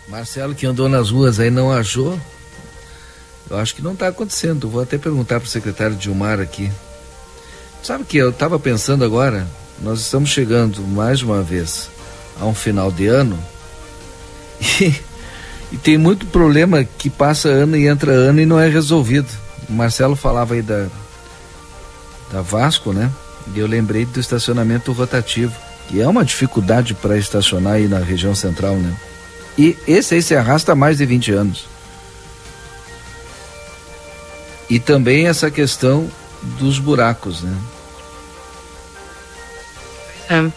[0.09, 2.19] Marcelo que andou nas ruas aí não achou.
[3.49, 4.69] Eu acho que não está acontecendo.
[4.69, 6.71] Vou até perguntar para o secretário Dilmar aqui.
[7.83, 9.47] Sabe que eu estava pensando agora,
[9.81, 11.89] nós estamos chegando mais uma vez
[12.39, 13.39] a um final de ano
[14.61, 14.95] e,
[15.73, 19.29] e tem muito problema que passa ano e entra ano e não é resolvido.
[19.69, 20.89] O Marcelo falava aí da,
[22.31, 23.11] da Vasco, né?
[23.55, 25.55] E eu lembrei do estacionamento rotativo,
[25.89, 28.95] que é uma dificuldade para estacionar aí na região central, né?
[29.57, 31.67] E esse aí se arrasta há mais de 20 anos.
[34.69, 36.11] E também essa questão
[36.43, 37.57] dos buracos, né?
[40.29, 40.51] É.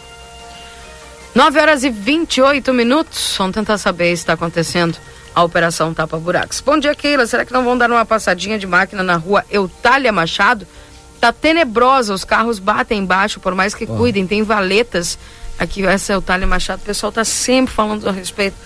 [1.36, 3.36] 9 horas e 28 minutos.
[3.38, 4.98] Vamos tentar saber se está acontecendo
[5.34, 6.62] a Operação Tapa Buracos.
[6.62, 7.26] Bom dia, Keila.
[7.26, 10.68] Será que não vão dar uma passadinha de máquina na rua Eutália Machado?
[11.20, 15.18] Tá tenebrosa, os carros batem embaixo, por mais que cuidem, tem valetas.
[15.58, 18.58] Aqui, essa Eutália Machado, o pessoal tá sempre falando a respeito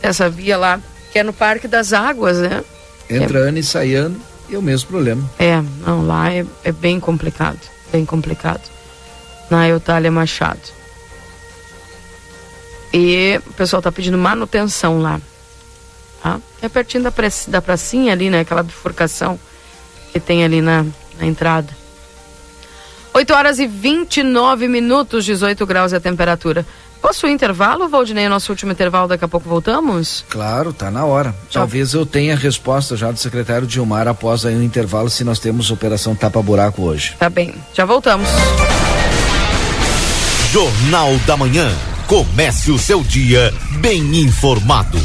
[0.00, 0.80] dessa via lá,
[1.12, 2.62] que é no Parque das Águas, né?
[3.08, 5.28] Entra ano e sai ano E é o mesmo problema.
[5.38, 7.58] É, não, lá é, é bem complicado.
[7.90, 8.62] Bem complicado.
[9.50, 10.60] Na Eutália Machado.
[12.92, 15.20] E o pessoal tá pedindo manutenção lá.
[16.22, 16.40] Tá?
[16.60, 18.40] É pertinho da, praça- da pracinha ali, né?
[18.40, 19.38] Aquela bifurcação
[20.12, 20.84] que tem ali na,
[21.18, 21.68] na entrada.
[23.14, 26.66] 8 horas e 29 minutos, 18 graus é a temperatura.
[27.02, 28.28] Posso o intervalo, Valdinei?
[28.28, 30.24] Nosso último intervalo, daqui a pouco voltamos?
[30.28, 31.34] Claro, tá na hora.
[31.52, 35.40] Talvez eu tenha a resposta já do secretário Dilmar após aí o intervalo se nós
[35.40, 37.16] temos operação tapa-buraco hoje.
[37.18, 38.28] Tá bem, já voltamos.
[40.52, 41.70] Jornal da Manhã.
[42.06, 44.98] Comece o seu dia bem informado.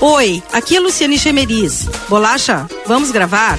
[0.00, 1.88] Oi, aqui é Luciane Chemeris.
[2.08, 3.58] Bolacha, vamos gravar?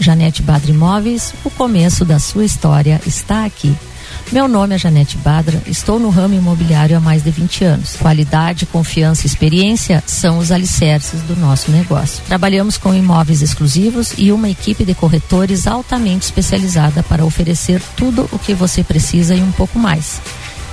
[0.00, 3.76] Janete Badra Imóveis, o começo da sua história está aqui.
[4.32, 7.96] Meu nome é Janete Badra, estou no ramo imobiliário há mais de 20 anos.
[7.96, 12.22] Qualidade, confiança e experiência são os alicerces do nosso negócio.
[12.26, 18.38] Trabalhamos com imóveis exclusivos e uma equipe de corretores altamente especializada para oferecer tudo o
[18.38, 20.20] que você precisa e um pouco mais.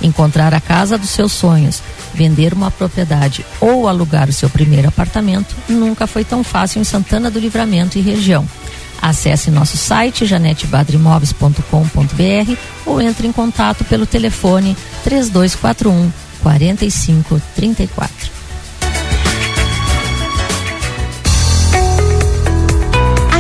[0.02, 1.82] Encontrar a casa dos seus sonhos,
[2.14, 7.30] vender uma propriedade ou alugar o seu primeiro apartamento nunca foi tão fácil em Santana
[7.30, 8.48] do Livramento e região.
[9.02, 16.12] Acesse nosso site janetebadrimóveis.com.br ou entre em contato pelo telefone 3241
[16.42, 18.37] 4534.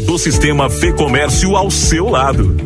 [0.00, 2.65] do sistema Fê Comércio ao seu lado.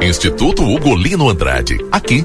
[0.00, 1.76] Instituto Ugolino Andrade.
[1.90, 2.24] Aqui,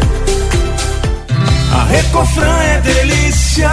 [1.73, 3.69] A Recofran é delícia.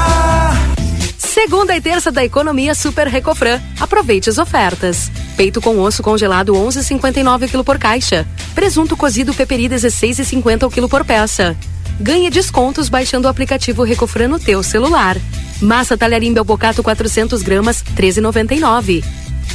[1.18, 3.60] Segunda e terça da economia Super Recofran.
[3.80, 5.10] Aproveite as ofertas.
[5.36, 8.24] Peito com osso congelado 11,59 kg por caixa.
[8.54, 11.56] Presunto cozido peperi 16,50 o quilo por peça.
[12.00, 15.16] Ganhe descontos baixando o aplicativo Recofran no teu celular.
[15.60, 19.02] Massa talharim belbocato 400 gramas 13,99.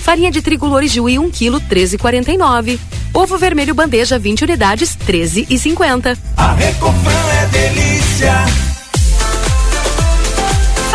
[0.03, 2.77] Farinha de trigo de 1 kg 13,49.
[3.13, 6.17] Ovo vermelho bandeja 20 unidades 13,50.
[6.35, 8.33] A Recofran é delícia.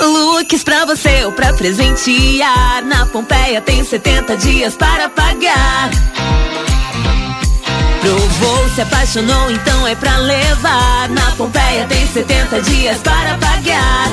[0.00, 2.84] Looks pra você ou pra presentear.
[2.84, 5.90] Na Pompeia tem 70 dias para pagar.
[8.00, 11.08] Provou, se apaixonou, então é pra levar.
[11.10, 14.08] Na Pompeia tem 70 dias para pagar.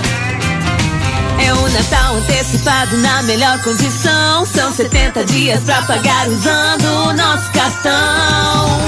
[1.43, 4.45] É o Natal antecipado na melhor condição.
[4.45, 8.79] São 70 dias pra pagar usando o nosso cartão.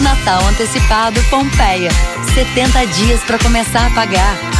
[0.00, 1.90] Natal antecipado Pompeia.
[2.34, 4.51] 70 dias para começar a pagar.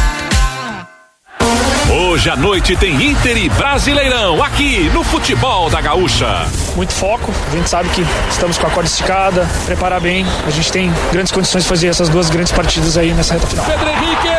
[1.89, 6.45] Hoje à noite tem Inter e Brasileirão aqui no Futebol da Gaúcha.
[6.75, 7.31] muito foco.
[7.51, 10.25] A gente sabe que estamos com a corda esticada, preparar bem.
[10.47, 13.65] A gente tem grandes condições de fazer essas duas grandes partidas aí nessa reta final.
[13.65, 14.29] Pedro Henrique!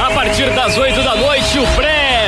[0.00, 1.66] A partir das 8 da noite, o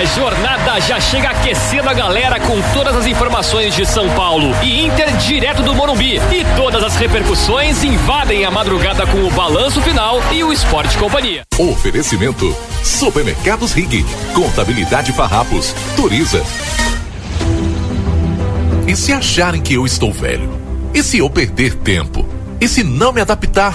[0.05, 5.16] pré-jornada já chega aquecendo a galera com todas as informações de São Paulo e Inter
[5.16, 6.16] direto do Morumbi.
[6.31, 11.43] E todas as repercussões invadem a madrugada com o balanço final e o Esporte Companhia.
[11.59, 14.05] Oferecimento: Supermercados Rig,
[14.35, 16.44] Contabilidade Farrapos, Turiza.
[18.86, 20.51] E se acharem que eu estou velho?
[20.93, 22.28] E se eu perder tempo?
[22.60, 23.74] E se não me adaptar?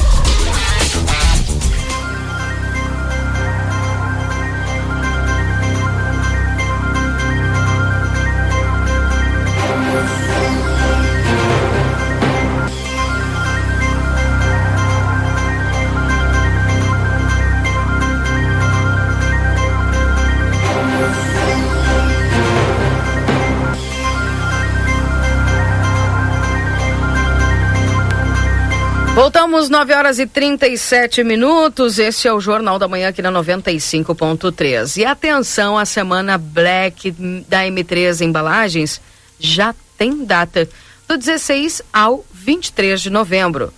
[29.51, 31.99] Voltamos 9 horas e 37 minutos.
[31.99, 34.95] Este é o Jornal da Manhã aqui na 95.3.
[34.95, 37.11] E atenção, a semana Black
[37.49, 39.01] da M3 Embalagens
[39.37, 40.69] já tem data,
[41.05, 43.73] do 16 ao 23 de novembro.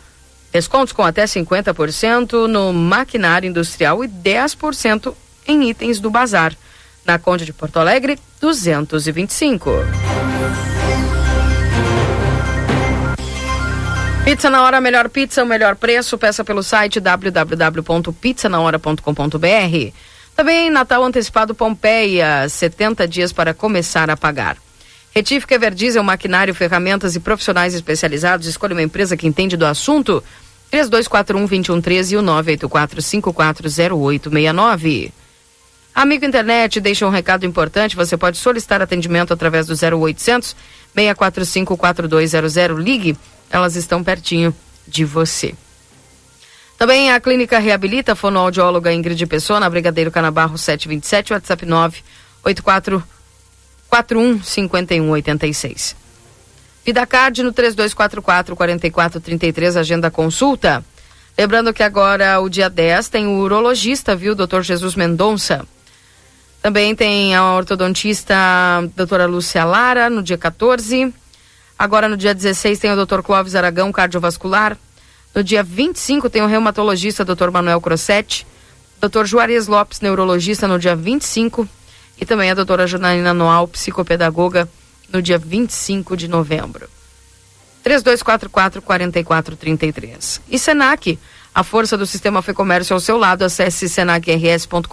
[0.51, 5.11] Descontos com até 50% no maquinário industrial e 10%
[5.47, 6.55] em itens do bazar.
[7.03, 9.71] Na Conde de Porto Alegre, 225.
[14.23, 16.17] Pizza na hora, melhor pizza, o melhor preço.
[16.17, 19.93] Peça pelo site www.pizzanahora.com.br.
[20.33, 24.55] Também Natal Antecipado Pompeia, 70 dias para começar a pagar.
[25.13, 28.47] Retífica Everdiesel, maquinário, ferramentas e profissionais especializados.
[28.47, 30.23] Escolha uma empresa que entende do assunto.
[30.71, 35.11] 3241-2113 e o 984-540869.
[35.93, 37.97] Amigo Internet, deixa um recado importante.
[37.97, 40.55] Você pode solicitar atendimento através do 0800
[40.95, 42.83] 645 4200.
[42.83, 43.17] Ligue,
[43.53, 44.53] elas estão pertinho
[44.87, 45.53] de você.
[46.75, 53.03] Também a Clínica Reabilita, fonoaudióloga Ingrid Pessoa, na Brigadeiro Canabarro 727, WhatsApp 984
[53.87, 55.95] 41 5186.
[56.83, 60.83] VidaCard no 3244 4433, agenda consulta.
[61.37, 65.63] Lembrando que agora, o dia 10, tem o urologista, viu, doutor Jesus Mendonça.
[66.59, 68.35] Também tem a ortodontista
[68.95, 71.13] doutora Lúcia Lara, no dia 14.
[71.83, 74.77] Agora, no dia 16, tem o doutor Clóvis Aragão, cardiovascular.
[75.35, 78.47] No dia 25, tem o reumatologista doutor Manuel Crossetti.
[79.01, 81.67] Doutor Juarez Lopes, neurologista, no dia 25.
[82.21, 84.69] E também a doutora Janaína Noal, psicopedagoga,
[85.11, 86.87] no dia 25 de novembro.
[87.85, 90.39] 3244-4433.
[90.49, 91.19] E Senac,
[91.53, 93.43] a força do sistema Fê Comércio ao seu lado.
[93.43, 94.87] Acesse senacrs.com.br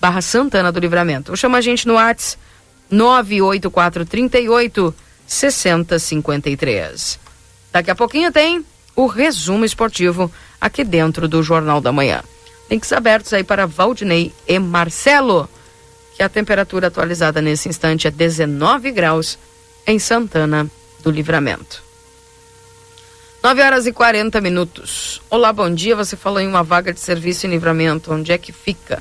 [0.00, 1.32] barra Santana do Livramento.
[1.32, 2.42] Ou chama a gente no WhatsApp
[2.90, 4.94] 98438
[5.26, 7.18] 6053.
[7.72, 10.30] Daqui a pouquinho tem o resumo esportivo
[10.60, 12.22] aqui dentro do Jornal da Manhã.
[12.70, 15.48] Links abertos aí para Valdinei e Marcelo,
[16.16, 19.38] que a temperatura atualizada nesse instante é 19 graus
[19.86, 20.68] em Santana
[21.02, 21.84] do Livramento.
[23.42, 25.22] 9 horas e 40 minutos.
[25.30, 25.94] Olá, bom dia.
[25.94, 28.12] Você falou em uma vaga de serviço em livramento.
[28.12, 29.00] Onde é que fica?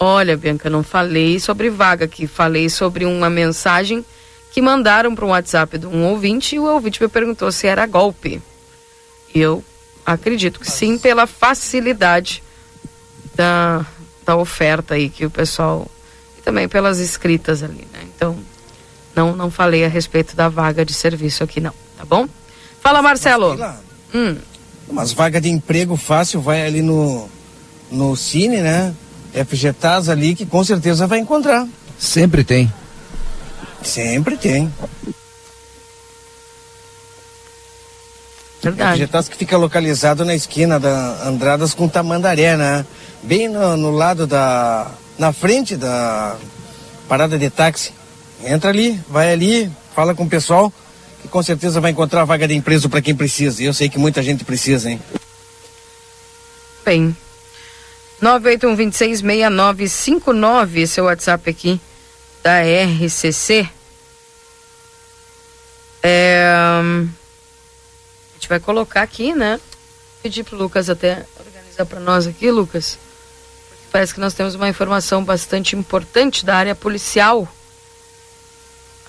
[0.00, 2.26] Olha, Bianca, não falei sobre vaga aqui.
[2.26, 4.04] Falei sobre uma mensagem
[4.52, 7.86] que mandaram para um WhatsApp de um ouvinte e o ouvinte me perguntou se era
[7.86, 8.40] golpe.
[9.34, 9.62] Eu
[10.04, 12.42] acredito que sim, pela facilidade
[13.34, 13.84] da,
[14.24, 15.86] da oferta aí que o pessoal.
[16.38, 18.00] E também pelas escritas ali, né?
[18.14, 18.36] Então,
[19.14, 22.28] não, não falei a respeito da vaga de serviço aqui, não, tá bom?
[22.80, 23.58] Fala, Marcelo.
[24.14, 24.36] Hum.
[24.88, 27.28] Umas vagas de emprego fácil, vai ali no,
[27.90, 28.94] no Cine, né?
[29.32, 31.66] FGTAS ali que com certeza vai encontrar.
[31.98, 32.72] Sempre tem.
[33.82, 34.72] Sempre tem.
[38.60, 39.02] Verdade.
[39.02, 42.84] FGTAS que fica localizado na esquina da Andradas com Tamandaré, né?
[43.22, 44.90] Bem no, no lado da.
[45.18, 46.36] na frente da
[47.08, 47.92] parada de táxi.
[48.44, 50.72] Entra ali, vai ali, fala com o pessoal,
[51.22, 53.62] que com certeza vai encontrar a vaga de emprego para quem precisa.
[53.62, 55.00] E eu sei que muita gente precisa, hein?
[56.84, 57.16] Bem.
[58.22, 61.80] 981266959, esse é o WhatsApp aqui
[62.48, 63.68] da RCC.
[66.02, 67.06] É, hum,
[68.30, 69.60] a gente vai colocar aqui, né?
[70.22, 72.98] Pedir pro Lucas até organizar para nós aqui, Lucas.
[73.92, 77.46] Parece que nós temos uma informação bastante importante da área policial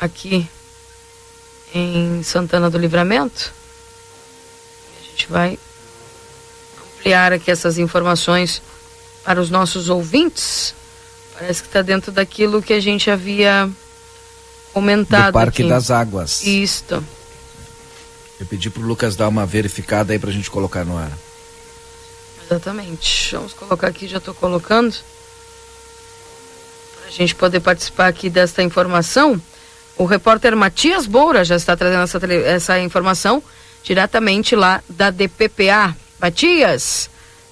[0.02, 0.46] aqui
[1.74, 3.54] em Santana do Livramento.
[5.00, 5.58] A gente vai
[6.98, 8.62] ampliar aqui essas informações
[9.24, 10.76] para os nossos ouvintes.
[11.40, 13.70] Parece que está dentro daquilo que a gente havia
[14.74, 15.28] comentado.
[15.28, 15.70] Do Parque aqui.
[15.70, 16.44] das Águas.
[16.44, 17.02] Isto.
[18.38, 21.12] Eu pedi pro Lucas dar uma verificada aí pra gente colocar no ar.
[22.46, 23.36] Exatamente.
[23.36, 24.94] Vamos colocar aqui, já estou colocando.
[27.00, 29.42] Para a gente poder participar aqui desta informação.
[29.98, 33.42] O repórter Matias Boura já está trazendo essa, essa informação
[33.82, 35.96] diretamente lá da DPPA.
[36.20, 37.10] Matias,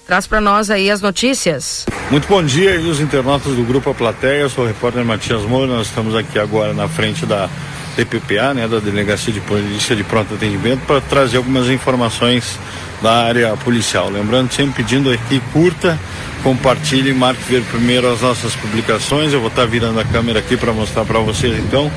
[0.08, 1.84] traz para nós aí as notícias.
[2.10, 5.42] Muito bom dia e os internautas do Grupo A Plateia, eu sou o repórter Matias
[5.42, 7.46] Moura, nós estamos aqui agora na frente da
[7.94, 12.58] DPPA, né, da Delegacia de Polícia de Pronto Atendimento, para trazer algumas informações
[13.02, 14.08] da área policial.
[14.08, 16.00] Lembrando, sempre pedindo aqui, curta,
[16.42, 19.34] compartilhe, marque ver primeiro as nossas publicações.
[19.34, 21.92] Eu vou estar virando a câmera aqui para mostrar para vocês então.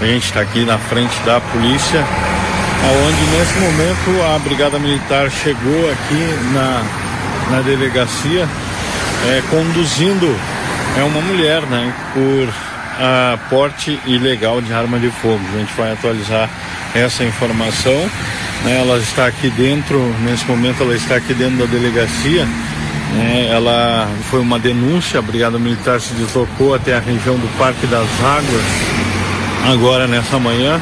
[0.00, 2.04] A gente está aqui na frente da polícia,
[2.84, 7.05] aonde nesse momento a Brigada Militar chegou aqui na,
[7.50, 8.48] na delegacia
[9.28, 10.34] é, conduzindo
[10.98, 12.48] é uma mulher, né, por
[12.98, 15.40] ah, porte ilegal de arma de fogo.
[15.54, 16.48] A gente vai atualizar
[16.94, 18.10] essa informação.
[18.64, 22.46] né, ela está aqui dentro, nesse momento ela está aqui dentro da delegacia.
[23.14, 27.86] né, ela foi uma denúncia, a Brigada Militar se deslocou até a região do Parque
[27.86, 28.96] das Águas
[29.72, 30.80] agora nessa manhã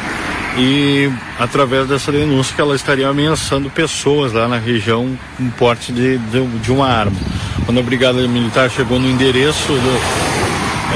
[0.57, 6.19] e através dessa denúncia que ela estaria ameaçando pessoas lá na região com porte de,
[6.19, 7.17] de, de uma arma.
[7.65, 10.35] Quando a Brigada Militar chegou no endereço, do-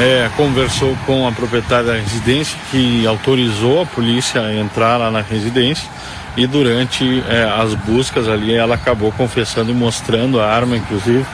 [0.01, 5.21] é, conversou com a proprietária da residência que autorizou a polícia a entrar lá na
[5.23, 5.89] residência
[6.37, 11.27] e durante é, as buscas ali ela acabou confessando e mostrando a arma, inclusive,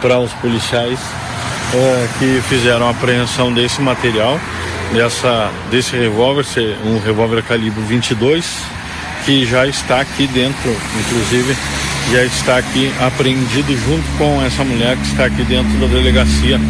[0.00, 0.98] para os policiais
[1.74, 4.40] é, que fizeram a apreensão desse material,
[4.92, 8.44] dessa, desse revólver, ser um revólver calibre 22,
[9.24, 11.56] que já está aqui dentro, inclusive
[12.12, 16.60] já está aqui apreendido junto com essa mulher que está aqui dentro da delegacia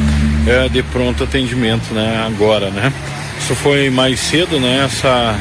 [0.47, 2.25] é, de pronto atendimento, né?
[2.27, 2.93] Agora, né?
[3.39, 4.85] Isso foi mais cedo, né?
[4.87, 5.39] Essa,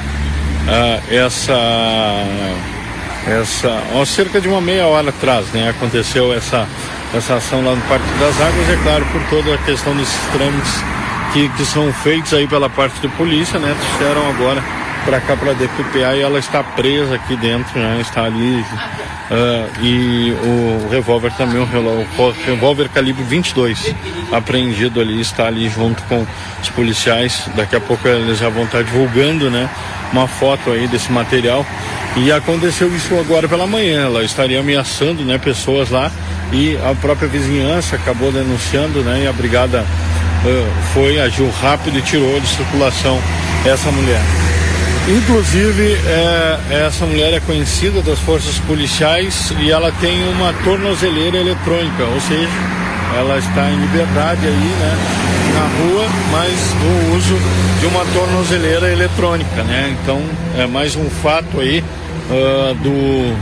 [0.67, 1.53] ah, essa,
[3.27, 5.69] essa, ó, cerca de uma meia hora atrás, né?
[5.69, 6.67] Aconteceu essa,
[7.15, 10.83] essa ação lá no Parque das Águas, é claro, por toda a questão desses trâmites
[11.35, 13.75] que, que são feitos aí pela parte de polícia, né?
[13.77, 14.63] Trouxeram agora
[15.03, 17.97] para cá para a DPPA e ela está presa aqui dentro, né?
[17.99, 18.63] Está ali
[19.29, 23.93] ah, e o revólver também, o o revólver calibre 22
[24.31, 26.25] apreendido ali, está ali junto com
[26.61, 27.49] os policiais.
[27.53, 29.69] Daqui a pouco eles já vão estar divulgando, né?
[30.13, 31.65] Uma foto aí desse material.
[32.15, 34.05] E aconteceu isso agora pela manhã.
[34.05, 35.37] Ela estaria ameaçando, né?
[35.37, 36.09] Pessoas lá
[36.53, 39.23] e a própria vizinhança acabou denunciando, né?
[39.25, 39.85] E a brigada
[40.93, 43.19] foi, agiu rápido e tirou de circulação
[43.65, 44.21] essa mulher.
[45.07, 52.03] Inclusive, é, essa mulher é conhecida das forças policiais e ela tem uma tornozeleira eletrônica,
[52.03, 52.49] ou seja,
[53.15, 54.97] ela está em liberdade aí, né,
[55.53, 56.51] na rua, mas
[56.81, 57.37] o uso
[57.79, 59.95] de uma tornozeleira eletrônica, né?
[60.01, 60.21] Então,
[60.57, 61.83] é mais um fato aí
[62.31, 63.35] ah, do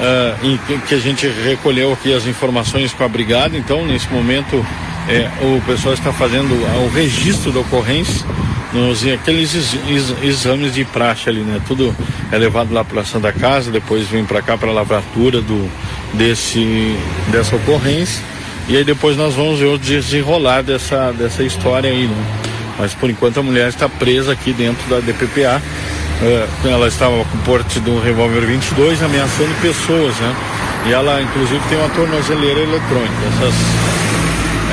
[0.00, 3.56] ah, em que a gente recolheu aqui as informações com a brigada.
[3.56, 4.64] Então, nesse momento,
[5.08, 8.24] é, o pessoal está fazendo o registro da ocorrência
[8.72, 11.60] nos aqueles ex- ex- exames de praxe ali, né?
[11.66, 11.94] Tudo
[12.32, 15.70] é levado lá para a Santa Casa, depois vem para cá para a lavratura do
[16.14, 16.96] desse
[17.30, 18.22] dessa ocorrência
[18.68, 22.24] e aí depois nós vamos ver o desenrolar dessa dessa história aí, né?
[22.78, 25.62] Mas por enquanto a mulher está presa aqui dentro da DPPA.
[26.22, 30.34] Eh, ela estava com porte de um revólver 22 ameaçando pessoas, né?
[30.86, 33.14] E ela inclusive tem uma tornozeleira eletrônica.
[33.36, 33.54] Essas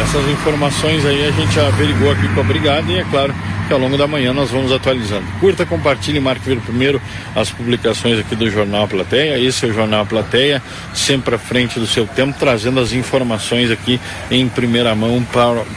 [0.02, 3.34] essas informações aí a gente averigou aqui com a brigada e é claro
[3.68, 5.26] que ao longo da manhã nós vamos atualizando.
[5.40, 7.00] Curta, compartilhe, marque ver primeiro
[7.36, 9.38] as publicações aqui do Jornal Plateia.
[9.38, 10.62] Esse é o Jornal Plateia,
[10.94, 14.02] sempre à frente do seu tempo, trazendo as informações aqui
[14.32, 15.24] em primeira mão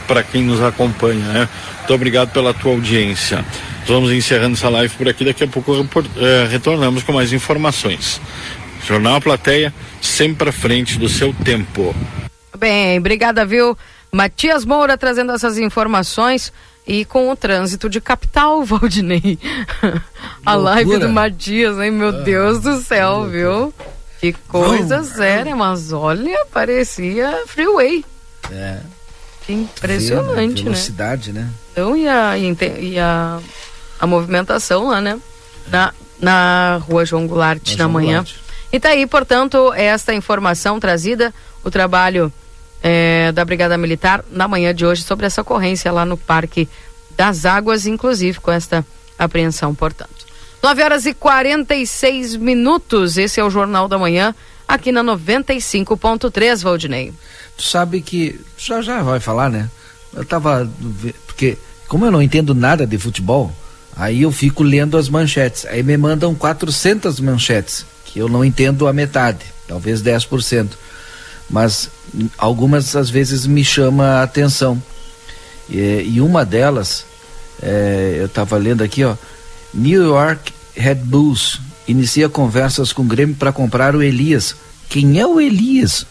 [0.07, 1.49] para, quem nos acompanha, né?
[1.79, 3.45] Muito obrigado pela tua audiência.
[3.85, 5.71] Vamos encerrando essa live por aqui, daqui a pouco
[6.17, 8.19] eh, retornamos com mais informações.
[8.87, 9.71] Jornal Plateia,
[10.01, 11.95] sempre à frente do seu tempo.
[12.57, 13.77] Bem, obrigada, viu?
[14.15, 16.53] Matias Moura trazendo essas informações
[16.87, 19.37] e com o trânsito de capital, Valdinei.
[20.45, 21.91] A live do Matias, hein?
[21.91, 23.73] Meu Deus do céu, viu?
[24.21, 28.05] Que coisa séria, mas olha, parecia freeway.
[28.49, 28.79] É.
[29.45, 30.71] Que impressionante, né?
[30.71, 31.49] Velocidade, né?
[31.73, 33.39] Então, e a, e a,
[33.99, 35.19] a movimentação lá, né?
[35.67, 38.23] Na, na rua João Goulart, na João manhã.
[38.23, 38.35] Goulart.
[38.71, 41.33] E tá aí, portanto, esta informação trazida,
[41.65, 42.31] o trabalho
[42.87, 46.69] eh, da Brigada Militar na manhã de hoje sobre essa ocorrência lá no Parque
[47.17, 48.85] das Águas, inclusive com esta
[49.17, 50.13] apreensão, portanto.
[50.61, 54.35] 9 horas e 46 minutos, esse é o Jornal da Manhã,
[54.67, 57.11] aqui na 95.3, Valdinei.
[57.57, 58.39] Tu sabe que.
[58.55, 59.67] Já já vai falar, né?
[60.15, 60.69] Eu tava.
[61.25, 61.57] Porque,
[61.87, 63.51] como eu não entendo nada de futebol,
[63.95, 65.65] aí eu fico lendo as manchetes.
[65.65, 70.69] Aí me mandam 400 manchetes, que eu não entendo a metade, talvez 10%.
[71.49, 71.89] Mas
[72.37, 74.81] algumas às vezes me chama a atenção.
[75.69, 77.05] E, e uma delas,
[77.61, 79.15] é, eu tava lendo aqui, ó.
[79.73, 84.55] New York Red Bulls inicia conversas com o Grêmio para comprar o Elias.
[84.89, 86.05] Quem é o Elias?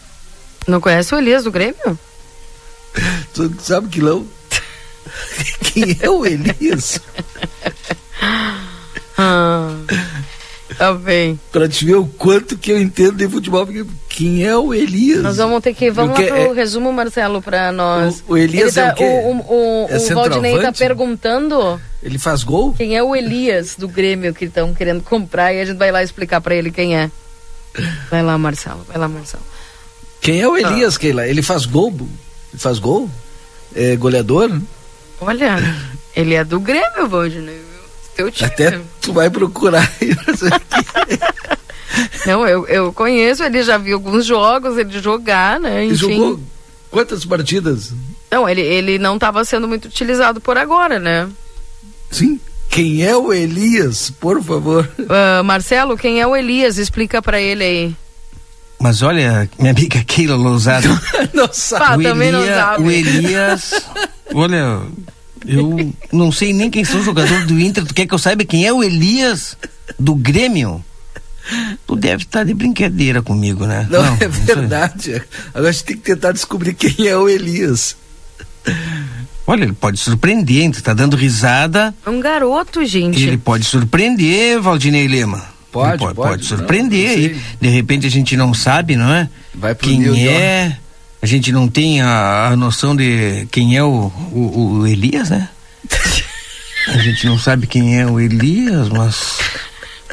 [0.67, 1.97] Não conhece o Elias do Grêmio?
[3.33, 4.25] Tu sabe que não?
[5.61, 6.99] Quem é o Elias?
[9.17, 9.69] Ah,
[10.77, 11.39] tá bem.
[11.51, 13.65] Pra te ver o quanto que eu entendo de futebol.
[13.65, 15.21] porque Quem é o Elias?
[15.21, 15.89] Nós vamos ter que.
[15.91, 18.23] Vamos lá pro é- resumo, Marcelo, pra nós.
[18.27, 19.03] O- o Elias Ele é o quê?
[19.03, 22.73] O, o, É o Valdinei tá perguntando Ele faz gol?
[22.73, 26.01] quem é o Elias do Grêmio que estão querendo comprar e a gente vai lá
[26.03, 27.09] explicar pra ele quem é.
[28.09, 28.85] Vai lá, Marcelo.
[28.87, 29.43] Vai lá, Marcelo.
[30.21, 31.27] Quem é o Elias, Keila?
[31.27, 31.91] Ele faz gol?
[32.53, 33.09] Ele faz gol?
[33.75, 34.49] É goleador?
[35.19, 35.57] Olha,
[36.15, 37.64] ele é do Grêmio, Valdinei.
[38.41, 39.91] Até tu vai procurar.
[42.25, 45.85] Não, eu, eu conheço, ele já viu alguns jogos, ele jogar, né?
[45.85, 46.15] Ele Enfim.
[46.15, 46.39] jogou
[46.91, 47.93] quantas partidas?
[48.31, 51.29] Não, ele, ele não estava sendo muito utilizado por agora, né?
[52.11, 52.39] Sim.
[52.69, 54.89] Quem é o Elias, por favor?
[55.07, 56.77] Ah, Marcelo, quem é o Elias?
[56.77, 57.95] Explica pra ele aí.
[58.79, 60.87] Mas olha, minha amiga Keila Lousada.
[61.33, 62.03] não sabe.
[62.03, 62.83] Pá, também não sabe.
[62.83, 63.73] O Elias.
[64.33, 64.81] Olha,
[65.47, 67.85] eu não sei nem quem são os jogadores do Inter.
[67.85, 69.57] Tu quer que eu saiba quem é o Elias
[69.99, 70.83] do Grêmio?
[71.85, 73.87] Tu deve estar de brincadeira comigo, né?
[73.89, 74.45] Não, é isso aí.
[74.45, 75.21] verdade.
[75.53, 77.95] Agora a gente tem que tentar descobrir quem é o Elias.
[79.47, 80.71] Olha, ele pode surpreender, hein?
[80.71, 81.93] Tu tá dando risada.
[82.05, 83.21] É um garoto, gente.
[83.21, 85.45] Ele pode surpreender, Valdinei Lema.
[85.71, 86.29] Pode, Ele pode, pode.
[86.29, 87.31] pode surpreender.
[87.31, 89.29] Não, não de repente a gente não sabe, não é?
[89.53, 90.77] Vai pro Quem é?
[91.25, 95.49] A gente não tem a, a noção de quem é o, o, o Elias, né?
[96.87, 99.39] A gente não sabe quem é o Elias, mas.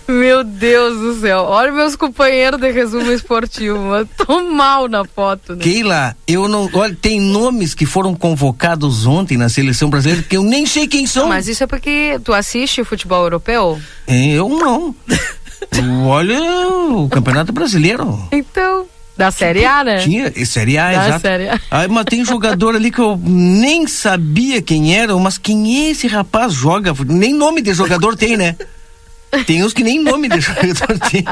[0.09, 1.41] Meu Deus do céu.
[1.41, 3.79] Olha meus companheiros de resumo esportivo.
[4.17, 5.63] Tô mal na foto, né?
[5.63, 6.71] Keila, eu não.
[6.73, 11.07] Olha, tem nomes que foram convocados ontem na seleção brasileira que eu nem sei quem
[11.07, 11.29] são.
[11.29, 13.79] Mas isso é porque tu assiste futebol europeu?
[14.09, 14.97] Eu não.
[15.77, 18.27] Eu olho o Campeonato Brasileiro.
[18.33, 18.87] Então,
[19.17, 19.99] da Série A, né?
[19.99, 21.21] Tinha, e Série A, Da exato.
[21.21, 21.61] Série A.
[21.71, 26.07] Aí, mas tem jogador ali que eu nem sabia quem era, mas quem é esse
[26.09, 26.95] rapaz joga?
[27.07, 28.57] Nem nome de jogador tem, né?
[29.47, 31.25] Tem uns que nem nome de jogador tem.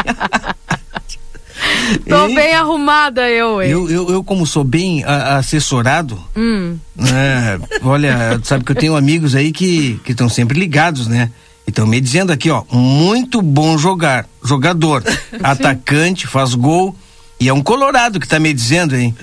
[2.09, 2.35] Tô Hein?
[2.35, 3.71] bem arrumada eu, hein?
[3.71, 6.79] Eu, eu, eu, como sou bem a- assessorado, Hum.
[6.99, 11.31] É, olha, sabe que eu tenho amigos aí que estão sempre ligados, né?
[11.67, 15.03] E estão me dizendo aqui, ó, muito bom jogar, jogador,
[15.43, 16.97] atacante, faz gol.
[17.41, 19.15] E é um colorado que tá me dizendo, hein?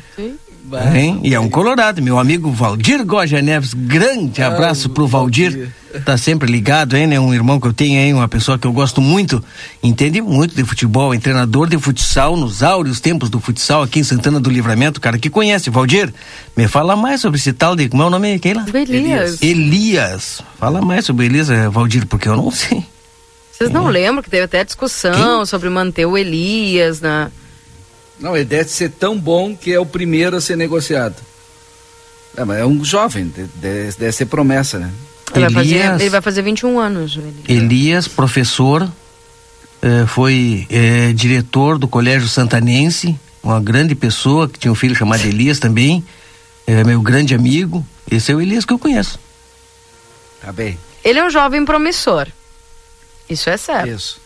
[0.93, 1.21] Hein?
[1.23, 5.69] E é um colorado, meu amigo Valdir Goja Neves, grande abraço pro Valdir.
[6.03, 7.19] Tá sempre ligado, hein, né?
[7.19, 9.41] Um irmão que eu tenho aí, uma pessoa que eu gosto muito,
[9.81, 14.03] entende muito de futebol, é treinador de futsal nos áureos tempos do futsal aqui em
[14.03, 15.69] Santana do Livramento, cara que conhece.
[15.69, 16.13] Valdir,
[16.55, 18.65] me fala mais sobre esse tal de, como é o nome, quem lá?
[18.73, 19.41] Elias.
[19.41, 20.41] Elias.
[20.59, 22.83] Fala mais sobre Elias, eh, Valdir, porque eu não sei.
[23.51, 27.31] Vocês não lembram que teve até discussão sobre manter o Elias na.
[28.19, 31.15] Não, ele deve ser tão bom que é o primeiro a ser negociado.
[32.35, 34.91] É, mas é um jovem, de- de- deve, ser promessa, né?
[35.35, 36.01] Ele vai, fazer, Elias.
[36.01, 37.33] ele vai fazer 21 anos, Elias.
[37.47, 38.89] Elias, professor,
[39.81, 45.25] eh, foi eh, diretor do Colégio Santanense, uma grande pessoa que tinha um filho chamado
[45.25, 46.03] Elias também,
[46.65, 47.85] é meu grande amigo.
[48.09, 49.19] Esse é o Elias que eu conheço.
[50.41, 50.77] Tá bem.
[51.03, 52.27] Ele é um jovem promissor.
[53.29, 53.89] Isso é certo.
[53.89, 54.21] Isso.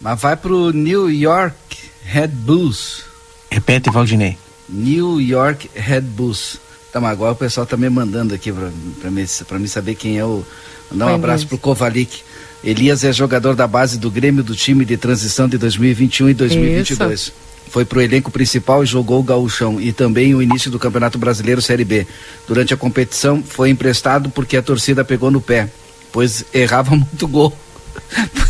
[0.00, 3.04] Mas vai pro New York Red Bulls.
[3.50, 4.38] Repete, Valdinei.
[4.66, 6.58] New York Red Bulls.
[6.90, 9.94] Tá, mas agora o pessoal tá me mandando aqui pra, pra, mim, pra mim saber
[9.94, 10.42] quem é o.
[10.90, 11.48] Mandar um Foi abraço mesmo.
[11.50, 12.22] pro Kovalik.
[12.64, 17.30] Elias é jogador da base do Grêmio do time de transição de 2021 e 2022.
[17.70, 21.60] Foi pro elenco principal e jogou o gauchão e também o início do Campeonato Brasileiro
[21.60, 22.06] Série B.
[22.46, 25.68] Durante a competição foi emprestado porque a torcida pegou no pé,
[26.10, 27.54] pois errava muito gol.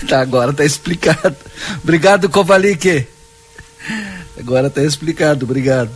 [0.08, 1.34] tá, agora tá explicado.
[1.82, 3.08] Obrigado, Kovalik.
[4.38, 5.90] Agora tá explicado, obrigado.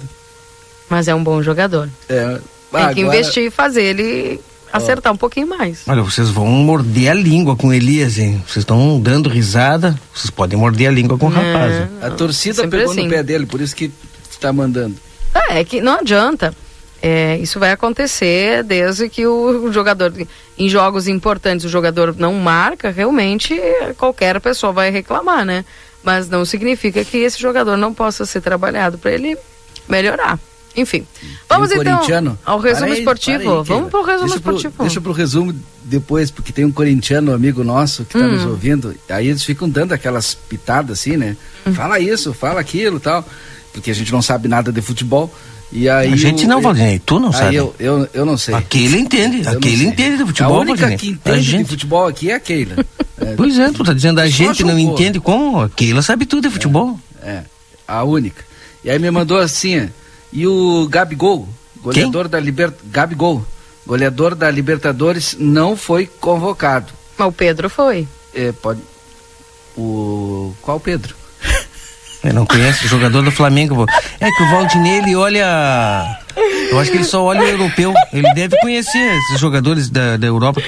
[0.88, 1.88] Mas é um bom jogador.
[2.08, 4.40] É, Tem ah, que agora- investir e fazer ele
[4.72, 5.82] acertar um pouquinho mais.
[5.86, 8.42] Olha, vocês vão morder a língua com Elias, hein?
[8.46, 11.72] Vocês estão dando risada, vocês podem morder a língua com o rapaz.
[11.82, 11.88] hein?
[12.00, 13.04] A torcida sempre pegou assim.
[13.04, 13.92] no pé dele, por isso que
[14.40, 14.96] tá mandando.
[15.34, 16.54] É, é que não adianta.
[17.00, 20.12] É, isso vai acontecer desde que o, o jogador,
[20.56, 23.60] em jogos importantes, o jogador não marca, realmente
[23.98, 25.64] qualquer pessoa vai reclamar, né?
[26.02, 29.36] Mas não significa que esse jogador não possa ser trabalhado para ele
[29.88, 30.38] melhorar.
[30.74, 31.06] Enfim,
[31.48, 33.38] vamos um então ao resumo Para aí, esportivo.
[33.38, 33.90] para aí, vamos Keila.
[33.90, 34.82] pro resumo deixa pro- esportivo.
[34.84, 35.54] deixa pro resumo
[35.84, 38.32] depois, porque tem um corintiano amigo nosso que tá Hum.
[38.32, 38.94] nos ouvindo.
[39.10, 41.36] Aí eles ficam dando aquelas pitadas assim, né?
[41.66, 41.74] Hum.
[41.74, 43.22] Fala isso, fala aquilo tal.
[43.72, 45.32] Porque a gente não sabe nada de futebol.
[45.72, 47.56] E aí A gente o- não, Valdinei, tu não aí sabe.
[47.56, 48.54] Eu, eu, eu não sei.
[48.54, 49.86] Aquele entende, Eu não aquele sei.
[49.86, 50.98] entende de futebol, A única Valdinei.
[50.98, 52.76] que A entende gente- de futebol aqui é a Keila.
[53.22, 54.94] É, Pois é, tu tá dizendo a gente não jogou.
[54.94, 55.60] entende como?
[55.60, 56.98] A Keila sabe tudo de futebol.
[57.22, 57.42] É,
[57.86, 58.44] a única.
[58.82, 59.86] E aí me mandou assim, ó,
[60.32, 61.48] e o Gabigol,
[61.80, 62.72] goleador da Liber...
[62.90, 63.46] Gabigol,
[63.86, 66.92] goleador da Libertadores, não foi convocado.
[67.16, 68.08] Mas o Pedro foi.
[68.34, 68.80] É, pode...
[69.76, 70.52] O...
[70.60, 71.14] Qual Pedro?
[72.24, 73.84] Eu não conheço o jogador do Flamengo.
[74.20, 76.18] É que o Valdinei, ele olha.
[76.70, 77.92] Eu acho que ele só olha o europeu.
[78.12, 80.62] Ele deve conhecer esses jogadores da, da Europa.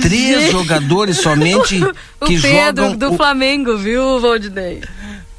[0.00, 0.52] Três Gente.
[0.52, 1.82] jogadores somente
[2.20, 2.96] o que Pedro jogam.
[2.96, 4.82] do o- Flamengo, viu, Valdinei?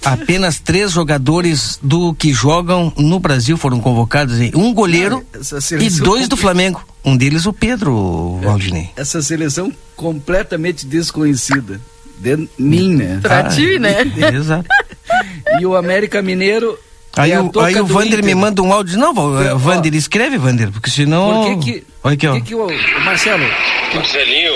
[0.04, 4.40] apenas três jogadores do que jogam no Brasil foram convocados.
[4.40, 4.50] hein?
[4.56, 6.82] Um goleiro Essa e dois do Flamengo.
[7.04, 8.90] Um deles o Pedro, Valdinei.
[8.96, 11.80] Essa seleção completamente desconhecida.
[12.18, 13.20] De mim, né?
[13.22, 13.98] Pra ti, né?
[14.34, 14.68] Exato.
[15.60, 16.78] E o América Mineiro.
[17.18, 18.38] Aí, é a o, aí o Vander me Inter.
[18.38, 18.98] manda um áudio.
[18.98, 19.14] Não.
[19.58, 21.56] Vander, escreve, Vander, porque senão.
[21.56, 21.84] Por que que.
[22.04, 22.34] Olha aqui, ó.
[22.36, 23.44] que que o, o Marcelo.
[23.94, 24.54] Marcelinho,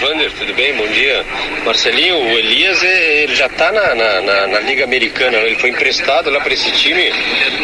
[0.00, 0.74] Vander, tudo bem?
[0.74, 1.24] Bom dia.
[1.64, 5.70] Marcelinho, o Elias, é- ele já tá na, na, na- na Liga Americana, ele foi
[5.70, 7.00] emprestado lá para esse time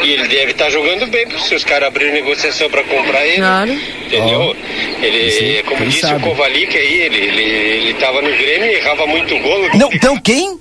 [0.05, 3.39] e ele deve estar jogando bem, porque se os caras abrirem negociação para comprar ele,
[3.39, 3.73] Claro.
[4.07, 4.57] entendeu?
[5.03, 6.23] Ele, Sim, como disse sabe?
[6.25, 9.69] o Kovalik aí, ele, ele, ele tava no Grêmio e errava muito gol.
[9.75, 10.59] Não, então quem?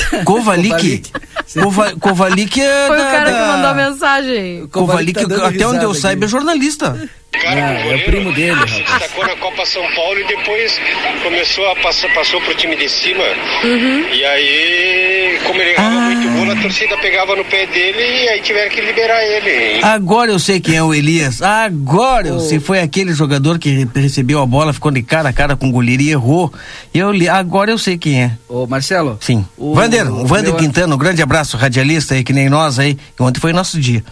[0.24, 1.10] Kovalik.
[1.62, 4.66] Kova- Kovalik é Foi da, o cara da- que mandou a mensagem.
[4.68, 7.08] Kovalik, tá dando até onde eu saiba, é jornalista.
[7.32, 9.00] Cara, Ah, com é o goleiro, primo dele, Se rapaz.
[9.00, 10.78] destacou na Copa São Paulo e depois
[11.22, 13.24] começou a passar, passou pro time de cima.
[13.64, 14.04] Uhum.
[14.12, 18.42] E aí, como ele errava muito gol, a torcida pegava no pé dele e aí
[18.42, 19.82] tiveram que liberar ele.
[19.82, 21.40] Agora eu sei quem é o Elias.
[21.42, 22.60] Agora eu sei.
[22.60, 25.72] Foi aquele jogador que re- recebeu a bola, ficou de cara a cara com o
[25.72, 26.52] goleiro e errou.
[26.94, 28.32] Eu li, agora eu sei quem é.
[28.48, 29.16] Ô, Marcelo?
[29.20, 29.44] Sim.
[29.56, 32.96] O- Vander, o Vander meu- Quintana, um grande abraço, radialista aí, que nem nós aí.
[33.18, 34.04] Ontem foi nosso dia.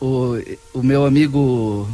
[0.00, 0.38] O,
[0.72, 1.86] o meu amigo,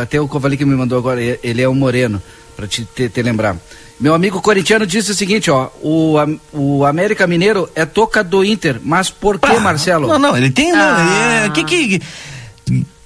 [0.00, 2.22] até o Covali que me mandou agora, ele é o Moreno,
[2.56, 3.56] pra te, te, te lembrar.
[4.00, 6.16] Meu amigo corintiano disse o seguinte, ó, o,
[6.52, 10.08] o América Mineiro é toca do Inter, mas por que, Marcelo?
[10.08, 10.72] Não, não, ele tem.
[10.72, 10.96] Ah.
[10.98, 12.02] Não, é, que que.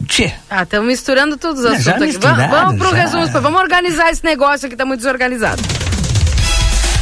[0.08, 0.32] Tchê.
[0.48, 2.18] Ah, estamos misturando todos os É, assuntos aqui.
[2.18, 2.96] Vamos, vamos pro já.
[3.02, 5.60] resumo, vamos organizar esse negócio aqui, tá muito desorganizado.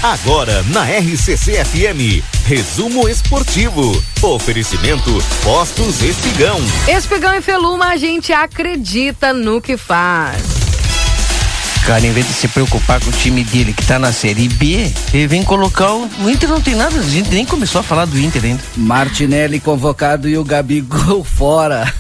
[0.05, 4.05] Agora na RCC FM, resumo esportivo.
[4.20, 5.10] Oferecimento
[5.43, 6.60] Postos Espigão.
[6.86, 10.43] Espigão e Feluma, a gente acredita no que faz.
[11.86, 14.93] Cara, em vez de se preocupar com o time dele que tá na Série B,
[15.14, 16.06] ele vem colocar o.
[16.22, 18.62] O Inter não tem nada, a gente nem começou a falar do Inter ainda.
[18.76, 21.90] Martinelli convocado e o Gabigol fora.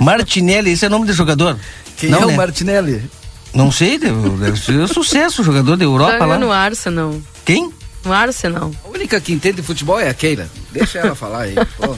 [0.00, 1.58] Martinelli, esse é o nome do jogador?
[1.96, 2.36] Quem não, é o né?
[2.36, 3.10] Martinelli?
[3.56, 6.38] Não sei, deve, deve ser sucesso, jogador da Europa Joga lá.
[6.38, 7.18] no Arsenal.
[7.42, 7.72] Quem?
[8.04, 8.70] No Arsenal.
[8.84, 10.46] A única que entende de futebol é a Keila.
[10.70, 11.54] Deixa ela falar aí.
[11.78, 11.96] pô.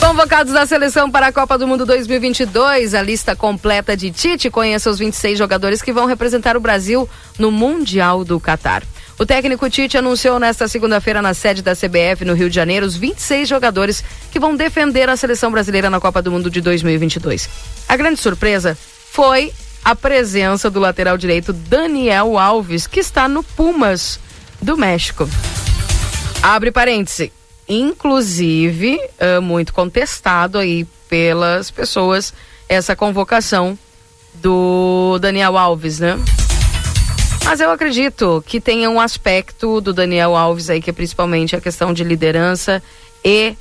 [0.00, 4.88] Convocados da seleção para a Copa do Mundo 2022, a lista completa de Tite conhece
[4.88, 7.06] os 26 jogadores que vão representar o Brasil
[7.38, 8.84] no Mundial do Catar.
[9.18, 12.96] O técnico Tite anunciou nesta segunda-feira na sede da CBF no Rio de Janeiro os
[12.96, 17.50] 26 jogadores que vão defender a seleção brasileira na Copa do Mundo de 2022.
[17.86, 18.78] A grande surpresa
[19.16, 19.50] foi
[19.82, 24.20] a presença do lateral direito Daniel Alves, que está no Pumas
[24.60, 25.26] do México.
[26.42, 27.32] Abre parêntese.
[27.66, 32.34] Inclusive, é muito contestado aí pelas pessoas
[32.68, 33.78] essa convocação
[34.34, 36.18] do Daniel Alves, né?
[37.42, 41.60] Mas eu acredito que tenha um aspecto do Daniel Alves aí que é principalmente a
[41.60, 42.82] questão de liderança
[43.24, 43.56] e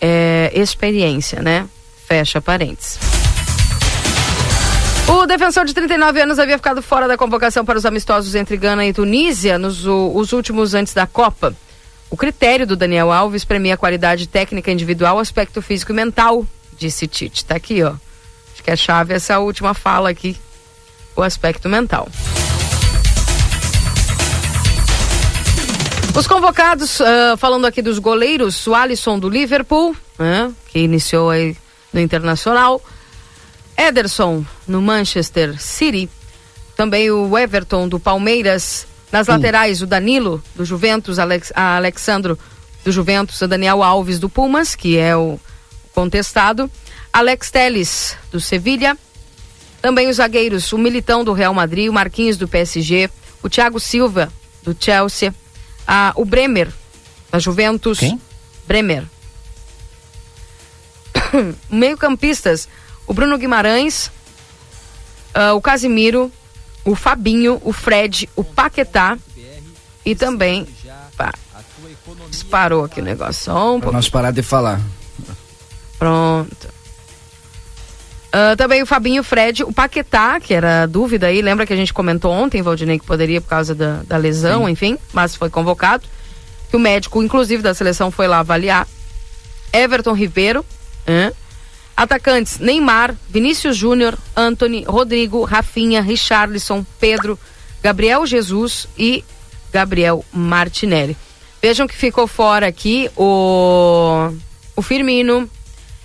[0.00, 1.68] é, experiência, né?
[2.08, 3.19] Fecha parênteses.
[5.12, 8.86] O defensor de 39 anos havia ficado fora da convocação para os amistosos entre Gana
[8.86, 11.52] e Tunísia nos os últimos antes da Copa.
[12.08, 16.46] O critério do Daniel Alves premia a qualidade técnica individual, aspecto físico e mental,
[16.78, 17.44] disse Tite.
[17.44, 17.94] Tá aqui, ó.
[18.52, 20.36] Acho que a chave é essa última fala aqui,
[21.16, 22.06] o aspecto mental.
[26.16, 31.56] Os convocados, ah, falando aqui dos goleiros, o Alisson do Liverpool, né, que iniciou aí
[31.92, 32.80] no Internacional,
[33.80, 36.08] Ederson no Manchester City,
[36.76, 42.38] também o Everton do Palmeiras, nas laterais o Danilo do Juventus, Alex, a Alexandro
[42.84, 45.40] do Juventus, o Daniel Alves do Pumas, que é o
[45.94, 46.70] contestado,
[47.12, 48.96] Alex Teles do Sevilha,
[49.80, 53.10] também os zagueiros, o Militão do Real Madrid, o Marquinhos do PSG,
[53.42, 54.30] o Thiago Silva
[54.62, 55.34] do Chelsea,
[55.86, 56.68] a, o Bremer
[57.30, 57.98] da Juventus.
[57.98, 58.20] Quem?
[58.66, 59.04] Bremer.
[61.70, 62.68] Meio-campistas,
[63.10, 64.08] o Bruno Guimarães,
[65.34, 66.30] ah, o Casimiro,
[66.84, 69.18] o Fabinho, o Fred, o Paquetá
[70.06, 70.64] e também.
[71.16, 71.34] Pá,
[72.28, 73.46] disparou aqui o negócio.
[73.46, 74.80] Só um nós parar de falar.
[75.98, 76.68] Pronto.
[78.32, 81.76] Ah, também o Fabinho, o Fred, o Paquetá, que era dúvida aí, lembra que a
[81.76, 86.04] gente comentou ontem, Valdinei, que poderia por causa da, da lesão, enfim, mas foi convocado.
[86.70, 88.86] Que o médico, inclusive, da seleção foi lá avaliar.
[89.72, 90.64] Everton Ribeiro,
[91.08, 91.32] hã?
[92.00, 97.38] Atacantes Neymar, Vinícius Júnior, Anthony, Rodrigo, Rafinha, Richarlison, Pedro,
[97.82, 99.22] Gabriel Jesus e
[99.70, 101.14] Gabriel Martinelli.
[101.60, 104.32] Vejam que ficou fora aqui o,
[104.74, 105.46] o Firmino,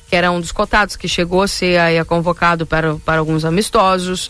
[0.10, 4.30] que era um dos cotados que chegou a ser aí convocado para, para alguns amistosos.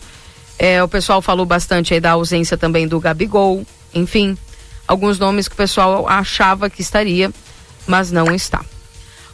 [0.56, 4.38] É, o pessoal falou bastante aí da ausência também do Gabigol, enfim,
[4.86, 7.32] alguns nomes que o pessoal achava que estaria,
[7.88, 8.64] mas não está.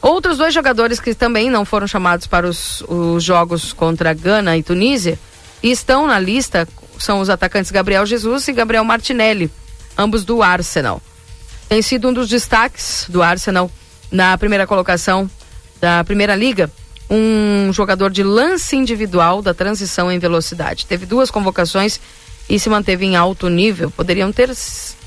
[0.02, 4.62] Outros dois jogadores que também não foram chamados para os, os jogos contra Gana e
[4.62, 5.16] Tunísia
[5.62, 6.68] e estão na lista
[6.98, 9.48] são os atacantes Gabriel Jesus e Gabriel Martinelli,
[9.96, 11.00] ambos do Arsenal.
[11.68, 13.70] Tem sido um dos destaques do Arsenal
[14.10, 15.30] na primeira colocação
[15.80, 16.70] da Primeira Liga,
[17.08, 20.86] um jogador de lance individual da transição em velocidade.
[20.86, 22.00] Teve duas convocações
[22.48, 23.90] e se manteve em alto nível.
[23.90, 24.50] Poderiam ter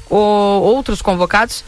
[0.10, 1.64] outros convocados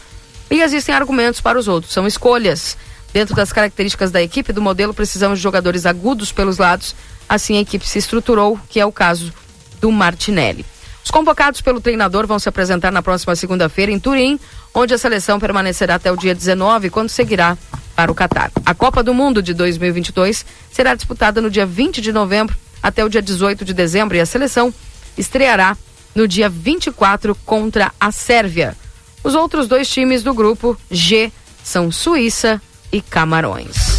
[0.50, 1.92] e existem argumentos para os outros.
[1.92, 2.76] São escolhas.
[3.12, 6.94] Dentro das características da equipe, do modelo, precisamos de jogadores agudos pelos lados.
[7.28, 9.32] Assim a equipe se estruturou, que é o caso
[9.80, 10.64] do Martinelli.
[11.04, 14.38] Os convocados pelo treinador vão se apresentar na próxima segunda-feira em Turim,
[14.74, 17.56] onde a seleção permanecerá até o dia 19, quando seguirá
[17.96, 18.52] para o Catar.
[18.64, 23.08] A Copa do Mundo de 2022 será disputada no dia 20 de novembro até o
[23.08, 24.72] dia 18 de dezembro e a seleção
[25.16, 25.76] estreará
[26.14, 28.76] no dia 24 contra a Sérvia.
[29.24, 31.32] Os outros dois times do grupo G
[31.64, 32.60] são Suíça
[32.92, 33.98] e Camarões.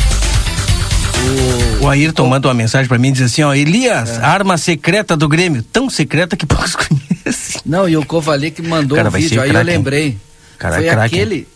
[1.81, 4.21] O Ayrton manda uma mensagem pra mim e diz assim, ó, Elias, É.
[4.23, 7.61] arma secreta do Grêmio, tão secreta que poucos conhecem.
[7.65, 9.77] Não, e o Kovalik mandou Cara, um vídeo, aí eu craque, hein?
[9.77, 10.17] lembrei.
[10.57, 11.21] Cara, Foi craque, hein?
[11.21, 11.47] aquele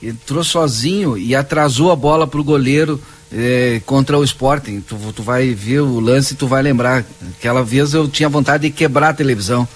[0.00, 3.00] que entrou sozinho e atrasou a bola pro goleiro
[3.32, 4.80] eh, contra o Sporting.
[4.80, 7.04] Tu, tu vai ver o lance e tu vai lembrar.
[7.38, 9.66] Aquela vez eu tinha vontade de quebrar a televisão.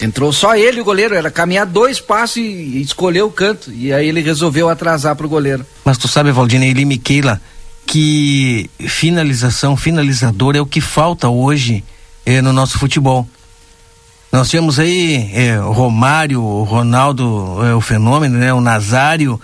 [0.00, 3.72] Entrou só ele o goleiro, era caminhar dois passos e, e escolher o canto.
[3.72, 5.64] E aí ele resolveu atrasar pro goleiro.
[5.84, 7.40] Mas tu sabe, Valdinei e Miquela,
[7.86, 11.82] que finalização, finalizador é o que falta hoje
[12.26, 13.26] eh, no nosso futebol.
[14.30, 18.52] Nós tínhamos aí eh, Romário, Ronaldo, eh, o fenômeno, né?
[18.52, 19.40] O Nazário.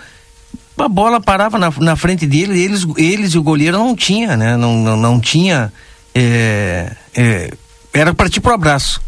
[0.77, 4.55] A bola parava na, na frente dele, eles, eles e o goleiro não tinha, né?
[4.55, 5.73] Não, não, não tinha.
[6.13, 7.53] eh, eh,
[7.91, 9.01] era partir pro abraço.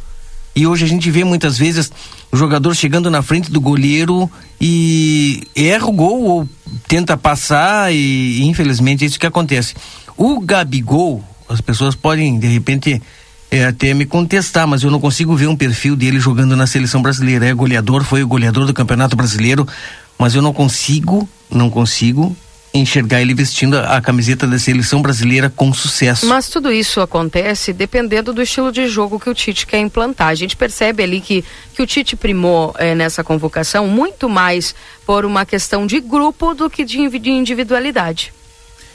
[0.55, 1.91] E hoje a gente vê muitas vezes
[2.31, 6.49] o jogador chegando na frente do goleiro e erra o gol ou
[6.87, 9.75] tenta passar e, infelizmente é isso que acontece.
[10.15, 13.01] O Gabigol, as pessoas podem de repente
[13.51, 17.01] é, até me contestar, mas eu não consigo ver um perfil dele jogando na seleção
[17.01, 17.45] brasileira.
[17.45, 19.67] É goleador, foi o goleador do Campeonato Brasileiro,
[20.17, 22.35] mas eu não consigo, não consigo
[22.79, 26.25] enxergar ele vestindo a, a camiseta da seleção brasileira com sucesso.
[26.25, 30.27] Mas tudo isso acontece dependendo do estilo de jogo que o Tite quer implantar.
[30.27, 31.43] A gente percebe ali que,
[31.73, 34.75] que o Tite primou eh, nessa convocação muito mais
[35.05, 36.99] por uma questão de grupo do que de,
[37.29, 38.33] individualidade.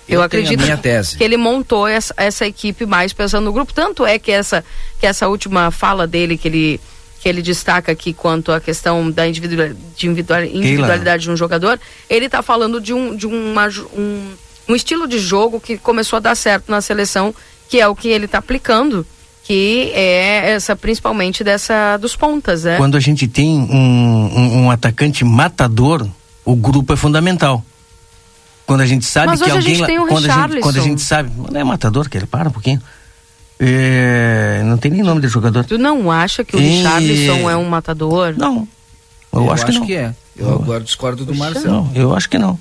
[0.09, 1.17] Eu, Eu acredito minha tese.
[1.17, 3.73] que ele montou essa, essa equipe mais pensando no grupo.
[3.73, 4.65] Tanto é que essa,
[4.99, 6.81] que essa última fala dele, que ele,
[7.21, 11.79] que ele destaca aqui quanto à questão da individual, de individual- individualidade de um jogador,
[12.09, 14.31] ele está falando de, um, de uma, um,
[14.69, 17.35] um estilo de jogo que começou a dar certo na seleção,
[17.69, 19.07] que é o que ele está aplicando,
[19.45, 22.77] que é essa principalmente dessa dos pontas, né?
[22.79, 26.07] Quando a gente tem um, um- um atacante matador,
[26.45, 27.63] o grupo é fundamental.
[28.67, 30.61] Quando a gente sabe Mas que hoje a alguém gente tem o quando, a gente,
[30.61, 32.81] quando a gente sabe, não é matador, que ele para um pouquinho.
[33.63, 35.65] É, não tem nem nome de jogador.
[35.65, 38.35] Tu não acha que o E- Richarlison é um matador?
[38.37, 38.67] Não.
[39.33, 39.85] Eu, acho, que não.
[39.89, 40.15] é.
[40.37, 41.67] Eu agora discordo do Marcelo.
[41.71, 42.59] Não, eu acho que não.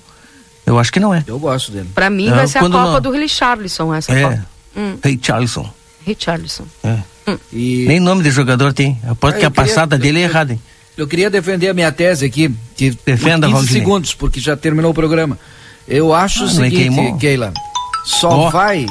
[0.65, 1.23] Eu acho que não é.
[1.25, 1.89] Eu gosto dele.
[1.95, 4.21] Pra mim Não, vai ser a Copa não- do Richarlison essa É.
[4.23, 4.45] Copa.
[4.77, 5.67] Hum, Richarlison.
[6.05, 6.65] Richarlison.
[6.83, 6.97] É.
[7.53, 8.99] E Nem nome de jogador tem.
[9.07, 10.61] Aposto Ah, que eu a queria- passada dele é eu- errada, hein?
[10.97, 13.81] Eu queria defender a minha tese aqui, que Defenda, por 15 Valdinei.
[13.81, 15.39] segundos, porque já terminou o programa.
[15.87, 17.17] Eu acho Ah, o é seguinte?
[17.19, 17.53] Keila,
[18.05, 18.49] só Ó.
[18.49, 18.85] vai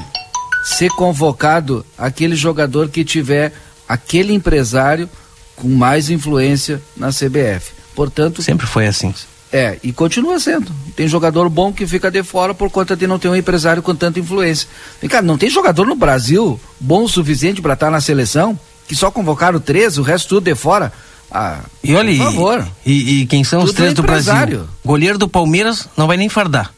[0.65, 3.53] ser convocado aquele jogador que tiver
[3.89, 5.09] aquele empresário
[5.57, 7.73] com mais influência na CBF.
[7.95, 9.15] Portanto, sempre foi assim.
[9.51, 10.71] É, e continua sendo.
[10.95, 13.95] Tem jogador bom que fica de fora por conta de não ter um empresário com
[13.95, 14.69] tanta influência.
[15.01, 18.59] Vem cá, não tem jogador no Brasil bom o suficiente para estar na seleção?
[18.87, 20.93] Que só convocaram três, o resto tudo de fora?
[21.31, 22.69] Ah, E olha, por favor.
[22.85, 24.67] e, e- quem são os Tudo três do Brasil?
[24.85, 26.73] Goleiro do Palmeiras não vai nem fardar.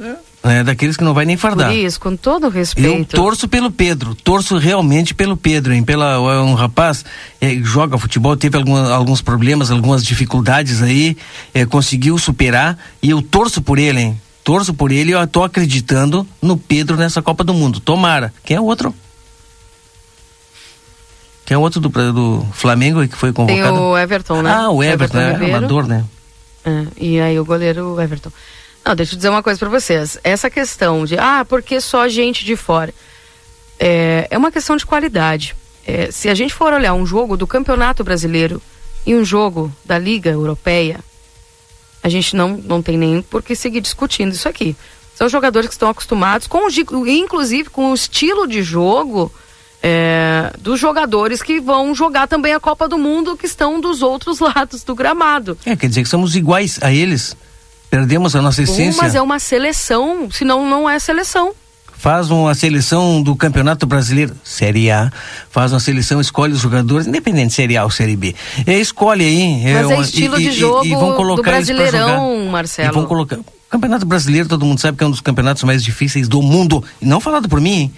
[0.00, 0.14] É.
[0.64, 1.68] daqueles que não vai nem fardar.
[1.70, 3.16] Por isso, com todo Eu respeito.
[3.16, 5.82] torço pelo Pedro, torço realmente pelo Pedro, hein?
[5.82, 7.04] Pela, é um rapaz
[7.40, 11.16] é, joga futebol, teve alguma, alguns problemas, algumas dificuldades aí,
[11.54, 14.20] é, conseguiu superar e eu torço por ele, hein?
[14.44, 17.80] Torço por ele e eu tô acreditando no Pedro nessa Copa do Mundo.
[17.80, 18.32] Tomara.
[18.44, 18.94] Quem é o outro?
[21.44, 23.80] Quem é o outro do, do Flamengo que foi Tem convocado?
[23.80, 24.52] o Everton, né?
[24.52, 25.56] Ah, o Everton, é Ribeiro.
[25.56, 26.04] amador, né?
[26.64, 28.30] É, e aí o goleiro Everton.
[28.86, 30.16] Não, deixa eu dizer uma coisa pra vocês.
[30.22, 32.94] Essa questão de, ah, porque só gente de fora?
[33.80, 35.56] É, é uma questão de qualidade.
[35.84, 38.62] É, se a gente for olhar um jogo do Campeonato Brasileiro
[39.04, 41.00] e um jogo da Liga Europeia,
[42.00, 44.76] a gente não, não tem nem por que seguir discutindo isso aqui.
[45.16, 46.68] São jogadores que estão acostumados, com,
[47.08, 49.32] inclusive com o estilo de jogo
[49.82, 54.38] é, dos jogadores que vão jogar também a Copa do Mundo, que estão dos outros
[54.40, 55.58] lados do gramado.
[55.66, 57.36] É, quer dizer que somos iguais a eles.
[57.90, 59.00] Perdemos a nossa essência.
[59.02, 61.52] mas é uma seleção, senão não é seleção.
[61.98, 65.10] Faz uma seleção do Campeonato Brasileiro, Série A,
[65.50, 68.34] faz uma seleção, escolhe os jogadores, independente de Série A ou Série B.
[68.66, 69.62] É, escolhe aí.
[69.72, 72.08] Mas é uma- estilo e- de e- jogo e vão do colocar pra Brasileirão,
[72.38, 72.50] jogar.
[72.52, 72.88] Marcelo.
[72.88, 73.36] E vão colocar.
[73.38, 76.84] O Campeonato Brasileiro, todo mundo sabe que é um dos campeonatos mais difíceis do mundo.
[77.00, 77.92] E não falado por mim, hein?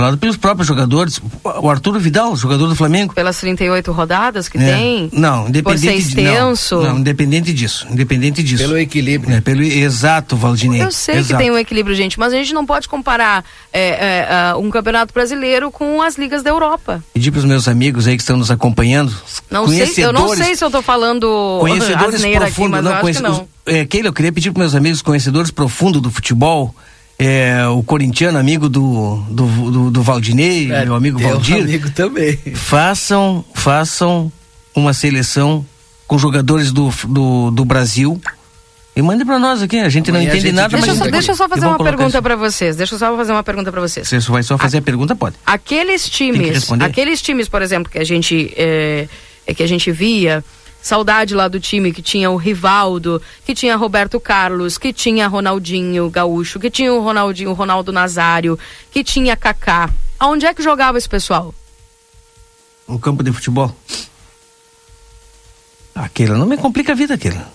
[0.00, 1.20] Falado pelos próprios jogadores.
[1.44, 3.14] O Arturo Vidal, jogador do Flamengo.
[3.14, 5.10] Pelas 38 rodadas que É, tem?
[5.12, 6.80] Não, independente Por ser de- não, extenso?
[6.80, 7.86] Não, independente disso.
[7.90, 8.62] Independente disso.
[8.64, 9.34] Pelo equilíbrio.
[9.36, 10.82] É, pelo exato, Valdinei.
[10.82, 11.34] Eu sei exato.
[11.34, 15.12] que tem um equilíbrio, gente, mas a gente não pode comparar é, é, um campeonato
[15.12, 17.02] brasileiro com as ligas da Europa.
[17.12, 19.14] Pedir para os meus amigos aí que estão nos acompanhando.
[19.50, 22.90] Não sei, eu não sei se eu tô falando Conhecedores asneira aqui, profundos, mas não,
[22.92, 23.32] eu acho que não.
[23.42, 26.74] os- é, Keila, eu queria pedir para meus amigos conhecedores profundos do futebol,
[27.20, 31.58] é, o corintiano, amigo do, do, do, do Valdinei, meu amigo Valdir.
[31.58, 32.38] É, amigo também.
[32.54, 34.32] Façam, façam
[34.74, 35.64] uma seleção
[36.06, 38.18] com jogadores do, do, do Brasil
[38.96, 39.78] e mande para nós aqui.
[39.78, 40.98] A gente não Amanhã a entende gente nada, Deixa, mas.
[40.98, 42.76] só, deixa eu só fazer vamos uma pergunta pra vocês.
[42.76, 44.08] Deixa eu só fazer uma pergunta pra vocês.
[44.08, 45.36] Se você vai só fazer a pergunta, pode.
[45.44, 49.06] Aqueles times, aqueles times, por exemplo, que a gente é,
[49.46, 50.42] é que a gente via,
[50.82, 56.08] saudade lá do time que tinha o Rivaldo, que tinha Roberto Carlos, que tinha Ronaldinho
[56.10, 58.58] Gaúcho, que tinha o Ronaldinho, o Ronaldo Nazário,
[58.90, 59.90] que tinha Kaká.
[60.18, 61.54] Aonde é que jogava esse pessoal?
[62.86, 63.74] No campo de futebol.
[65.94, 67.50] Aquela não me complica a vida, aquela.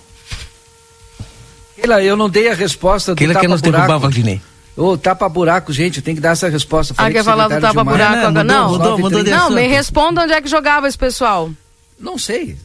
[1.74, 4.02] Keila, eu não dei a resposta do Aquela que nos derrubar, tapa-buraco.
[4.02, 4.40] Valdinei.
[4.76, 6.92] Ô, tapa-buraco, gente, tem que dar essa resposta.
[6.94, 7.94] Ah, Falei quer com o falar do Gilmar.
[7.94, 8.44] agora?
[8.44, 11.50] Não, mudou, mudou de não, me responda onde é que jogava esse pessoal.
[11.98, 12.56] Não sei.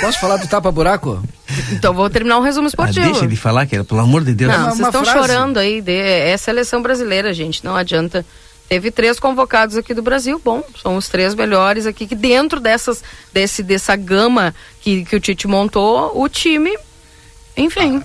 [0.00, 1.22] Posso falar do tapa-buraco?
[1.72, 3.06] Então vou terminar um resumo Ah, esportivo.
[3.06, 4.52] deixa ele falar, aquela, pelo amor de Deus.
[4.52, 5.18] Não, uma- vocês estão frase.
[5.18, 5.80] chorando aí.
[5.80, 7.64] de- é seleção brasileira, gente.
[7.64, 8.24] Não adianta.
[8.68, 10.40] Teve três convocados aqui do Brasil.
[10.44, 12.06] Bom, são os três melhores aqui.
[12.06, 13.02] Que dentro dessas,
[13.32, 16.76] desse, dessa gama que, que o Tite montou, o time.
[17.56, 18.02] Enfim.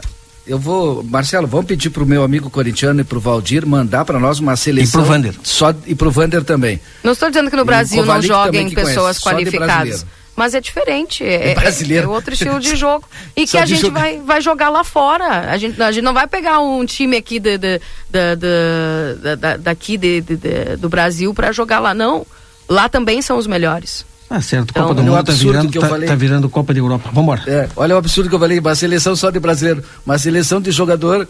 [0.47, 4.39] Eu vou, Marcelo, vamos pedir pro meu amigo corintiano e pro Valdir mandar pra nós
[4.39, 5.01] uma seleção.
[5.01, 5.35] E pro Vander.
[5.43, 6.81] Só, e pro Vander também.
[7.03, 10.05] Não estou dizendo que no Brasil não joguem que pessoas conhece, só de qualificadas.
[10.35, 11.23] Mas é diferente.
[11.23, 12.05] É, É brasileiro.
[12.05, 13.07] é outro estilo de jogo.
[13.35, 13.99] E que a de gente jogar.
[14.01, 15.51] vai, vai jogar lá fora.
[15.51, 17.79] A gente, a gente não vai pegar um time aqui de, de-
[18.09, 21.93] da- da- da- da- daqui de- de- de- do Brasil para jogar lá.
[21.93, 22.25] Não.
[22.67, 24.05] Lá também são os melhores.
[24.29, 24.71] Ah, certo.
[24.71, 26.07] Então, Copa do o Mundo tá virando, que eu tá, falei.
[26.09, 27.11] tá virando Copa da Europa.
[27.13, 27.43] Vambora.
[27.45, 30.71] É, olha o absurdo que eu falei, uma seleção só de brasileiro, uma seleção de
[30.71, 31.27] jogador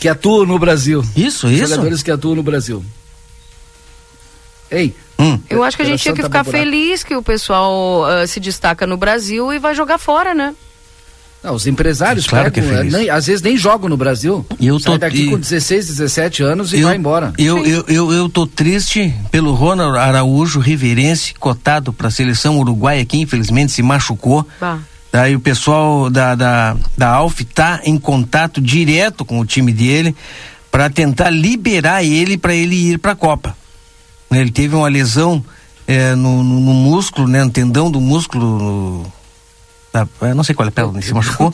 [0.00, 1.04] que atua no Brasil.
[1.14, 1.68] Isso, isso.
[1.68, 2.84] Jogadores que atuam no Brasil.
[4.70, 4.94] Ei.
[5.22, 5.38] Hum.
[5.48, 6.76] Eu acho que a gente tinha que ficar Operação Tapa-Buraco.
[6.86, 10.54] feliz que o pessoal ah, se destaca no Brasil e vai jogar fora, né?
[11.44, 12.92] Não, os empresários Claro que é pegam, feliz.
[12.92, 14.46] nem- às vezes nem jogam no Brasil.
[14.60, 17.32] E eu Sai tô- daqui e- com 16, 17 anos e vai embora.
[17.36, 23.04] Eu, eu, eu, eu tô triste pelo Ronald Araújo, riverense, cotado para a seleção uruguaia,
[23.04, 24.46] que infelizmente se machucou.
[24.60, 24.78] Bah.
[25.10, 30.14] Daí o pessoal da, da, da Alf tá em contato direto com o time dele
[30.70, 33.54] para tentar liberar ele para ele ir para a Copa.
[34.34, 35.44] Ele teve uma lesão
[35.86, 38.58] eh, no, no, no músculo, né, no tendão do músculo.
[38.58, 39.12] no-
[39.92, 41.52] da- eu não sei qual é a perna, ele se machucou.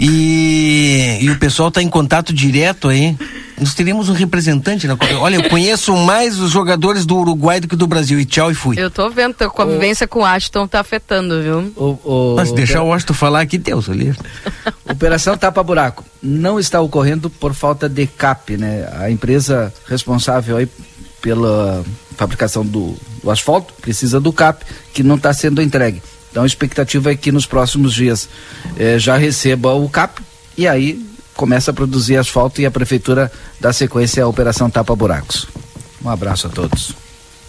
[0.00, 3.16] E, e o pessoal está em contato direto aí.
[3.60, 5.14] Nós teríamos um representante na Copa.
[5.18, 8.18] Olha, eu conheço mais os jogadores do Uruguai do que do Brasil.
[8.18, 8.80] E tchau e fui.
[8.80, 11.72] Eu tô vendo a convivência com o Ashton tá afetando, viu?
[11.76, 14.14] O, o- Mas deixar o Washington falar aqui, Deus ali.
[14.90, 18.88] Operação Tapa Buraco não está ocorrendo por falta de CAP, né?
[18.98, 20.66] A empresa responsável aí
[21.20, 21.84] pela
[22.16, 26.02] fabricação do, do asfalto precisa do CAP, que não está sendo entregue.
[26.30, 28.28] Então a expectativa é que nos próximos dias
[28.78, 30.20] eh, já receba o CAP
[30.56, 35.46] e aí começa a produzir asfalto e a prefeitura dá sequência à Operação Tapa Buracos.
[36.04, 36.92] Um abraço a todos.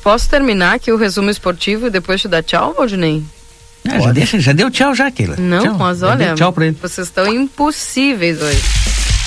[0.04, 3.24] Posso terminar aqui o resumo esportivo e depois te dar tchau, Valdinei?
[3.88, 5.36] Ah, já, deixa, já deu tchau já, Keila.
[5.38, 5.76] Não, Tchau.
[5.78, 6.78] mas olha, Tchau pra ele.
[6.82, 8.62] vocês estão impossíveis hoje.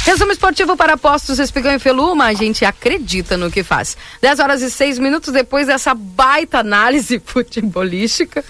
[0.04, 3.96] Resumo esportivo para postos Espigão e Feluma, a gente acredita no que faz.
[4.20, 8.44] 10 horas e 6 minutos depois dessa baita análise futebolística.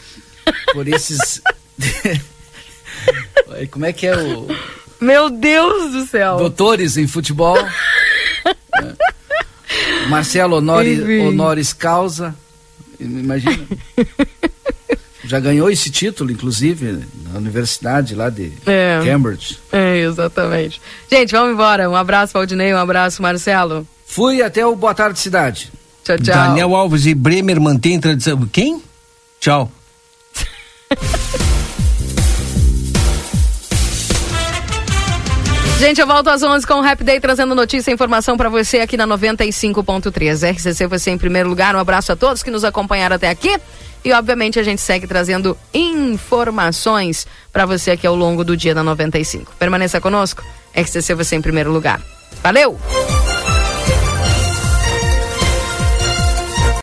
[0.72, 1.40] Por esses.
[3.70, 4.48] Como é que é o.
[5.01, 6.39] Meu Deus do céu.
[6.39, 7.56] Doutores em futebol.
[10.09, 10.56] Marcelo.
[10.56, 12.35] Honoris Causa.
[12.98, 13.66] Imagina.
[15.27, 19.01] Já ganhou esse título, inclusive, na universidade lá de É.
[19.05, 19.59] Cambridge.
[19.73, 20.81] É, exatamente.
[21.11, 21.89] Gente, vamos embora.
[21.89, 23.87] Um abraço, Valdinei, um abraço, Marcelo.
[24.07, 25.73] Fui até o Boa Tarde Cidade.
[26.05, 26.35] Tchau, tchau.
[26.35, 28.47] Daniel Alves e Bremer mantém tradição.
[28.53, 28.83] Quem?
[29.41, 29.71] Tchau.
[35.79, 38.79] Gente, eu volto às 11 com o Rap Day trazendo notícia e informação para você
[38.79, 40.51] aqui na 95.3.
[40.55, 41.75] RCC você em primeiro lugar.
[41.75, 43.59] Um abraço a todos que nos acompanharam até aqui.
[44.05, 48.82] E obviamente a gente segue trazendo informações para você aqui ao longo do dia da
[48.82, 49.52] 95.
[49.59, 50.44] Permaneça conosco.
[50.76, 52.01] RCC você em primeiro lugar.
[52.43, 52.78] Valeu!